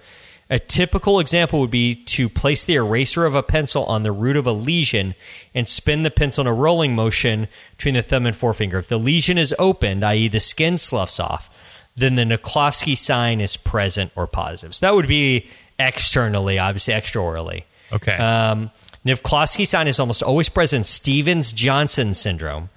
A 0.50 0.60
typical 0.60 1.20
example 1.20 1.60
would 1.60 1.72
be 1.72 1.96
to 1.96 2.30
place 2.30 2.64
the 2.64 2.76
eraser 2.76 3.26
of 3.26 3.36
a 3.36 3.44
pencil 3.44 3.84
on 3.86 4.04
the 4.04 4.14
root 4.14 4.38
of 4.38 4.48
a 4.48 4.54
lesion 4.54 5.14
and 5.54 5.68
spin 5.68 6.04
the 6.04 6.12
pencil 6.12 6.42
in 6.42 6.48
a 6.48 6.54
rolling 6.54 6.96
motion 6.96 7.50
between 7.76 7.96
the 7.96 8.02
thumb 8.02 8.26
and 8.26 8.36
forefinger. 8.36 8.80
If 8.80 8.88
the 8.88 8.98
lesion 8.98 9.38
is 9.38 9.54
opened, 9.60 10.06
i.e., 10.06 10.30
the 10.30 10.40
skin 10.40 10.78
sloughs 10.78 11.20
off, 11.20 11.50
then 11.98 12.16
the 12.16 12.24
Nikolsky 12.24 12.98
sign 12.98 13.42
is 13.42 13.58
present 13.58 14.12
or 14.16 14.26
positive. 14.26 14.74
So 14.76 14.86
that 14.86 14.96
would 14.96 15.08
be 15.08 15.48
externally, 15.80 16.60
obviously 16.60 16.94
extraorally. 16.94 17.64
Okay. 17.92 18.16
Um, 18.16 18.72
Nikolsky 19.06 19.66
sign 19.66 19.88
is 19.88 20.00
almost 20.00 20.24
always 20.24 20.48
present. 20.48 20.86
Stevens 20.86 21.52
Johnson 21.52 22.14
syndrome, 22.14 22.70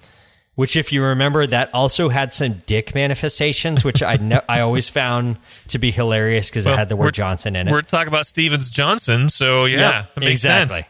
which, 0.60 0.76
if 0.76 0.92
you 0.92 1.02
remember, 1.02 1.46
that 1.46 1.72
also 1.72 2.10
had 2.10 2.34
some 2.34 2.52
dick 2.66 2.94
manifestations, 2.94 3.82
which 3.82 4.02
I 4.02 4.16
ne- 4.16 4.42
I 4.46 4.60
always 4.60 4.90
found 4.90 5.38
to 5.68 5.78
be 5.78 5.90
hilarious 5.90 6.50
because 6.50 6.66
it 6.66 6.76
had 6.76 6.90
the 6.90 6.96
word 6.96 7.14
Johnson 7.14 7.56
in 7.56 7.66
it. 7.66 7.72
We're 7.72 7.80
talking 7.80 8.08
about 8.08 8.26
Stevens 8.26 8.68
Johnson, 8.68 9.30
so 9.30 9.64
yeah, 9.64 9.78
Yep, 9.78 10.14
that 10.16 10.20
makes 10.20 10.40
exactly. 10.40 10.80
sense. 10.80 10.86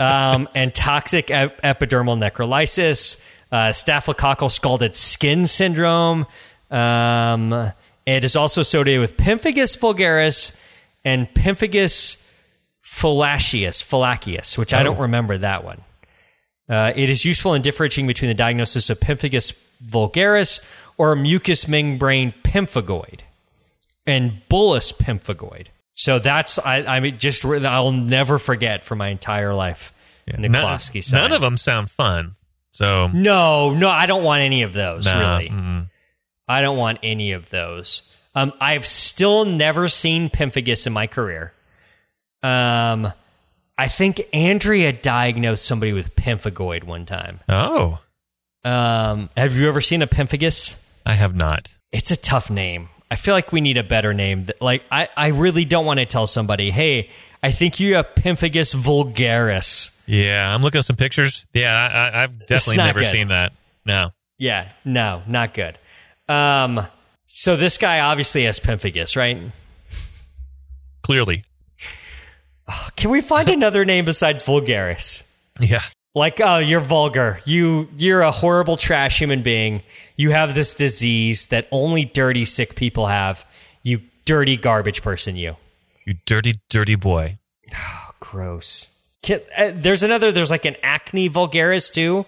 um, 0.00 0.48
and 0.54 0.74
toxic 0.74 1.30
ep- 1.30 1.60
epidermal 1.60 2.16
necrolysis, 2.16 3.22
uh, 3.52 3.72
staphylococcal 3.72 4.50
scalded 4.50 4.94
skin 4.94 5.46
syndrome. 5.46 6.24
Um, 6.70 7.52
it 8.06 8.24
is 8.24 8.36
also 8.36 8.62
associated 8.62 9.00
with 9.02 9.18
pemphigus 9.18 9.76
vulgaris 9.76 10.56
and 11.04 11.28
pemphigus 11.34 12.16
fallacius, 12.80 13.82
fallacius, 13.82 14.56
which 14.56 14.72
I 14.72 14.82
don't 14.82 14.98
remember 14.98 15.36
that 15.36 15.62
one. 15.62 15.82
Uh, 16.68 16.92
it 16.96 17.10
is 17.10 17.24
useful 17.24 17.54
in 17.54 17.62
differentiating 17.62 18.06
between 18.06 18.28
the 18.28 18.34
diagnosis 18.34 18.88
of 18.90 18.98
pemphigus 19.00 19.52
vulgaris 19.84 20.64
or 20.96 21.14
mucous 21.14 21.68
membrane 21.68 22.32
pemphigoid 22.42 23.20
and 24.06 24.40
bullous 24.48 24.92
pemphigoid. 24.92 25.66
So 25.94 26.18
that's 26.18 26.58
I, 26.58 26.84
I 26.84 27.00
mean 27.00 27.18
just 27.18 27.44
I'll 27.44 27.92
never 27.92 28.38
forget 28.38 28.84
for 28.84 28.96
my 28.96 29.08
entire 29.08 29.54
life. 29.54 29.92
None, 30.26 30.50
Nikolsky 30.52 31.04
sign. 31.04 31.20
none 31.20 31.32
of 31.32 31.40
them 31.40 31.56
sound 31.56 31.90
fun. 31.90 32.36
So 32.72 33.08
No, 33.12 33.74
no, 33.74 33.88
I 33.88 34.06
don't 34.06 34.24
want 34.24 34.40
any 34.42 34.62
of 34.62 34.72
those. 34.72 35.04
nah, 35.04 35.36
really, 35.36 35.50
mm. 35.50 35.88
I 36.48 36.62
don't 36.62 36.76
want 36.78 36.98
any 37.02 37.32
of 37.32 37.50
those. 37.50 38.02
Um, 38.34 38.52
I've 38.60 38.86
still 38.86 39.44
never 39.44 39.86
seen 39.86 40.28
pemphigus 40.28 40.86
in 40.86 40.92
my 40.92 41.06
career. 41.06 41.52
Um, 42.42 43.12
I 43.76 43.88
think 43.88 44.22
Andrea 44.32 44.92
diagnosed 44.92 45.64
somebody 45.64 45.92
with 45.92 46.14
pemphigoid 46.16 46.84
one 46.84 47.06
time. 47.06 47.40
oh, 47.48 47.98
Um, 48.64 49.30
have 49.36 49.56
you 49.56 49.68
ever 49.68 49.80
seen 49.80 50.00
a 50.02 50.06
pemphigus? 50.06 50.76
I 51.04 51.14
have 51.14 51.34
not. 51.34 51.74
It's 51.92 52.10
a 52.10 52.16
tough 52.16 52.50
name. 52.50 52.88
I 53.10 53.16
feel 53.16 53.34
like 53.34 53.52
we 53.52 53.60
need 53.60 53.76
a 53.76 53.82
better 53.84 54.14
name. 54.14 54.48
Like 54.60 54.84
I, 54.90 55.08
I 55.16 55.28
really 55.28 55.64
don't 55.64 55.84
want 55.86 56.00
to 56.00 56.06
tell 56.06 56.26
somebody, 56.26 56.70
hey, 56.70 57.10
I 57.42 57.50
think 57.50 57.78
you 57.80 57.96
have 57.96 58.06
pemphigus 58.14 58.74
vulgaris. 58.74 59.90
Yeah, 60.06 60.52
I'm 60.54 60.62
looking 60.62 60.78
at 60.78 60.84
some 60.86 60.96
pictures. 60.96 61.46
Yeah, 61.52 61.72
I, 61.72 61.98
I, 62.18 62.22
I've 62.24 62.46
definitely 62.46 62.78
never 62.78 63.00
good. 63.00 63.08
seen 63.08 63.28
that. 63.28 63.52
No. 63.84 64.10
Yeah, 64.38 64.70
no, 64.84 65.22
not 65.26 65.52
good. 65.54 65.78
Um, 66.28 66.80
so 67.26 67.56
this 67.56 67.76
guy 67.76 68.00
obviously 68.00 68.44
has 68.44 68.58
pemphigus, 68.60 69.16
right? 69.16 69.38
Clearly. 71.02 71.44
Can 72.96 73.10
we 73.10 73.20
find 73.20 73.48
another 73.50 73.84
name 73.84 74.04
besides 74.04 74.42
vulgaris? 74.42 75.28
Yeah. 75.60 75.82
Like, 76.14 76.40
oh, 76.40 76.58
you're 76.58 76.80
vulgar. 76.80 77.40
You 77.44 77.88
you're 77.96 78.22
a 78.22 78.30
horrible 78.30 78.76
trash 78.76 79.18
human 79.18 79.42
being. 79.42 79.82
You 80.16 80.30
have 80.30 80.54
this 80.54 80.74
disease 80.74 81.46
that 81.46 81.66
only 81.72 82.04
dirty, 82.04 82.44
sick 82.44 82.76
people 82.76 83.06
have. 83.06 83.44
You 83.82 84.00
dirty 84.24 84.56
garbage 84.56 85.02
person, 85.02 85.34
you. 85.36 85.56
You 86.06 86.14
dirty, 86.24 86.60
dirty 86.70 86.94
boy. 86.94 87.38
Gross. 88.20 88.90
Can, 89.22 89.40
uh, 89.56 89.72
there's 89.74 90.02
another. 90.04 90.30
There's 90.30 90.50
like 90.52 90.64
an 90.66 90.76
acne 90.82 91.28
vulgaris 91.28 91.92
too. 91.92 92.26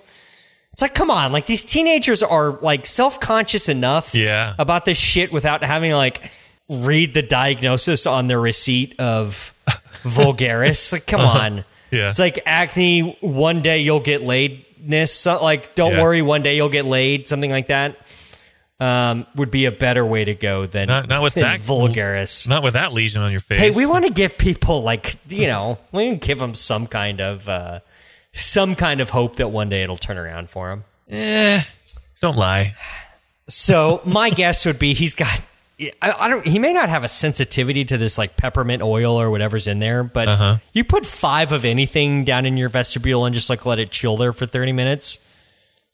It's 0.73 0.83
like, 0.83 0.95
come 0.95 1.11
on, 1.11 1.33
like 1.33 1.47
these 1.47 1.65
teenagers 1.65 2.23
are 2.23 2.51
like 2.51 2.85
self 2.87 3.19
conscious 3.21 3.69
enough, 3.71 4.15
Yeah. 4.15 4.55
about 4.59 4.85
this 4.85 4.99
shit 4.99 5.33
without 5.33 5.63
having 5.65 5.93
like 5.93 6.31
read 6.69 7.15
the 7.15 7.23
diagnosis 7.23 8.07
on 8.07 8.27
their 8.27 8.41
receipt 8.41 8.99
of 9.01 9.55
vulgaris. 10.07 10.93
like, 10.93 11.07
come 11.07 11.21
on, 11.21 11.65
Yeah. 11.91 12.11
it's 12.11 12.19
like 12.19 12.41
acne. 12.47 13.17
One 13.21 13.63
day 13.63 13.79
you'll 13.79 14.01
get 14.01 14.23
laidness. 14.23 15.13
So, 15.15 15.43
like, 15.43 15.75
don't 15.75 15.93
Yeah. 15.95 16.03
worry, 16.03 16.23
one 16.23 16.43
day 16.43 16.57
you'll 16.57 16.69
get 16.69 16.85
laid. 16.85 17.29
Something 17.29 17.51
like 17.51 17.69
that. 17.69 17.97
Um, 18.79 19.27
would 19.35 19.51
be 19.51 19.65
a 19.65 19.71
better 19.73 20.05
way 20.05 20.23
to 20.27 20.35
go 20.35 20.67
than 20.67 20.89
Not- 20.89 21.09
not 21.09 21.23
with 21.23 21.33
than 21.33 21.45
that- 21.45 21.61
vulgaris. 21.61 22.47
Not 22.47 22.63
with 22.63 22.75
that 22.75 22.93
lesion 22.93 23.23
on 23.23 23.31
your 23.31 23.41
face. 23.41 23.59
Hey, 23.59 23.71
we 23.71 23.87
want 23.87 24.05
to 24.05 24.13
give 24.13 24.37
people 24.37 24.83
like 24.83 25.17
you 25.31 25.47
know, 25.47 25.79
we 25.93 26.11
to 26.11 26.17
give 26.17 26.39
them 26.39 26.55
some 26.55 26.87
kind 26.87 27.23
of 27.23 27.49
uh, 27.49 27.81
some 28.33 28.75
kind 28.75 29.01
of 29.01 29.09
hope 29.09 29.37
that 29.37 29.49
one 29.49 29.71
day 29.71 29.83
it'll 29.83 29.97
turn 29.97 30.19
around 30.19 30.51
for 30.51 30.69
them. 30.69 30.85
Eh, 31.11 31.63
don't 32.21 32.37
lie. 32.37 32.75
So 33.49 34.03
my 34.05 34.29
guess 34.29 34.67
would 34.67 34.79
be 34.79 34.93
he's 34.93 35.15
got. 35.15 35.41
I, 35.79 36.13
I 36.21 36.29
don't. 36.29 36.47
He 36.47 36.59
may 36.59 36.73
not 36.73 36.89
have 36.89 37.05
a 37.05 37.09
sensitivity 37.09 37.85
to 37.87 37.99
this 37.99 38.17
like 38.17 38.37
peppermint 38.37 38.83
oil 38.83 39.21
or 39.21 39.31
whatever's 39.31 39.67
in 39.67 39.79
there, 39.79 40.03
but 40.03 40.27
Uh-huh. 40.29 40.57
you 40.73 40.85
put 40.85 41.05
five 41.05 41.53
of 41.53 41.65
anything 41.67 42.25
down 42.25 42.47
in 42.47 42.57
your 42.57 42.69
vestibule 42.71 43.27
and 43.27 43.35
just 43.35 43.51
like 43.51 43.67
let 43.67 43.79
it 43.79 43.91
chill 43.91 44.17
there 44.17 44.33
for 44.33 44.47
thirty 44.47 44.73
minutes. 44.73 45.19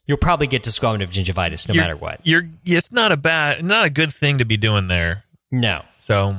You'll 0.07 0.17
probably 0.17 0.47
get 0.47 0.63
desquamative 0.63 1.09
gingivitis 1.09 1.67
no 1.67 1.73
You're- 1.73 1.83
matter 1.85 1.95
what. 1.97 2.21
You're. 2.23 2.43
It's 2.65 2.91
not 2.91 3.11
a 3.11 3.17
bad, 3.17 3.63
not 3.63 3.85
a 3.85 3.89
good 3.89 4.13
thing 4.13 4.37
to 4.37 4.45
be 4.45 4.57
doing 4.57 4.87
there. 4.87 5.23
No, 5.51 5.83
So 5.99 6.37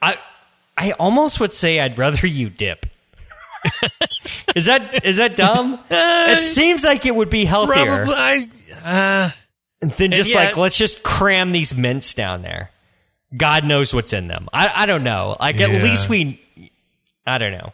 I 0.00 0.18
I 0.76 0.92
almost 0.92 1.40
would 1.40 1.52
say 1.52 1.80
I'd 1.80 1.98
rather 1.98 2.26
you 2.26 2.48
dip. 2.50 2.86
is 4.54 4.66
that 4.66 5.04
is 5.04 5.18
that 5.18 5.36
dumb? 5.36 5.78
it 5.90 6.42
seems 6.42 6.84
like 6.84 7.04
it 7.04 7.14
would 7.14 7.30
be 7.30 7.44
healthier 7.44 8.04
probably, 8.06 8.14
I, 8.14 8.44
uh, 8.84 9.30
than 9.80 10.12
just 10.12 10.30
yet- 10.30 10.46
like 10.48 10.56
let's 10.56 10.76
just 10.78 11.02
cram 11.02 11.52
these 11.52 11.74
mints 11.74 12.14
down 12.14 12.42
there. 12.42 12.70
God 13.36 13.64
knows 13.64 13.94
what's 13.94 14.12
in 14.12 14.26
them. 14.28 14.48
I 14.52 14.72
I 14.74 14.86
don't 14.86 15.04
know. 15.04 15.36
Like 15.38 15.58
Yeah. 15.58 15.68
at 15.68 15.82
least 15.82 16.08
we, 16.08 16.40
I 17.26 17.38
don't 17.38 17.52
know. 17.52 17.72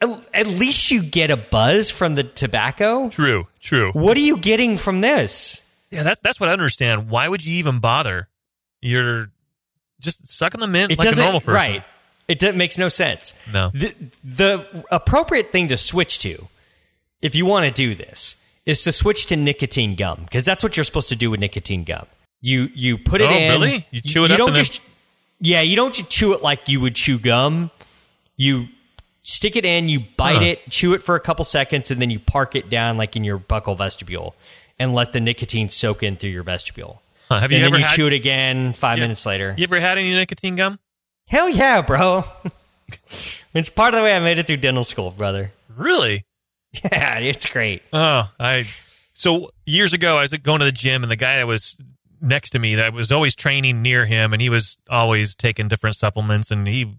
At, 0.00 0.24
at 0.34 0.46
least 0.48 0.90
you 0.90 1.00
get 1.02 1.30
a 1.30 1.36
buzz 1.36 1.90
from 1.90 2.16
the 2.16 2.24
tobacco. 2.24 3.08
true, 3.08 3.46
true. 3.60 3.92
What 3.92 4.16
are 4.16 4.20
you 4.20 4.36
getting 4.36 4.76
from 4.78 4.98
this? 5.00 5.60
Yeah, 5.92 6.02
that's 6.02 6.18
that's 6.22 6.40
what 6.40 6.48
I 6.48 6.52
understand. 6.52 7.08
Why 7.10 7.28
would 7.28 7.44
you 7.44 7.54
even 7.58 7.78
bother? 7.78 8.28
You're 8.80 9.30
just 10.00 10.28
sucking 10.28 10.60
the 10.60 10.66
mint 10.66 10.90
It 10.90 10.98
like 10.98 11.06
a 11.06 11.10
doesn't 11.10 11.22
normal 11.24 11.40
person. 11.40 11.54
right. 11.54 11.84
It 12.26 12.38
do, 12.40 12.52
makes 12.52 12.78
no 12.78 12.88
sense. 12.88 13.34
No. 13.52 13.70
The, 13.74 13.94
the 14.24 14.84
appropriate 14.90 15.50
thing 15.52 15.68
to 15.68 15.76
switch 15.76 16.18
to, 16.20 16.48
if 17.20 17.34
you 17.36 17.46
want 17.46 17.66
to 17.66 17.70
do 17.70 17.94
this, 17.94 18.34
is 18.66 18.82
to 18.84 18.92
switch 18.92 19.26
to 19.26 19.36
nicotine 19.36 19.94
gum 19.96 20.20
because 20.24 20.44
that's 20.44 20.62
what 20.62 20.76
you're 20.76 20.84
supposed 20.84 21.08
to 21.10 21.16
do 21.16 21.30
with 21.30 21.40
nicotine 21.40 21.84
gum. 21.84 22.06
You 22.40 22.68
you 22.74 22.98
put 22.98 23.20
it 23.20 23.30
Oh, 23.30 23.34
in. 23.36 23.50
really? 23.52 23.86
You 23.90 24.00
chew 24.00 24.24
it 24.24 24.28
you 24.28 24.34
up 24.34 24.38
don't 24.38 24.48
and 24.48 24.56
then- 24.56 24.64
just. 24.64 24.80
Yeah, 25.44 25.60
you 25.62 25.74
don't 25.74 25.92
just 25.92 26.08
chew 26.08 26.34
it 26.34 26.42
like 26.42 26.68
you 26.68 26.80
would 26.80 26.94
chew 26.94 27.18
gum. 27.18 27.72
You 28.36 28.68
stick 29.22 29.56
it 29.56 29.64
in, 29.64 29.88
you 29.88 30.00
bite 30.16 30.36
Huh. 30.36 30.42
it, 30.44 30.70
chew 30.70 30.94
it 30.94 31.02
for 31.02 31.16
a 31.16 31.20
couple 31.20 31.44
seconds, 31.44 31.90
and 31.90 32.00
then 32.00 32.10
you 32.10 32.20
park 32.20 32.54
it 32.54 32.70
down 32.70 32.96
like 32.96 33.16
in 33.16 33.24
your 33.24 33.38
buccal 33.38 33.76
vestibule 33.76 34.36
and 34.78 34.94
let 34.94 35.12
the 35.12 35.18
nicotine 35.20 35.68
soak 35.68 36.02
in 36.04 36.14
through 36.16 36.30
your 36.30 36.44
vestibule. 36.44 37.02
Huh, 37.28 37.40
have 37.40 37.44
and 37.44 37.52
you 37.52 37.58
then 37.58 37.68
ever 37.68 37.78
you 37.78 37.84
had? 37.84 37.96
chew 37.96 38.06
it 38.06 38.12
again 38.12 38.72
five 38.72 38.98
Yeah. 38.98 39.04
minutes 39.04 39.26
later. 39.26 39.52
You 39.58 39.64
ever 39.64 39.80
had 39.80 39.98
any 39.98 40.14
nicotine 40.14 40.54
gum? 40.54 40.78
Hell 41.26 41.48
yeah, 41.48 41.80
bro. 41.82 42.24
it's 43.54 43.68
part 43.68 43.94
of 43.94 43.98
the 43.98 44.04
way 44.04 44.12
I 44.12 44.18
made 44.20 44.38
it 44.38 44.46
through 44.46 44.58
dental 44.58 44.84
school, 44.84 45.10
brother. 45.10 45.52
Really? 45.76 46.24
Yeah, 46.84 47.18
it's 47.18 47.46
great. 47.46 47.82
Oh, 47.92 48.30
I. 48.40 48.66
So 49.14 49.50
years 49.66 49.92
ago, 49.92 50.16
I 50.16 50.22
was 50.22 50.30
going 50.30 50.60
to 50.60 50.64
the 50.64 50.72
gym, 50.72 51.02
and 51.02 51.10
the 51.10 51.16
guy 51.16 51.36
that 51.36 51.46
was 51.46 51.76
next 52.20 52.50
to 52.50 52.58
me, 52.58 52.76
that 52.76 52.92
was 52.92 53.12
always 53.12 53.34
training 53.34 53.82
near 53.82 54.06
him, 54.06 54.32
and 54.32 54.40
he 54.40 54.48
was 54.48 54.78
always 54.88 55.34
taking 55.34 55.68
different 55.68 55.96
supplements, 55.96 56.50
and 56.50 56.66
he 56.66 56.96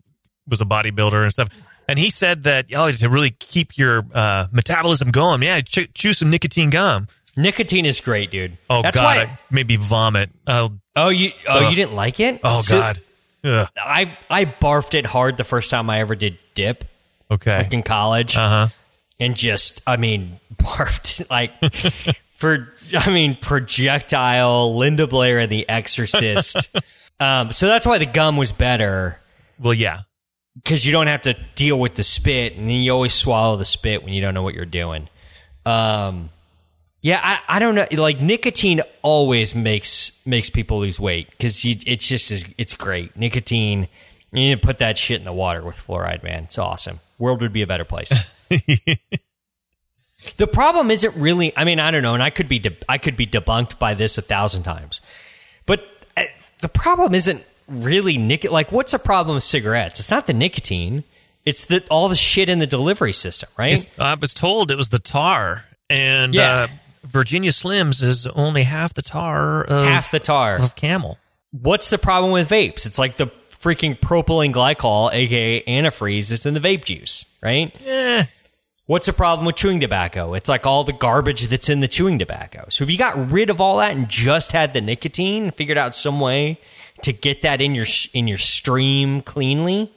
was 0.48 0.62
a 0.62 0.66
bodybuilder 0.66 1.22
and 1.24 1.32
stuff. 1.32 1.50
And 1.88 1.98
he 2.00 2.10
said 2.12 2.44
that 2.44 2.68
oh, 2.74 2.92
to 2.92 3.10
really 3.10 3.32
keep 3.32 3.78
your 3.78 4.06
uh, 4.14 4.48
metabolism 4.52 5.12
going, 5.12 5.42
yeah, 5.44 5.60
chew, 5.62 5.86
chew 5.94 6.14
some 6.14 6.30
nicotine 6.30 6.70
gum. 6.70 7.08
Nicotine 7.36 7.86
is 7.86 8.00
great, 8.00 8.30
dude. 8.32 8.58
Oh 8.70 8.84
That's 8.84 8.96
God, 8.98 9.30
maybe 9.50 9.76
vomit. 9.76 10.30
Oh, 10.46 10.74
oh, 10.96 11.10
you 11.10 11.32
oh 11.48 11.66
Ugh. 11.66 11.72
you 11.72 11.76
didn't 11.76 11.96
like 11.96 12.20
it? 12.20 12.40
oh 12.44 12.62
So, 12.62 12.78
God. 12.80 13.02
Ugh. 13.44 13.68
I 13.76 14.18
I 14.30 14.46
barfed 14.46 14.94
it 14.94 15.06
hard 15.08 15.36
the 15.38 15.44
first 15.44 15.72
time 15.72 15.90
I 15.90 16.00
ever 16.00 16.16
did 16.16 16.38
dip 16.54 16.86
Okay. 17.32 17.58
like 17.58 17.74
in 17.74 17.82
college, 17.84 18.38
Uh 18.38 18.48
huh. 18.50 18.68
And 19.20 19.36
just 19.36 19.82
I 19.88 19.98
mean 19.98 20.40
barfed 20.56 21.30
like 21.30 21.52
For 22.36 22.74
I 22.94 23.10
mean, 23.10 23.38
projectile, 23.40 24.76
Linda 24.76 25.08
Blair, 25.08 25.40
and 25.40 25.50
The 25.52 25.68
Exorcist. 25.70 26.76
um, 27.20 27.52
so 27.54 27.68
that's 27.68 27.86
why 27.86 28.00
the 28.00 28.06
gum 28.06 28.36
was 28.36 28.52
better 28.52 29.18
Well, 29.58 29.74
yeah. 29.74 30.00
because 30.56 30.86
you 30.86 30.92
don't 30.92 31.08
have 31.08 31.22
to 31.22 31.36
deal 31.56 31.80
with 31.80 31.96
the 31.96 32.04
spit, 32.04 32.58
and 32.58 32.68
then 32.68 32.78
you 32.78 32.92
always 32.92 33.14
swallow 33.14 33.56
the 33.56 33.64
spit 33.66 34.04
when 34.04 34.14
you 34.14 34.22
don't 34.22 34.34
know 34.34 34.44
what 34.44 34.56
you're 34.56 34.66
doing. 34.66 35.08
Um, 35.66 36.32
yeah, 37.02 37.22
I, 37.24 37.58
I 37.58 37.60
don't 37.60 37.76
know. 37.76 37.88
Like 37.92 38.20
nicotine 38.20 38.82
always 39.04 39.56
makes 39.56 40.12
makes 40.26 40.50
people 40.50 40.80
lose 40.80 41.00
weight 41.00 41.30
because 41.32 41.64
it's 41.66 42.06
just 42.08 42.30
is 42.32 42.46
it's 42.58 42.74
great. 42.74 43.16
Nicotine, 43.16 43.88
you 44.34 44.40
need 44.40 44.62
to 44.62 44.66
put 44.68 44.80
that 44.80 44.98
shit 44.98 45.18
in 45.20 45.24
the 45.26 45.34
water 45.34 45.64
with 45.64 45.78
fluoride, 45.78 46.24
man. 46.24 46.44
It's 46.46 46.58
awesome. 46.58 47.00
World 47.20 47.42
would 47.42 47.54
be 47.54 47.62
a 47.62 47.68
better 47.68 47.86
place. 47.86 48.12
the 50.38 50.48
problem 50.48 50.92
isn't 50.92 51.16
really. 51.16 51.56
I 51.58 51.64
mean, 51.64 51.80
I 51.80 51.92
don't 51.92 52.04
know, 52.04 52.14
and 52.14 52.24
I 52.24 52.30
could 52.30 52.48
be 52.48 52.60
de- 52.60 52.78
I 52.90 52.98
could 52.98 53.18
be 53.18 53.26
debunked 53.28 53.80
by 53.80 53.94
this 53.94 54.18
a 54.18 54.22
thousand 54.22 54.64
times, 54.64 55.02
but 55.66 55.84
uh, 56.18 56.24
the 56.62 56.70
problem 56.70 57.14
isn't 57.14 57.44
really 57.68 58.18
nic. 58.18 58.50
Like, 58.50 58.72
what's 58.72 58.92
the 58.92 59.00
problem 59.00 59.36
with 59.36 59.44
cigarettes? 59.44 60.00
It's 60.00 60.12
not 60.12 60.28
the 60.28 60.34
nicotine. 60.34 61.04
It's 61.46 61.66
the 61.66 61.84
all 61.90 62.08
the 62.10 62.16
shit 62.16 62.48
in 62.50 62.60
the 62.60 62.68
delivery 62.68 63.14
system, 63.14 63.50
right? 63.58 63.74
It's- 63.74 64.00
I 64.00 64.14
was 64.16 64.34
told 64.34 64.72
it 64.72 64.78
was 64.78 64.90
the 64.90 65.00
tar, 65.00 65.66
and 65.90 66.34
Yeah. 66.34 66.54
uh, 66.54 66.68
Virginia 67.04 67.52
Slims 67.52 68.02
is 68.02 68.26
only 68.28 68.64
half 68.64 68.94
the 68.94 69.02
tar 69.02 69.64
of, 69.66 69.86
Half 69.86 70.12
the 70.12 70.20
tar. 70.22 70.56
of 70.56 70.76
Camel. 70.78 71.18
What's 71.52 71.90
the 71.90 71.98
problem 71.98 72.32
with 72.32 72.50
vapes? 72.50 72.86
It's 72.86 72.98
like 72.98 73.16
the 73.18 73.28
freaking 73.64 73.98
propylene 73.98 74.54
glycol, 74.54 75.12
aka 75.14 75.64
antifreeze, 75.64 76.30
that's 76.30 76.46
in 76.46 76.54
the 76.54 76.60
vape 76.60 76.84
juice, 76.84 77.26
right? 77.42 77.74
Eh, 77.86 78.26
What's 78.86 79.06
the 79.06 79.14
problem 79.14 79.46
with 79.46 79.56
chewing 79.56 79.80
tobacco? 79.80 80.34
It's 80.34 80.50
like 80.50 80.66
all 80.66 80.84
the 80.84 80.92
garbage 80.92 81.48
that's 81.48 81.70
in 81.70 81.80
the 81.80 81.88
chewing 81.88 82.20
tobacco. 82.20 82.66
So 82.68 82.84
if 82.84 82.90
you 82.90 82.98
got 82.98 83.32
rid 83.32 83.50
of 83.50 83.62
all 83.62 83.78
that 83.78 83.96
and 83.96 84.10
just 84.10 84.52
had 84.52 84.74
the 84.74 84.82
nicotine, 84.82 85.52
figured 85.52 85.78
out 85.78 85.96
some 85.96 86.20
way 86.20 86.60
to 87.04 87.14
get 87.14 87.44
that 87.44 87.62
in 87.62 87.76
your 87.76 87.86
in 88.14 88.28
your 88.28 88.38
stream 88.38 89.22
cleanly, 89.22 89.90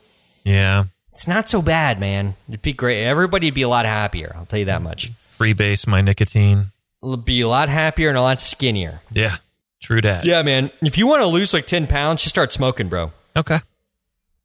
yeah. 0.45 0.85
it's 1.11 1.27
not 1.27 1.51
so 1.51 1.61
bad, 1.61 1.99
man. 1.99 2.37
It'd 2.49 2.63
be 2.63 2.73
great. 2.73 3.05
Everybody'd 3.05 3.55
be 3.55 3.63
a 3.63 3.69
lot 3.69 3.87
happier. 3.87 4.33
I'll 4.39 4.47
tell 4.47 4.61
you 4.61 4.67
that 4.67 4.83
much. 4.83 5.11
Freebase 5.37 5.89
my 5.89 6.01
nicotine. 6.01 6.67
It'll 7.03 7.17
be 7.17 7.41
a 7.41 7.49
lot 7.49 7.69
happier 7.69 8.09
and 8.09 8.17
a 8.17 8.23
lot 8.23 8.41
skinnier. 8.41 9.01
Yeah. 9.11 9.37
True 9.83 10.01
dat. 10.01 10.25
Yeah, 10.25 10.43
man. 10.43 10.71
If 10.81 10.97
you 10.97 11.09
want 11.09 11.23
to 11.23 11.27
lose 11.27 11.53
like 11.53 11.67
ten 11.67 11.89
pounds, 11.89 12.23
just 12.23 12.35
start 12.35 12.53
smoking, 12.53 12.89
bro. 12.89 13.13
Okay. 13.37 13.61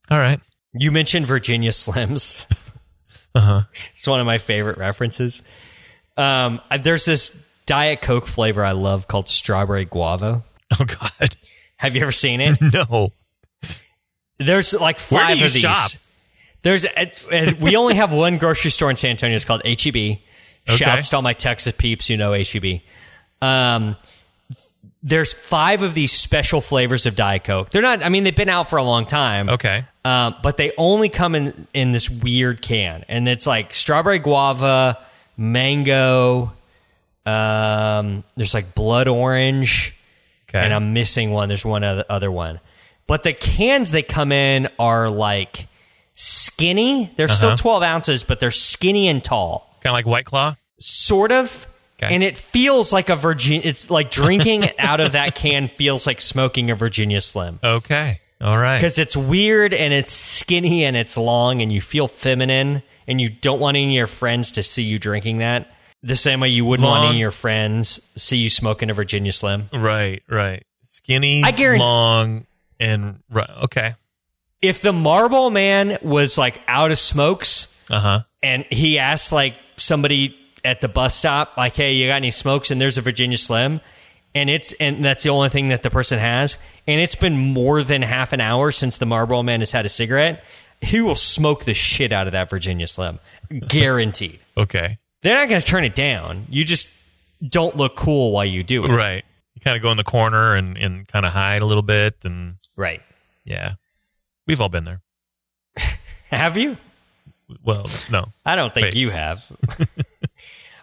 All 0.10 0.20
right. 0.20 0.39
You 0.74 0.92
mentioned 0.92 1.26
Virginia 1.26 1.72
Slims. 1.72 2.46
Uh 3.34 3.39
huh. 3.39 3.62
It's 3.94 4.06
one 4.06 4.20
of 4.20 4.26
my 4.26 4.39
favorite 4.39 4.78
references. 4.78 5.42
Um, 6.18 6.60
there's 6.82 7.06
this 7.06 7.50
Diet 7.66 8.02
Coke 8.02 8.28
flavor 8.28 8.66
I 8.66 8.74
love 8.74 9.08
called 9.08 9.30
strawberry 9.30 9.86
guava. 9.86 10.44
Oh 10.78 10.84
God. 10.84 11.36
Have 11.78 11.96
you 11.96 12.02
ever 12.02 12.12
seen 12.12 12.42
it? 12.42 12.58
No. 12.74 13.14
There's 14.38 14.74
like 14.74 15.00
five 15.00 15.38
you 15.38 15.46
of 15.46 15.54
these. 15.54 15.62
shop? 15.62 15.92
There's 16.62 16.84
and 16.84 17.54
we 17.62 17.78
only 17.78 17.96
have 17.96 18.12
one 18.12 18.38
grocery 18.38 18.72
store 18.72 18.89
in 18.89 18.98
San 18.98 19.12
Antonio. 19.12 19.36
It's 19.36 19.46
called 19.46 19.62
HEB. 19.66 20.18
Shouts 20.66 21.10
to 21.12 21.16
all 21.16 21.22
my 21.22 21.32
Texas 21.34 21.74
peeps 21.74 22.08
who 22.10 22.18
know 22.18 22.34
HEB. 22.34 22.82
Um, 23.42 23.96
there's 25.04 25.34
five 25.34 25.82
of 25.82 25.93
these 25.93 26.12
special 26.12 26.62
flavors 26.62 27.06
of 27.06 27.16
Diet 27.16 27.43
Coke. 27.43 27.70
They're 27.72 27.82
not. 27.82 28.04
I 28.04 28.10
mean, 28.10 28.24
they've 28.24 28.36
been 28.36 28.49
out 28.49 28.70
for 28.70 28.78
a 28.78 28.84
long 28.84 29.06
time. 29.06 29.49
Okay. 29.49 29.84
Um, 30.06 30.36
but 30.43 30.58
they 30.58 30.72
only 30.78 31.10
come 31.10 31.36
in 31.36 31.68
in 31.74 31.91
this 31.91 32.10
weird 32.10 32.62
can, 32.62 33.06
and 33.08 33.28
it's 33.28 33.45
like 33.47 33.74
strawberry 33.74 34.20
guava, 34.20 34.97
mango. 35.38 36.54
Um, 37.26 38.24
there's 38.36 38.54
like 38.54 38.74
blood 38.74 39.08
orange, 39.08 39.95
Okay. 40.49 40.60
and 40.60 40.74
I'm 40.74 40.93
missing 40.93 41.32
one. 41.32 41.49
There's 41.49 41.66
one 41.66 41.84
other, 41.84 42.04
other 42.10 42.32
one, 42.32 42.60
but 43.08 43.24
the 43.24 43.34
cans 43.34 43.91
they 43.91 44.02
come 44.04 44.32
in 44.32 44.70
are 44.80 45.10
like 45.10 45.68
skinny. 46.16 47.12
They're 47.16 47.28
still 47.28 47.49
Uh-huh. 47.49 47.58
12 47.58 47.84
ounces, 47.84 48.24
but 48.24 48.39
they're 48.39 48.49
skinny 48.52 49.08
and 49.08 49.24
tall, 49.24 49.78
kind 49.84 49.91
of 49.91 49.93
like 49.93 50.06
White 50.08 50.26
Claw. 50.26 50.56
sort 50.80 51.32
of. 51.32 51.68
Okay. 52.04 52.14
And 52.16 52.24
it 52.24 52.38
feels 52.38 52.91
like 52.91 53.10
a 53.10 53.16
Virginia. 53.16 53.62
It's 53.68 53.89
like 53.89 54.10
drinking 54.12 54.70
out 54.80 54.99
of 54.99 55.12
that 55.12 55.36
can 55.36 55.68
feels 55.68 56.08
like 56.08 56.20
smoking 56.22 56.72
a 56.72 56.76
Virginia 56.76 57.22
Slim 57.22 57.60
Okay. 57.64 58.20
All 58.39 58.58
right. 58.58 58.78
because 58.80 58.97
it's 58.97 59.16
weird 59.16 59.72
and 59.74 59.93
it's 59.93 60.14
skinny 60.14 60.84
and 60.86 60.97
it's 60.97 61.16
long 61.16 61.62
and 61.62 61.72
you 61.72 61.80
feel 61.80 62.08
feminine 62.08 62.82
and 63.08 63.22
you 63.22 63.30
don't 63.30 63.60
want 63.60 63.78
any 63.78 63.86
of 63.88 63.91
your 63.91 64.08
friends 64.08 64.52
to 64.52 64.64
see 64.64 64.82
you 64.84 64.97
drinking 64.97 65.38
that 65.38 65.72
the 66.02 66.16
same 66.16 66.39
way 66.39 66.47
you 66.49 66.66
wouldn't 66.66 66.88
want 66.88 67.04
any 67.04 67.18
of 67.18 67.20
your 67.20 67.30
friends 67.32 67.99
see 68.16 68.38
you 68.38 68.49
smoking 68.49 68.89
a 68.89 68.93
Virginia 68.95 69.32
Slim. 69.32 69.70
Right. 69.72 70.24
Right. 70.28 70.66
Skinny. 70.89 71.43
I 71.43 71.52
guarantee- 71.52 71.84
long 71.84 72.47
and 72.80 73.20
right. 73.30 73.49
Okay. 73.66 73.93
If 74.60 74.82
the 74.82 74.91
Marlboro 74.93 75.52
Man 75.52 75.99
was 76.02 76.38
like 76.38 76.60
out 76.68 76.89
of 76.89 76.97
smokes 76.97 77.76
Uh 77.91 77.99
huh. 77.99 78.20
and 78.41 78.66
he 78.72 78.97
asked 78.97 79.32
like 79.32 79.54
somebody 79.78 80.36
at 80.64 80.82
the 80.82 80.88
bus 80.88 81.16
stop, 81.16 81.57
like, 81.57 81.76
"Hey, 81.76 81.93
you 81.93 82.07
got 82.07 82.16
any 82.16 82.32
smokes?" 82.32 82.72
and 82.72 82.80
there's 82.80 82.97
a 82.97 83.01
Virginia 83.01 83.38
Slim, 83.38 83.82
and 84.36 84.49
it's 84.49 84.72
and 84.74 85.03
that's 85.03 85.24
the 85.24 85.30
only 85.30 85.49
thing 85.49 85.70
that 85.70 85.84
the 85.84 85.89
person 85.89 86.20
has, 86.20 86.57
and 86.88 86.99
it's 87.01 87.16
been 87.16 87.38
more 87.38 87.84
than 87.84 88.01
half 88.01 88.34
an 88.34 88.41
hour 88.41 88.72
since 88.72 88.97
the 88.97 89.05
Marlboro 89.05 89.43
Man 89.43 89.59
has 89.62 89.72
had 89.72 89.86
a 89.86 89.89
cigarette, 89.89 90.43
he 90.82 91.01
will 91.01 91.16
smoke 91.16 91.66
the 91.66 91.74
shit 91.74 92.12
out 92.12 92.28
of 92.28 92.34
that 92.34 92.49
Virginia 92.49 92.88
Slim, 92.88 93.20
guaranteed. 93.68 94.39
Okay. 94.57 94.97
They're 95.24 95.36
not 95.36 95.47
going 95.49 95.62
to 95.62 95.66
turn 95.68 95.86
it 95.86 95.95
down. 95.95 96.45
You 96.49 96.64
just 96.66 96.89
don't 97.47 97.78
look 97.78 97.95
cool 97.95 98.32
while 98.34 98.43
you 98.45 98.64
do 98.64 98.84
it. 98.86 98.89
Right. 98.89 99.24
You 99.55 99.62
kind 99.62 99.78
of 99.78 99.82
go 99.82 99.91
in 99.91 99.97
the 99.97 100.03
corner 100.03 100.55
and, 100.55 100.78
and 100.78 101.07
kind 101.07 101.26
of 101.26 101.32
hide 101.32 101.62
a 101.62 101.66
little 101.66 101.84
bit. 101.84 102.16
And 102.26 102.55
Right. 102.76 103.01
yeah, 103.45 103.76
we've 104.47 104.59
all 104.59 104.68
been 104.70 104.84
there. 104.84 105.01
Have 106.32 106.57
you? 106.57 106.76
Well, 107.64 107.88
no. 108.12 108.26
I 108.45 108.55
don't 108.55 108.74
think 108.74 108.86
Wait. 108.86 108.95
you 108.95 109.09
have. 109.09 109.41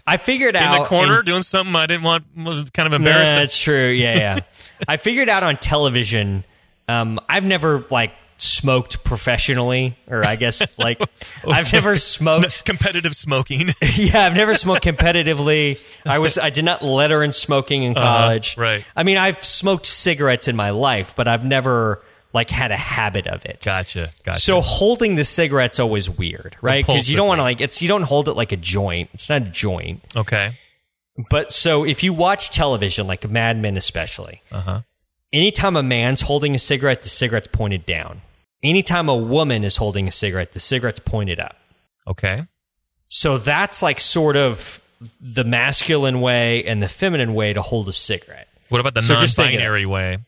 I 0.09 0.17
figured 0.17 0.57
out 0.57 0.75
In 0.77 0.83
the 0.83 0.89
corner 0.89 1.23
doing 1.23 1.43
something 1.43 1.75
I 1.77 1.87
didn't 1.87 2.03
want, 2.05 2.25
was 2.37 2.71
kind 2.71 2.87
of 2.87 2.93
Nah, 2.93 2.97
embarrassing. 2.97 3.37
that's 3.37 3.59
true. 3.59 3.89
Yeah, 3.89 4.17
yeah. 4.17 4.41
I 4.89 4.97
figured 4.97 5.29
out 5.29 5.43
on 5.43 5.57
television. 5.59 6.45
Um, 6.89 7.21
I've 7.29 7.45
never 7.45 7.85
like 7.91 8.13
smoked 8.39 9.03
professionally, 9.05 9.97
or 10.09 10.25
I 10.27 10.37
guess 10.37 10.63
like 10.79 11.01
I've 11.47 11.73
never 11.73 11.97
smoked. 11.97 12.65
Competitive 12.65 13.15
smoking. 13.15 13.69
yeah, 13.97 14.21
I've 14.25 14.35
never 14.37 14.55
smoked 14.55 14.85
competitively. 14.85 15.79
I 16.07 16.19
was 16.19 16.39
I 16.39 16.51
did 16.51 16.65
not 16.65 16.83
letter 16.83 17.23
in 17.23 17.33
smoking 17.33 17.83
in 17.83 17.95
college. 17.95 18.55
Uh-huh, 18.57 18.63
right. 18.63 18.85
I 18.97 19.03
mean, 19.03 19.19
I've 19.19 19.45
smoked 19.45 19.87
cigarettes 19.87 20.49
in 20.49 20.57
my 20.57 20.71
life, 20.71 21.15
but 21.17 21.29
I've 21.29 21.45
never 21.45 22.03
like 22.33 22.51
had 22.51 22.71
a 22.71 22.77
habit 22.77 23.27
of 23.27 23.45
it. 23.47 23.63
gotcha. 23.65 24.11
Gotcha. 24.23 24.41
So 24.41 24.61
holding 24.61 25.15
the 25.15 25.25
cigarette's 25.25 25.81
always 25.81 26.11
weird, 26.11 26.57
right? 26.61 26.85
Because 26.87 27.09
you 27.09 27.17
don't 27.17 27.29
want 27.29 27.39
to 27.39 27.43
like 27.43 27.61
it's 27.61 27.81
you 27.83 27.89
don't 27.89 28.03
hold 28.03 28.29
it 28.29 28.35
like 28.35 28.53
a 28.53 28.57
joint. 28.57 29.11
It's 29.15 29.29
not 29.29 29.43
a 29.43 29.45
joint. 29.47 30.03
okay. 30.17 30.57
But 31.31 31.53
so 31.53 31.85
if 31.85 32.05
you 32.05 32.13
watch 32.13 32.51
television, 32.51 33.07
like 33.09 33.29
Mad 33.29 33.59
Men 33.61 33.77
especially, 33.77 34.41
Uh 34.53 34.61
huh. 34.61 34.81
anytime 35.33 35.75
a 35.77 35.83
man's 35.83 36.21
holding 36.21 36.55
a 36.55 36.59
cigarette, 36.61 37.03
the 37.03 37.09
cigarette's 37.09 37.49
pointed 37.49 37.85
down. 37.87 38.21
Anytime 38.63 39.09
a 39.09 39.17
woman 39.17 39.65
is 39.65 39.77
holding 39.77 40.07
a 40.07 40.13
cigarette, 40.13 40.53
the 40.53 40.61
cigarette's 40.61 41.01
pointed 41.01 41.41
up. 41.41 41.57
Okay. 42.07 42.41
So 43.09 43.39
that's 43.39 43.83
like 43.83 44.01
sort 44.01 44.37
of 44.37 44.81
the 45.21 45.45
masculine 45.45 46.21
way 46.21 46.65
and 46.65 46.83
the 46.83 46.89
feminine 46.89 47.35
way 47.35 47.53
to 47.53 47.63
hold 47.63 47.89
a 47.89 47.93
cigarette. 47.93 48.49
What 48.69 48.81
about 48.81 48.95
the 48.95 49.03
So 49.03 49.15
just 49.17 49.35
think 49.37 49.49
of 49.49 49.53
non-binary 49.55 49.87
way? 49.87 50.19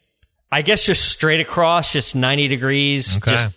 I 0.53 0.63
guess 0.63 0.85
just 0.85 1.09
straight 1.11 1.41
across, 1.41 1.93
just 1.93 2.17
90 2.17 2.49
degrees, 2.49 3.17
Okay. 3.19 3.31
just 3.33 3.55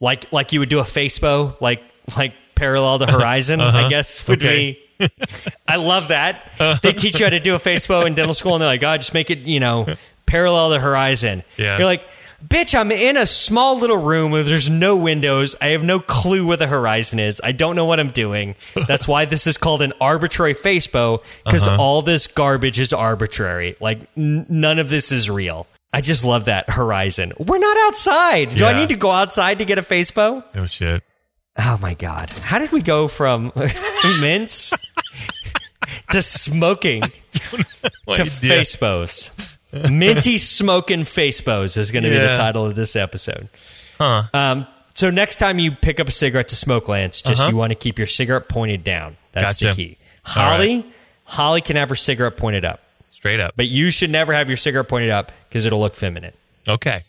like 0.00 0.32
like 0.32 0.52
you 0.52 0.60
would 0.60 0.68
do 0.68 0.78
a 0.80 0.84
facebow, 0.84 1.58
like 1.60 1.82
like 2.16 2.34
parallel 2.54 2.98
the 2.98 3.06
horizon, 3.06 3.60
I 3.60 3.88
guess 3.88 4.26
would 4.28 4.42
Uh-huh. 4.42 4.50
Okay. 4.52 4.78
be. 4.98 5.08
I 5.68 5.76
love 5.76 6.08
that. 6.08 6.50
They 6.82 6.92
teach 6.92 7.18
you 7.20 7.26
how 7.26 7.30
to 7.30 7.40
do 7.40 7.54
a 7.54 7.58
facebow 7.58 8.06
in 8.06 8.14
dental 8.14 8.32
school, 8.34 8.54
and 8.54 8.62
they're 8.62 8.68
like, 8.70 8.80
"God, 8.80 9.00
just 9.00 9.12
make 9.12 9.30
it, 9.30 9.38
you 9.40 9.60
know, 9.60 9.94
parallel 10.24 10.70
the 10.70 10.80
horizon." 10.80 11.42
Yeah. 11.58 11.76
You're 11.76 11.84
like, 11.86 12.06
"Bitch, 12.46 12.74
I'm 12.78 12.90
in 12.90 13.18
a 13.18 13.26
small 13.26 13.76
little 13.78 13.98
room 13.98 14.30
where 14.30 14.42
there's 14.42 14.70
no 14.70 14.96
windows. 14.96 15.54
I 15.60 15.68
have 15.68 15.82
no 15.84 16.00
clue 16.00 16.46
where 16.46 16.56
the 16.56 16.66
horizon 16.66 17.18
is. 17.20 17.42
I 17.44 17.52
don't 17.52 17.76
know 17.76 17.84
what 17.84 18.00
I'm 18.00 18.10
doing. 18.10 18.54
That's 18.88 19.06
why 19.06 19.26
this 19.26 19.46
is 19.46 19.58
called 19.58 19.82
an 19.82 19.92
arbitrary 20.00 20.54
facebow 20.54 21.22
because 21.44 21.66
Uh-huh. 21.68 21.82
all 21.82 22.00
this 22.00 22.26
garbage 22.26 22.80
is 22.80 22.94
arbitrary. 22.94 23.76
Like 23.80 23.98
n- 24.16 24.46
none 24.48 24.78
of 24.78 24.88
this 24.88 25.12
is 25.12 25.28
real." 25.28 25.66
I 25.96 26.02
just 26.02 26.24
love 26.24 26.44
that 26.44 26.68
horizon. 26.68 27.32
We're 27.38 27.58
not 27.58 27.76
outside. 27.86 28.54
Do 28.54 28.66
I 28.66 28.78
need 28.78 28.90
to 28.90 28.96
go 28.96 29.10
outside 29.10 29.58
to 29.58 29.64
get 29.64 29.78
a 29.78 29.82
facebow? 29.82 30.44
Oh 30.54 30.66
shit. 30.66 31.02
Oh 31.58 31.78
my 31.80 31.94
god! 31.94 32.30
How 32.30 32.58
did 32.58 32.70
we 32.72 32.82
go 32.82 33.08
from 33.08 33.50
mints 34.20 34.74
to 36.10 36.20
smoking 36.22 37.02
to 37.02 37.56
did. 38.16 38.26
facebows? 38.26 39.30
Minty 39.90 40.38
smoking 40.38 41.00
facebows 41.00 41.76
is 41.76 41.90
going 41.90 42.04
to 42.04 42.10
be 42.10 42.18
the 42.18 42.34
title 42.34 42.66
of 42.66 42.74
this 42.74 42.94
episode. 42.96 43.48
Huh. 43.98 44.22
Um, 44.32 44.66
so 44.94 45.10
next 45.10 45.36
time 45.36 45.58
you 45.58 45.72
pick 45.72 45.98
up 46.00 46.08
a 46.08 46.12
cigarette 46.12 46.48
to 46.48 46.56
smoke, 46.56 46.88
Lance, 46.88 47.20
just 47.22 47.40
Uh-huh. 47.40 47.50
you 47.50 47.56
want 47.56 47.70
to 47.72 47.74
keep 47.74 47.98
your 47.98 48.06
cigarette 48.06 48.48
pointed 48.48 48.84
down. 48.84 49.16
That's 49.32 49.56
Gotcha. 49.56 49.74
the 49.74 49.74
key. 49.74 49.98
Holly, 50.22 50.86
Holly 51.24 51.60
can 51.60 51.76
have 51.76 51.88
her 51.90 51.94
cigarette 51.94 52.36
pointed 52.36 52.64
up, 52.64 52.80
Straight 53.26 53.40
up. 53.40 53.54
but 53.56 53.66
you 53.68 53.90
should 53.90 54.10
never 54.10 54.32
have 54.32 54.48
your 54.48 54.56
cigarette 54.56 54.88
pointed 54.88 55.10
up 55.10 55.32
because 55.48 55.66
it'll 55.66 55.80
look 55.80 55.94
feminine. 55.94 56.32
Okay. 56.68 57.02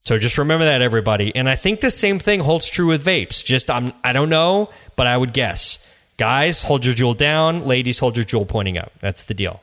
So 0.00 0.18
just 0.18 0.38
remember 0.38 0.64
that, 0.64 0.82
everybody. 0.82 1.34
And 1.34 1.48
I 1.48 1.54
think 1.56 1.80
the 1.80 1.90
same 1.90 2.18
thing 2.18 2.40
holds 2.40 2.68
true 2.68 2.86
with 2.86 3.04
vapes. 3.04 3.44
Just 3.44 3.70
I'm, 3.70 3.92
I 4.02 4.12
don't 4.12 4.28
know, 4.28 4.70
but 4.96 5.06
I 5.06 5.16
would 5.16 5.32
guess. 5.32 5.78
Guys, 6.16 6.62
hold 6.62 6.84
your 6.84 6.94
JUUL 6.94 7.14
down. 7.14 7.64
Ladies, 7.64 7.98
hold 7.98 8.16
your 8.16 8.24
JUUL 8.24 8.46
pointing 8.46 8.78
up. 8.78 8.92
That's 9.00 9.24
the 9.24 9.34
deal. 9.34 9.62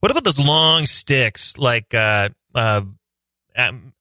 What 0.00 0.10
about 0.10 0.24
those 0.24 0.38
long 0.38 0.86
sticks 0.86 1.56
like 1.56 1.94
uh, 1.94 2.28
uh, 2.54 2.82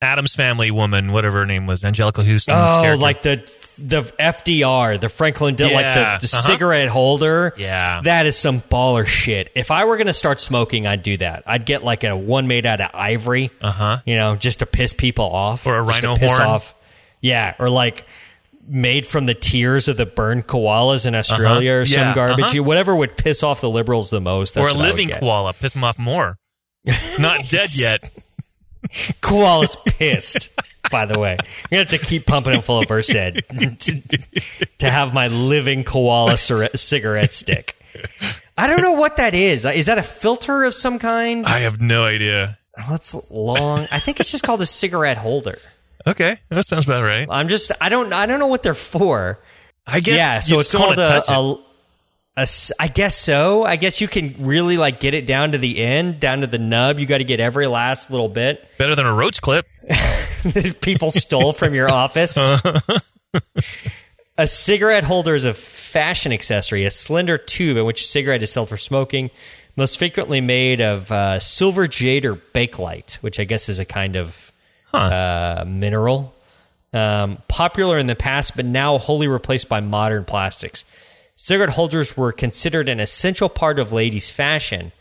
Addams 0.02 0.36
Family 0.36 0.72
woman, 0.72 1.12
whatever 1.12 1.40
her 1.40 1.46
name 1.46 1.66
was, 1.68 1.82
Anjelica 1.84 2.26
Huston. 2.26 2.54
Oh, 2.56 2.82
character? 2.82 2.98
like 3.02 3.22
the 3.22 3.36
the 3.78 4.02
FDR, 4.20 5.00
the 5.00 5.10
Franklin, 5.10 5.56
D- 5.56 5.64
like 5.66 5.74
the, 5.96 6.00
the 6.00 6.02
uh-huh. 6.02 6.18
cigarette 6.20 6.88
holder. 6.90 7.54
Yeah. 7.58 8.02
that 8.04 8.26
is 8.26 8.38
some 8.38 8.62
baller 8.62 9.06
shit. 9.06 9.52
If 9.56 9.72
I 9.72 9.86
were 9.86 9.98
gonna 9.98 10.14
start 10.14 10.40
smoking, 10.40 10.88
I'd 10.88 11.04
do 11.04 11.18
that. 11.18 11.44
I'd 11.46 11.66
get 11.66 11.84
like 11.84 12.04
a 12.04 12.16
one 12.16 12.48
made 12.48 12.66
out 12.66 12.80
of 12.82 12.92
ivory. 12.94 13.52
Uh-huh. 13.62 13.98
You 14.06 14.16
know, 14.16 14.36
just 14.36 14.60
to 14.60 14.66
piss 14.66 14.94
people 14.94 15.26
off, 15.26 15.66
Or 15.68 15.82
a 15.82 15.86
just 15.88 16.02
to 16.02 16.08
rhino 16.08 16.20
piss 16.20 16.38
horn. 16.38 16.50
Off. 16.50 16.74
Yeah, 17.22 17.56
or 17.60 17.70
like 17.70 18.06
made 18.68 19.06
from 19.06 19.26
the 19.26 19.34
tears 19.36 19.88
of 19.88 19.96
the 19.98 20.06
burned 20.06 20.48
koalas 20.48 21.06
in 21.06 21.14
Australia 21.16 21.74
or 21.74 21.86
some 21.86 22.02
Uh-huh. 22.02 22.10
Yeah, 22.10 22.16
garbage. 22.16 22.46
uh-huh. 22.46 22.64
Whatever 22.64 22.96
would 22.96 23.16
piss 23.18 23.44
off 23.44 23.62
the 23.62 23.70
liberals 23.70 24.10
the 24.10 24.22
most. 24.22 24.58
or 24.58 24.62
a 24.62 24.64
what 24.64 24.72
I 24.74 24.76
would 24.78 24.84
living 24.86 25.10
koala, 25.10 25.54
piss 25.54 25.74
them 25.74 25.84
off 25.84 26.00
more. 26.00 26.38
Not 27.20 27.48
dead 27.50 27.70
yet. 27.76 28.00
Koala's 29.22 29.76
pissed. 29.86 30.50
By 30.92 31.06
the 31.06 31.18
way, 31.18 31.32
I'm 31.40 31.48
gonna 31.70 31.80
have 31.82 31.90
to 31.90 31.98
keep 31.98 32.26
pumping 32.26 32.54
him 32.54 32.62
full 32.62 32.80
of 32.80 32.88
Versed 32.88 33.12
to, 33.12 34.28
to 34.80 34.90
have 34.92 35.14
my 35.14 35.28
living 35.28 35.84
koala 35.84 36.38
cigarette 36.38 37.34
stick. 37.34 37.76
I 38.58 38.68
don't 38.68 38.82
know 38.82 38.94
what 38.94 39.18
that 39.18 39.34
is. 39.34 39.66
Uh, 39.66 39.70
is 39.70 39.88
that 39.88 39.98
a 39.98 40.04
filter 40.04 40.64
of 40.64 40.74
some 40.74 41.00
kind? 41.00 41.46
I 41.46 41.60
have 41.60 41.82
no 41.82 42.06
idea. 42.06 42.58
Oh, 42.78 42.84
What's 42.84 43.16
long? 43.32 43.88
I 43.92 44.00
think 44.00 44.20
it's 44.20 44.32
just 44.32 44.44
called 44.44 44.62
a 44.62 44.66
cigarette 44.66 45.18
holder. 45.18 45.58
Okay, 46.08 46.38
that 46.50 46.66
sounds 46.68 46.86
about 46.86 47.04
right. 47.04 47.28
I'm 47.30 47.48
just. 47.48 47.72
I 47.82 47.90
don't. 47.90 48.14
I 48.14 48.28
don't 48.28 48.40
know 48.40 48.48
what 48.48 48.62
they're 48.64 48.74
for. 48.76 49.40
I 49.88 50.00
guess. 50.00 50.18
yeah. 50.18 50.40
So 50.40 50.60
it's 50.60 50.72
called 50.72 51.00
a, 51.00 51.18
it. 51.18 51.24
a. 51.28 51.56
a 52.38 52.48
I 52.80 52.88
guess 52.88 53.16
so. 53.16 53.64
I 53.64 53.76
guess 53.76 54.02
you 54.02 54.08
can 54.08 54.36
really 54.40 54.78
like 54.78 55.00
get 55.00 55.14
it 55.14 55.26
down 55.26 55.54
to 55.54 55.58
the 55.58 55.82
end, 55.82 56.20
down 56.20 56.42
to 56.42 56.48
the 56.48 56.58
nub. 56.58 57.00
You 57.00 57.06
got 57.06 57.20
to 57.20 57.24
get 57.24 57.40
every 57.40 57.68
last 57.68 58.12
little 58.12 58.30
bit. 58.30 58.68
better 58.78 58.96
than 58.96 59.06
a 59.06 59.14
roach 59.14 59.42
clip. 59.42 59.66
that 59.88 60.78
people 60.82 61.12
stole 61.12 61.54
from 61.54 61.74
your 61.74 61.90
office. 61.90 62.38
a 64.38 64.48
cigarette 64.48 65.04
holder 65.04 65.36
is 65.36 65.46
a 65.46 65.54
fashion 65.54 66.34
accessory, 66.34 66.86
a 66.86 66.92
slender 66.92 67.38
tube 67.38 67.78
in 67.78 67.86
which 67.86 68.02
a 68.02 68.06
cigarette 68.06 68.44
is 68.44 68.52
sold 68.52 68.70
for 68.70 68.78
smoking, 68.78 69.32
most 69.78 69.98
frequently 69.98 70.42
made 70.42 70.82
of 70.82 71.12
uh, 71.12 71.40
silver 71.40 71.88
jade 71.88 72.26
or 72.26 72.36
bakelite, 72.36 73.16
which 73.16 73.40
I 73.40 73.46
guess 73.46 73.70
is 73.70 73.80
a 73.80 73.86
kind 73.86 74.16
of 74.16 74.52
uh, 74.94 75.64
mineral. 75.66 76.34
Um, 76.94 77.40
popular 77.50 77.98
in 77.98 78.08
the 78.08 78.16
past, 78.16 78.56
but 78.56 78.64
now 78.64 78.98
wholly 78.98 79.28
replaced 79.28 79.68
by 79.68 79.82
modern 79.82 80.24
plastics. 80.24 80.86
Cigarette 81.36 81.72
holders 81.72 82.16
were 82.16 82.32
considered 82.32 82.88
an 82.88 83.00
essential 83.00 83.50
part 83.50 83.78
of 83.78 83.92
ladies' 83.92 84.30
fashion 84.30 84.92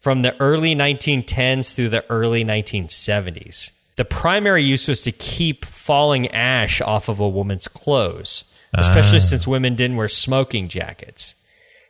from 0.00 0.22
the 0.22 0.38
early 0.40 0.74
1910s 0.74 1.74
through 1.74 1.90
the 1.90 2.04
early 2.10 2.44
1970s. 2.44 3.70
The 3.96 4.04
primary 4.04 4.62
use 4.62 4.88
was 4.88 5.02
to 5.02 5.12
keep 5.12 5.64
falling 5.64 6.30
ash 6.32 6.80
off 6.80 7.08
of 7.08 7.20
a 7.20 7.28
woman's 7.28 7.68
clothes, 7.68 8.44
especially 8.72 9.20
since 9.20 9.46
women 9.46 9.76
didn't 9.76 9.96
wear 9.96 10.08
smoking 10.08 10.68
jackets. 10.68 11.36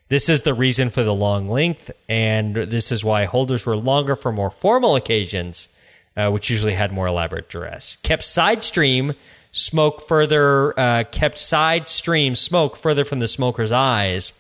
This 0.09 0.29
is 0.29 0.43
the 0.43 0.53
reason 0.53 0.91
for 0.91 1.03
the 1.03 1.15
long 1.15 1.49
length, 1.49 1.91
and 2.09 2.55
this 2.55 2.93
is 2.93 3.05
why 3.05 3.25
holders 3.25 3.65
were 3.65 3.77
longer 3.77 4.17
for 4.17 4.33
more 4.33 4.51
formal 4.51 4.97
occasions, 4.97 5.69
uh, 6.17 6.31
which 6.31 6.51
usually 6.51 6.75
had 6.75 6.93
more 6.93 7.07
elaborate 7.07 7.49
dress. 7.49 7.97
Kept 8.03 8.25
side 8.25 8.63
stream 8.63 9.15
smoke 9.55 10.07
further, 10.07 10.79
uh, 10.79 11.05
kept 11.11 11.39
side 11.39 11.89
stream 11.89 12.35
smoke 12.35 12.77
further 12.77 13.05
from 13.05 13.21
the 13.21 13.29
smoker's 13.29 13.73
eyes, 13.73 14.35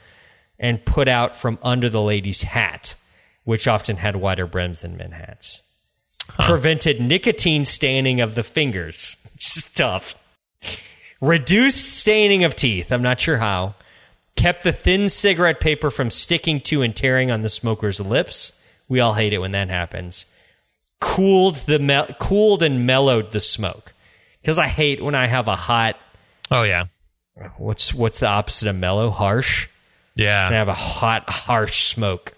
and 0.59 0.85
put 0.85 1.09
out 1.09 1.35
from 1.35 1.59
under 1.62 1.89
the 1.89 2.03
lady's 2.03 2.43
hat, 2.43 2.97
which 3.45 3.67
often 3.67 3.97
had 3.97 4.17
wider 4.17 4.47
brims 4.47 4.83
than 4.83 4.97
men 4.97 5.12
hats. 5.12 5.62
Prevented 6.41 7.01
nicotine 7.01 7.65
staining 7.65 8.21
of 8.21 8.35
the 8.35 8.43
fingers. 8.43 9.17
Tough. 9.75 10.15
Reduced 11.21 11.99
staining 12.01 12.45
of 12.45 12.57
teeth. 12.57 12.91
I'm 12.91 13.03
not 13.03 13.21
sure 13.21 13.39
how. 13.39 13.75
Kept 14.37 14.65
the 14.65 14.73
thin 14.73 15.09
cigarette 15.09 15.61
paper 15.61 15.91
from 15.91 16.11
sticking 16.11 16.61
to 16.62 16.83
and 16.83 16.95
tearing 16.95 17.31
on 17.31 17.43
the 17.43 17.49
smoker's 17.49 18.01
lips. 18.01 18.53
We 18.89 19.01
all 19.01 19.15
hate 19.15 19.33
it 19.33 19.39
when 19.39 19.53
that 19.53 19.69
happens. 19.71 20.27
Cooled 21.01 21.57
the 21.57 21.79
me- 21.79 22.15
cooled 22.19 22.62
and 22.62 22.87
mellowed 22.87 23.33
the 23.33 23.41
smoke. 23.41 23.93
Because 24.45 24.59
I 24.59 24.66
hate 24.66 25.03
when 25.03 25.14
I 25.14 25.26
have 25.26 25.49
a 25.49 25.57
hot. 25.57 25.97
Oh 26.51 26.64
yeah, 26.64 26.84
What's 27.57 27.95
what's 27.95 28.18
the 28.18 28.28
opposite 28.28 28.68
of 28.68 28.76
mellow? 28.76 29.09
Harsh. 29.11 29.68
yeah. 30.16 30.47
and 30.47 30.55
have 30.55 30.68
a 30.68 30.74
hot, 30.74 31.24
harsh 31.30 31.86
smoke. 31.88 32.34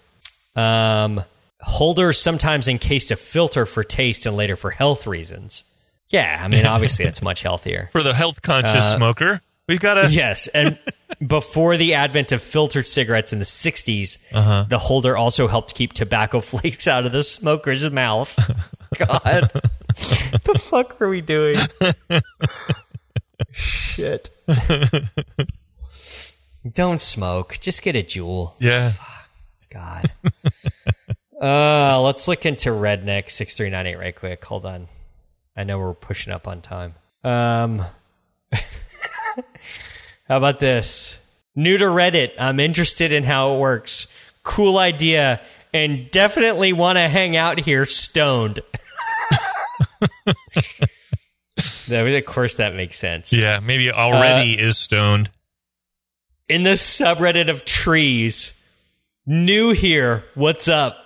Um, 0.55 1.21
holders 1.59 2.17
sometimes 2.17 2.67
encased 2.69 3.11
a 3.11 3.15
filter 3.17 3.65
for 3.65 3.83
taste 3.83 4.25
and 4.25 4.35
later 4.37 4.55
for 4.55 4.71
health 4.71 5.05
reasons. 5.05 5.65
Yeah, 6.09 6.39
I 6.41 6.47
mean, 6.47 6.65
obviously 6.65 7.03
that's 7.09 7.21
much 7.21 7.41
healthier. 7.43 7.89
For 7.91 8.01
the 8.03 8.13
health 8.13 8.41
conscious 8.41 8.71
Uh, 8.81 8.95
smoker, 8.95 9.41
we've 9.67 9.81
got 9.81 9.97
a 9.97 10.07
Yes, 10.09 10.47
and 10.47 10.79
before 11.25 11.75
the 11.77 11.95
advent 11.95 12.31
of 12.31 12.41
filtered 12.41 12.87
cigarettes 12.87 13.33
in 13.33 13.39
the 13.39 13.45
60s, 13.45 14.17
Uh-huh. 14.33 14.65
the 14.69 14.79
holder 14.79 15.17
also 15.17 15.47
helped 15.47 15.75
keep 15.75 15.91
tobacco 15.93 16.39
flakes 16.51 16.87
out 16.87 17.05
of 17.05 17.11
the 17.11 17.23
smoker's 17.23 17.87
mouth. 17.91 18.33
God. 18.97 19.51
the 20.43 20.59
fuck 20.59 21.01
are 21.01 21.09
we 21.09 21.21
doing? 21.21 21.55
Shit. 23.53 24.29
Don't 26.73 27.01
smoke. 27.01 27.57
Just 27.61 27.81
get 27.81 27.95
a 27.95 28.03
JUUL. 28.03 28.55
yeah. 28.59 28.93
God. 29.69 30.11
uh, 31.41 32.01
let's 32.01 32.27
look 32.27 32.45
into 32.45 32.69
Redneck 32.69 33.29
six 33.29 33.55
three 33.55 33.69
nine 33.69 33.87
eight 33.87 33.97
right 33.97 34.15
quick. 34.15 34.43
Hold 34.45 34.65
on. 34.65 34.87
I 35.55 35.63
know 35.63 35.79
we're 35.79 35.93
pushing 35.93 36.33
up 36.33 36.47
on 36.47 36.61
time. 36.61 36.95
Um, 37.23 37.85
how 38.51 40.37
about 40.37 40.59
this? 40.59 41.19
New 41.55 41.77
to 41.77 41.85
Reddit. 41.85 42.33
I'm 42.39 42.59
interested 42.59 43.11
in 43.11 43.23
how 43.23 43.55
it 43.55 43.59
works. 43.59 44.07
Cool 44.43 44.77
idea, 44.77 45.41
and 45.73 46.09
definitely 46.11 46.73
want 46.73 46.97
to 46.97 47.07
hang 47.07 47.35
out 47.35 47.59
here 47.59 47.85
stoned. 47.85 48.59
That- 51.87 52.07
of 52.07 52.25
course, 52.25 52.55
that 52.55 52.75
makes 52.75 52.97
sense. 52.99 53.33
Yeah, 53.33 53.59
maybe 53.63 53.91
already 53.91 54.57
Uh, 54.59 54.67
is 54.67 54.77
stoned. 54.77 55.29
in 56.47 56.63
the 56.63 56.71
subreddit 56.71 57.49
of 57.49 57.65
trees. 57.65 58.53
New 59.25 59.71
here. 59.73 60.23
What's 60.35 60.67
up? 60.67 60.97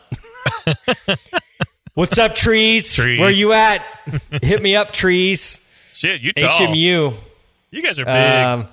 What's 1.94 2.18
up, 2.20 2.36
trees? 2.36 2.94
Trees. 2.94 3.20
Where 3.20 3.32
you 3.32 3.54
at? 3.54 3.82
Hit 4.44 4.62
me 4.62 4.76
up, 4.76 4.92
trees. 4.92 5.66
Shit, 5.94 6.22
you 6.22 6.34
tall. 6.34 6.50
HMU. 6.52 7.14
You 7.72 7.82
guys 7.82 7.98
are 8.00 8.06
big. 8.06 8.16
Um, 8.16 8.68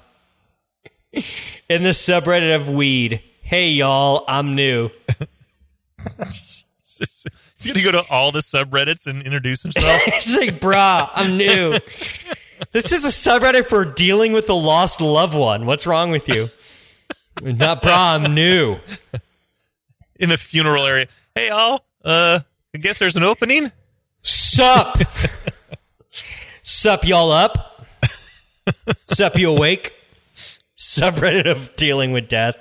in 1.69 1.83
the 1.85 1.91
subreddit 1.91 2.55
of 2.57 2.69
weed. 2.69 3.23
Hey, 3.43 3.69
y'all. 3.69 4.25
I'm 4.29 4.55
new. 4.55 4.91
He's 7.63 7.73
gonna 7.73 7.85
go 7.85 7.93
to 7.93 8.09
all 8.09 8.31
the 8.33 8.41
subreddits 8.41 9.07
and 9.07 9.23
introduce 9.23 9.63
himself. 9.63 10.01
It's 10.07 10.37
like, 10.37 10.61
brah, 10.61 11.11
I'm 11.13 11.37
new. 11.37 11.79
This 12.73 12.91
is 12.91 13.05
a 13.05 13.09
subreddit 13.09 13.69
for 13.69 13.85
dealing 13.85 14.33
with 14.33 14.49
the 14.49 14.55
lost 14.55 15.01
loved 15.01 15.37
one. 15.37 15.65
What's 15.65 15.87
wrong 15.87 16.11
with 16.11 16.29
you? 16.29 16.51
Not 17.41 17.85
brah, 17.85 18.17
I'm 18.17 18.35
new. 18.35 18.79
in 20.19 20.29
the 20.29 20.37
funeral 20.37 20.85
area. 20.85 21.07
Hey, 21.37 21.51
all. 21.51 21.87
Uh, 22.05 22.41
I 22.75 22.79
guess 22.79 22.99
there's 22.99 23.15
an 23.15 23.23
opening. 23.23 23.71
Sup? 24.23 24.99
Sup, 26.65 27.05
y'all 27.05 27.31
up? 27.31 27.87
Sup, 29.07 29.39
you 29.39 29.51
awake? 29.51 29.95
Subreddit 30.77 31.49
of 31.49 31.77
dealing 31.77 32.11
with 32.11 32.27
death. 32.27 32.57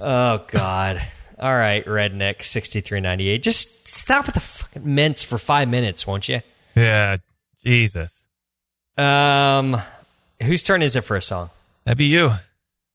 oh, 0.00 0.44
God. 0.48 1.02
All 1.40 1.56
right, 1.56 1.84
Redneck 1.86 2.42
6398. 2.42 3.42
Just 3.42 3.88
stop 3.88 4.26
with 4.26 4.34
the 4.34 4.40
fucking 4.40 4.82
mints 4.94 5.22
for 5.24 5.38
five 5.38 5.68
minutes, 5.68 6.06
won't 6.06 6.28
you? 6.28 6.40
Yeah, 6.76 7.16
Jesus. 7.64 8.22
Um, 8.98 9.80
whose 10.42 10.62
turn 10.62 10.82
is 10.82 10.96
it 10.96 11.00
for 11.02 11.16
a 11.16 11.22
song? 11.22 11.48
That'd 11.84 11.96
be 11.98 12.04
you. 12.06 12.26
All 12.26 12.36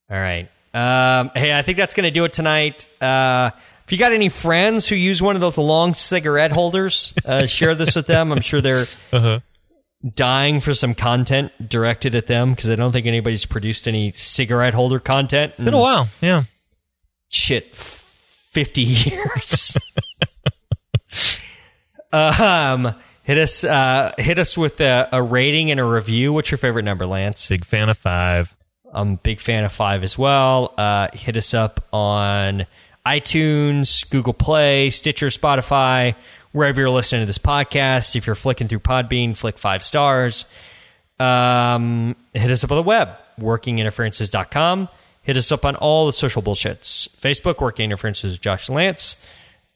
right. 0.10 0.48
Um, 0.74 1.32
hey, 1.36 1.58
I 1.58 1.64
think 1.64 1.78
that's 1.78 1.96
going 1.96 2.04
to 2.04 2.12
do 2.12 2.24
it 2.26 2.34
tonight. 2.34 2.86
Uh, 3.02 3.50
if 3.86 3.92
you 3.92 3.98
got 3.98 4.12
any 4.14 4.30
friends 4.30 4.88
who 4.88 4.96
use 4.96 5.22
one 5.22 5.36
of 5.36 5.42
those 5.42 5.58
long 5.58 5.96
cigarette 5.96 6.52
holders, 6.52 7.14
uh, 7.26 7.46
share 7.48 7.74
this 7.74 7.96
with 7.96 8.06
them. 8.08 8.32
I'm 8.32 8.42
sure 8.42 8.62
they're 8.62 8.86
Uh-huh. 9.12 9.40
dying 10.14 10.60
for 10.60 10.74
some 10.76 10.94
content 10.94 11.52
directed 11.68 12.14
at 12.14 12.28
them 12.28 12.52
because 12.52 12.70
I 12.70 12.76
don't 12.76 12.92
think 12.92 13.08
anybody's 13.08 13.46
produced 13.46 13.88
any 13.88 14.12
cigarette 14.12 14.76
holder 14.76 15.00
content. 15.00 15.58
Been 15.58 15.74
a 15.74 15.80
while. 15.80 16.10
Yeah. 16.22 16.44
shit, 17.32 17.74
fifty 18.56 18.82
years. 18.84 19.78
um, 22.14 22.96
hit 23.24 23.38
us, 23.38 23.64
uh, 23.66 24.14
hit 24.18 24.40
us 24.40 24.58
with 24.58 24.80
a, 24.80 25.10
a 25.12 25.22
rating 25.22 25.72
and 25.72 25.80
a 25.80 25.84
review. 25.84 26.32
What's 26.32 26.50
your 26.50 26.58
favorite 26.58 26.84
number, 26.84 27.06
Lance? 27.06 27.50
Big 27.50 27.66
fan 27.66 27.90
of 27.90 27.98
five. 27.98 28.56
I'm 28.94 29.14
a 29.14 29.18
big 29.18 29.42
fan 29.42 29.66
of 29.66 29.74
five 29.74 30.04
as 30.04 30.18
well. 30.18 30.74
Uh, 30.78 31.10
hit 31.12 31.36
us 31.36 31.54
up 31.54 31.86
on 31.92 32.66
iTunes, 33.06 34.10
Google 34.10 34.34
Play, 34.34 34.90
Stitcher, 34.90 35.28
Spotify, 35.28 36.16
wherever 36.54 36.80
you're 36.80 36.90
listening 36.90 37.24
to 37.24 37.26
this 37.26 37.38
podcast. 37.38 38.16
If 38.16 38.26
you're 38.26 38.36
flicking 38.38 38.70
through 38.70 38.80
Podbean, 38.80 39.36
flick 39.36 39.58
five 39.58 39.84
stars. 39.84 40.46
Um, 41.20 42.16
hit 42.34 42.50
us 42.50 42.64
up 42.64 42.72
on 42.72 42.78
the 42.78 42.84
web, 42.84 43.10
workinginterferences.com. 43.38 44.88
Hit 45.26 45.38
us 45.38 45.52
up 45.52 45.66
on 45.66 45.76
all 45.76 46.06
the 46.06 46.14
social 46.14 46.42
bullshits. 46.42 47.10
Facebook, 47.20 47.60
Working 47.60 47.86
Interferences 47.86 48.32
with 48.32 48.42
Josh 48.42 48.70
Lance. 48.70 49.16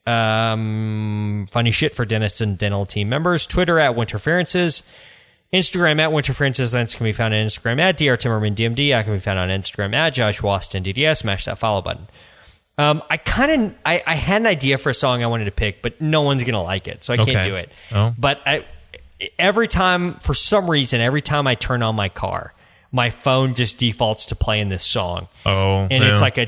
Um, 0.06 1.48
funny 1.52 1.72
shit 1.72 1.94
for 1.96 2.06
dentists 2.06 2.42
and 2.42 2.58
dental 2.58 2.86
team 2.86 3.10
members. 3.10 3.46
Twitter 3.46 3.80
at 3.80 3.96
Winterferences. 3.96 4.84
Instagram 5.54 6.00
at 6.00 6.12
Winterferences. 6.12 6.74
Lance 6.74 6.96
can 6.96 7.04
be 7.06 7.12
found 7.12 7.34
on 7.34 7.46
Instagram 7.46 7.80
at 7.80 7.98
Dr. 7.98 8.18
Timmerman 8.30 8.56
DMD. 8.56 8.96
I 8.96 9.04
can 9.04 9.14
be 9.14 9.20
found 9.20 9.40
on 9.40 9.50
Instagram 9.50 9.94
at 9.96 10.12
Josh 10.14 10.40
Waston 10.42 10.84
DDS. 10.84 11.18
Smash 11.18 11.46
that 11.46 11.58
follow 11.58 11.82
button. 11.82 12.08
Um, 12.78 13.02
I 13.10 13.18
kind 13.18 13.52
of 13.64 13.76
I, 13.86 14.02
I 14.08 14.16
had 14.16 14.42
an 14.42 14.48
idea 14.48 14.78
for 14.78 14.90
a 14.90 14.94
song 14.94 15.22
I 15.22 15.28
wanted 15.28 15.46
to 15.46 15.52
pick, 15.52 15.82
but 15.82 16.00
no 16.00 16.22
one's 16.22 16.44
gonna 16.44 16.64
like 16.64 16.88
it, 16.88 17.04
so 17.04 17.14
I 17.14 17.18
Okay. 17.18 17.34
can't 17.34 17.48
do 17.50 17.56
it. 17.56 17.70
Oh. 17.92 18.16
But 18.18 18.40
I 18.46 18.66
every 19.38 19.68
time 19.68 20.14
for 20.16 20.34
some 20.34 20.70
reason 20.70 21.02
every 21.02 21.22
time 21.22 21.46
I 21.46 21.56
turn 21.56 21.84
on 21.84 21.96
my 21.96 22.08
car, 22.08 22.54
my 22.92 23.10
phone 23.10 23.54
just 23.56 23.78
defaults 23.78 24.26
to 24.28 24.36
playing 24.36 24.70
this 24.70 24.84
song, 24.84 25.28
Oh, 25.46 25.88
and 25.90 26.04
yeah. 26.04 26.12
it's 26.12 26.22
like 26.22 26.38
a 26.38 26.48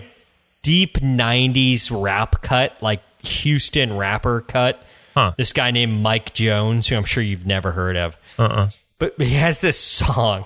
deep 0.62 1.00
'90s 1.00 1.90
rap 1.92 2.42
cut, 2.42 2.76
like 2.82 3.02
Houston 3.26 3.96
rapper 3.98 4.42
cut. 4.42 4.84
Huh. 5.14 5.34
This 5.38 5.52
guy 5.54 5.72
named 5.72 6.02
Mike 6.02 6.34
Jones, 6.34 6.88
who 6.88 6.96
I'm 6.96 7.04
sure 7.04 7.22
you've 7.24 7.46
never 7.46 7.72
heard 7.72 7.98
of, 7.98 8.16
uh-uh. 8.40 8.70
but 8.98 9.14
he 9.18 9.34
has 9.36 9.60
this 9.60 9.78
song 9.80 10.46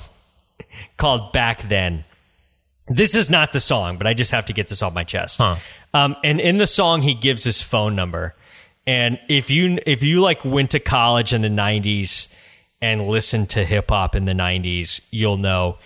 called 0.97 1.31
Back 1.33 1.69
Then. 1.69 2.03
This 2.87 3.15
is 3.15 3.29
not 3.29 3.51
the 3.53 3.59
song, 3.59 3.97
but 3.97 4.05
I 4.07 4.13
just 4.13 4.31
have 4.31 4.45
to 4.45 4.53
get 4.53 4.67
this 4.67 4.81
off 4.83 4.93
my 4.93 5.03
chest. 5.03 5.39
Huh. 5.39 5.55
Um, 5.93 6.15
and 6.23 6.39
in 6.39 6.57
the 6.57 6.67
song, 6.67 7.01
he 7.01 7.13
gives 7.13 7.43
his 7.43 7.61
phone 7.61 7.95
number. 7.95 8.35
And 8.87 9.19
if 9.27 9.49
you 9.49 9.79
if 9.87 10.03
you 10.03 10.21
like 10.21 10.45
went 10.45 10.71
to 10.71 10.79
college 10.79 11.33
in 11.33 11.41
the 11.41 11.47
'90s 11.49 12.27
and 12.85 13.07
listened 13.07 13.49
to 13.51 13.63
hip 13.65 13.89
hop 13.89 14.15
in 14.15 14.25
the 14.25 14.33
'90s, 14.33 15.01
you'll 15.11 15.37
know 15.37 15.77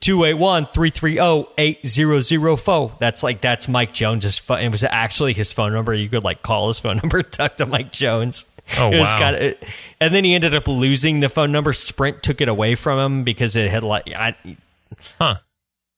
281-330-8004. 0.00 2.98
That's 2.98 3.22
like 3.22 3.40
that's 3.40 3.68
Mike 3.68 3.92
Jones's 3.92 4.38
phone. 4.38 4.60
It 4.60 4.70
was 4.70 4.84
actually 4.84 5.32
his 5.32 5.52
phone 5.52 5.72
number. 5.72 5.94
You 5.94 6.08
could 6.08 6.24
like 6.24 6.42
call 6.42 6.68
his 6.68 6.78
phone 6.78 6.96
number, 7.02 7.22
talk 7.22 7.56
to 7.56 7.66
Mike 7.66 7.92
Jones. 7.92 8.44
Oh, 8.78 8.90
It 8.92 8.98
wow. 9.00 9.18
kinda- 9.18 9.54
and 10.00 10.14
then 10.14 10.24
he 10.24 10.34
ended 10.34 10.54
up 10.54 10.66
losing 10.66 11.20
the 11.20 11.28
phone 11.28 11.52
number. 11.52 11.72
Sprint 11.72 12.22
took 12.22 12.40
it 12.40 12.48
away 12.48 12.74
from 12.74 12.98
him 12.98 13.24
because 13.24 13.56
it 13.56 13.70
had 13.70 13.84
like 13.84 14.08
I, 14.14 14.34
Huh. 15.18 15.36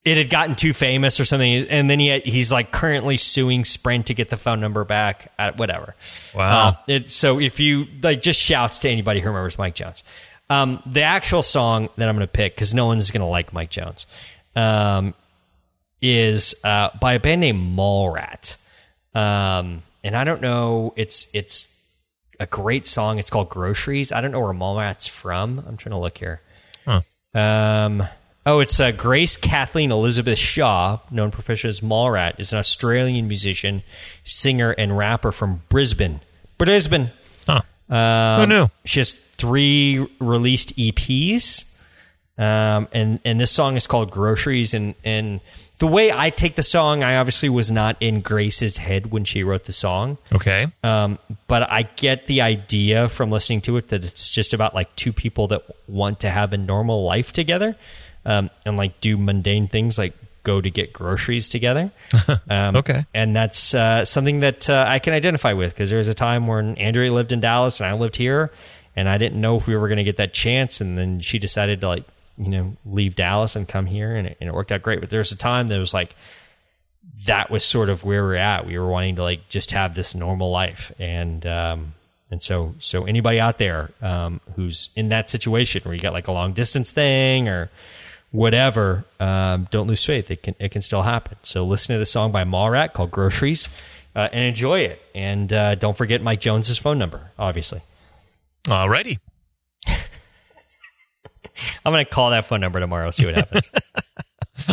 it 0.05 0.17
had 0.19 0.29
gotten 0.31 0.55
too 0.55 0.73
famous 0.75 1.19
or 1.19 1.25
something. 1.25 1.67
And 1.69 1.89
then 1.89 1.99
he 1.99 2.09
had, 2.09 2.25
he's 2.25 2.53
like 2.53 2.71
currently 2.71 3.17
suing 3.17 3.65
Sprint 3.65 4.07
to 4.07 4.15
get 4.15 4.29
the 4.31 4.37
phone 4.37 4.61
number 4.61 4.85
back. 4.85 5.33
At 5.39 5.57
whatever. 5.57 5.95
Wow. 6.35 6.69
Uh, 6.69 6.75
it, 6.87 7.11
so 7.11 7.41
if 7.41 7.59
you 7.61 7.87
like, 8.03 8.21
just 8.23 8.41
shouts 8.41 8.81
to 8.81 8.91
anybody 8.91 9.21
who 9.21 9.29
remembers 9.29 9.59
Mike 9.59 9.75
Jones. 9.75 10.03
Um, 10.51 10.83
the 10.87 11.03
actual 11.03 11.43
song 11.43 11.91
that 11.97 12.09
I'm 12.09 12.15
going 12.17 12.27
to 12.27 12.33
pick 12.33 12.55
because 12.55 12.73
no 12.73 12.87
one's 12.87 13.11
going 13.11 13.21
to 13.21 13.27
like 13.27 13.53
Mike 13.53 13.71
Jones 13.71 14.07
um, 14.57 15.15
is 16.01 16.55
uh, 16.65 16.91
by 17.01 17.15
a 17.15 17.21
band 17.21 17.41
named 17.43 17.77
Mallrat. 17.77 18.57
Um, 19.15 19.83
and 20.03 20.17
I 20.17 20.25
don't 20.25 20.41
know. 20.41 20.95
It's 20.97 21.29
it's 21.35 21.69
a 22.41 22.47
great 22.47 22.87
song. 22.87 23.19
It's 23.19 23.31
called 23.31 23.51
Groceries. 23.51 24.13
I 24.13 24.21
don't 24.21 24.33
know 24.33 24.41
where 24.41 24.55
Mallrat's 24.55 25.07
from. 25.07 25.63
I'm 25.67 25.77
trying 25.77 25.93
to 25.93 25.99
look 25.99 26.19
here. 26.19 26.41
Huh. 26.87 27.03
Um, 27.35 28.05
oh, 28.47 28.61
it's 28.61 28.79
uh, 28.81 28.91
Grace 28.93 29.37
Kathleen 29.37 29.93
Elizabeth 29.93 30.39
Shaw, 30.39 30.99
known 31.11 31.31
professionally 31.31 31.71
as 31.71 31.81
Mallrat, 31.81 32.39
is 32.39 32.53
an 32.53 32.59
Australian 32.59 33.27
musician, 33.27 33.83
singer, 34.25 34.71
and 34.71 34.97
rapper 34.97 35.33
from 35.33 35.63
Brisbane. 35.69 36.21
Brisbane. 36.57 37.11
Um, 37.91 38.41
Who 38.41 38.47
knew? 38.47 38.68
She 38.84 39.01
has 39.01 39.14
three 39.14 40.07
released 40.18 40.76
EPs, 40.76 41.64
um, 42.36 42.89
and 42.93 43.20
and 43.24 43.41
this 43.41 43.51
song 43.51 43.76
is 43.76 43.86
called 43.86 44.11
Groceries. 44.11 44.74
And 44.74 44.95
and 45.05 45.41
the 45.78 45.86
way 45.86 46.12
I 46.12 46.30
take 46.30 46.55
the 46.55 46.62
song, 46.62 47.03
I 47.03 47.16
obviously 47.16 47.49
was 47.49 47.70
not 47.70 47.97
in 48.01 48.20
Grace's 48.20 48.76
head 48.76 49.11
when 49.11 49.24
she 49.24 49.43
wrote 49.43 49.64
the 49.64 49.72
song. 49.72 50.18
Okay. 50.32 50.66
Um, 50.82 51.18
but 51.47 51.70
I 51.70 51.82
get 51.82 52.26
the 52.26 52.43
idea 52.43 53.09
from 53.09 53.30
listening 53.30 53.61
to 53.62 53.76
it 53.76 53.89
that 53.89 54.05
it's 54.05 54.30
just 54.30 54.55
about 54.55 54.74
like 54.74 54.95
two 54.97 55.12
people 55.12 55.49
that 55.49 55.62
want 55.86 56.20
to 56.20 56.30
have 56.30 56.53
a 56.53 56.59
normal 56.59 57.05
life 57.05 57.32
together, 57.32 57.76
um, 58.24 58.51
and 58.66 58.76
like 58.76 59.01
do 59.01 59.16
mundane 59.16 59.68
things 59.68 59.99
like 59.99 60.14
go 60.49 60.61
to 60.61 60.71
get 60.71 60.93
groceries 60.93 61.49
together. 61.49 61.91
Um, 62.51 62.77
Okay. 62.77 63.05
and 63.15 63.37
that's 63.37 63.75
uh, 63.75 64.05
something 64.05 64.41
that 64.41 64.69
uh, 64.71 64.85
I 64.89 64.99
can 64.99 65.13
identify 65.13 65.53
with 65.53 65.71
because 65.75 65.91
there 65.91 65.99
was 65.99 66.09
a 66.09 66.15
time 66.15 66.47
when 66.47 66.77
Andrea 66.79 67.13
lived 67.13 67.33
in 67.33 67.41
Dallas 67.41 67.81
and 67.81 67.87
I 67.89 67.95
lived 67.95 68.17
here, 68.17 68.51
and 68.97 69.09
I 69.09 69.19
didn't 69.19 69.41
know 69.41 69.57
if 69.57 69.67
we 69.67 69.77
were 69.77 69.89
going 69.89 69.99
to 70.05 70.09
get 70.13 70.17
that 70.17 70.33
chance, 70.33 70.81
and 70.81 70.97
then 70.99 71.21
she 71.21 71.39
decided 71.39 71.81
to 71.83 71.89
like 71.89 72.05
you 72.39 72.49
know 72.49 72.77
leave 72.87 73.15
Dallas 73.15 73.57
and 73.57 73.69
come 73.69 73.87
here, 73.87 74.17
and 74.17 74.27
it, 74.29 74.37
and 74.41 74.49
it 74.49 74.55
worked 74.55 74.73
out 74.73 74.83
great. 74.83 75.01
But 75.01 75.11
there 75.11 75.21
was 75.21 75.33
a 75.33 75.37
time 75.37 75.67
that 75.69 75.79
was 75.79 75.93
like 75.95 76.15
that 77.27 77.51
was 77.51 77.65
sort 77.65 77.89
of 77.91 78.05
where 78.05 78.23
we're 78.25 78.37
at. 78.37 78.67
We 78.67 78.79
were 78.79 78.89
wanting 78.89 79.17
to 79.17 79.23
like 79.23 79.49
just 79.49 79.73
have 79.73 79.95
this 79.95 80.15
normal 80.15 80.51
life, 80.51 80.93
and 80.99 81.45
um, 81.47 81.95
and 82.31 82.43
so 82.43 82.75
so 82.81 83.05
anybody 83.05 83.41
out 83.41 83.59
there 83.59 83.91
um, 84.01 84.41
who's 84.57 84.89
in 84.97 85.09
that 85.11 85.29
situation 85.31 85.83
where 85.85 85.95
you 85.95 86.01
got 86.01 86.13
like 86.13 86.29
a 86.29 86.33
long 86.33 86.53
distance 86.55 86.93
thing 86.93 87.49
or 87.49 87.71
whatever, 88.31 89.05
um, 89.20 89.68
don't 89.70 89.87
lose 89.87 90.05
faith. 90.05 90.31
It 90.31 90.43
can 90.43 90.55
it 90.59 90.70
can 90.70 90.83
still 90.83 91.03
happen. 91.03 91.39
So 91.43 91.64
listen 91.64 91.95
to 91.95 91.99
the 91.99 92.07
song 92.07 92.33
by 92.33 92.45
Mallrat 92.45 92.93
called 92.93 93.11
Groceries 93.11 93.68
uh, 94.14 94.29
and 94.33 94.45
enjoy 94.45 94.81
it. 94.81 95.01
And 95.14 95.53
uh, 95.53 95.74
don't 95.74 95.97
forget 95.97 96.22
Mike 96.22 96.41
Jones's 96.41 96.79
phone 96.79 96.99
number. 96.99 97.31
Obviously, 97.39 97.81
Alrighty. 98.64 99.18
I'm 101.85 101.93
going 101.93 102.05
to 102.05 102.11
call 102.11 102.31
that 102.31 102.45
phone 102.45 102.61
number 102.61 102.81
tomorrow. 102.81 103.11
See 103.11 103.26
what 103.26 103.35
happens. 103.35 103.70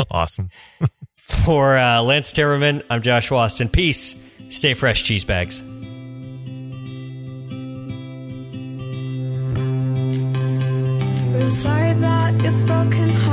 Awesome. 0.09 0.49
For 1.27 1.77
uh, 1.77 2.01
Lance 2.01 2.33
Timmerman, 2.33 2.83
I'm 2.89 3.03
Josh 3.03 3.29
Waston. 3.29 3.71
Peace. 3.71 4.15
Stay 4.49 4.73
fresh, 4.73 5.03
cheese 5.03 5.25
bags. 5.25 5.61
Real 11.31 11.51
sorry 11.51 11.91
about 11.91 12.33
your 12.41 12.51
broken 12.65 13.09
heart. 13.09 13.24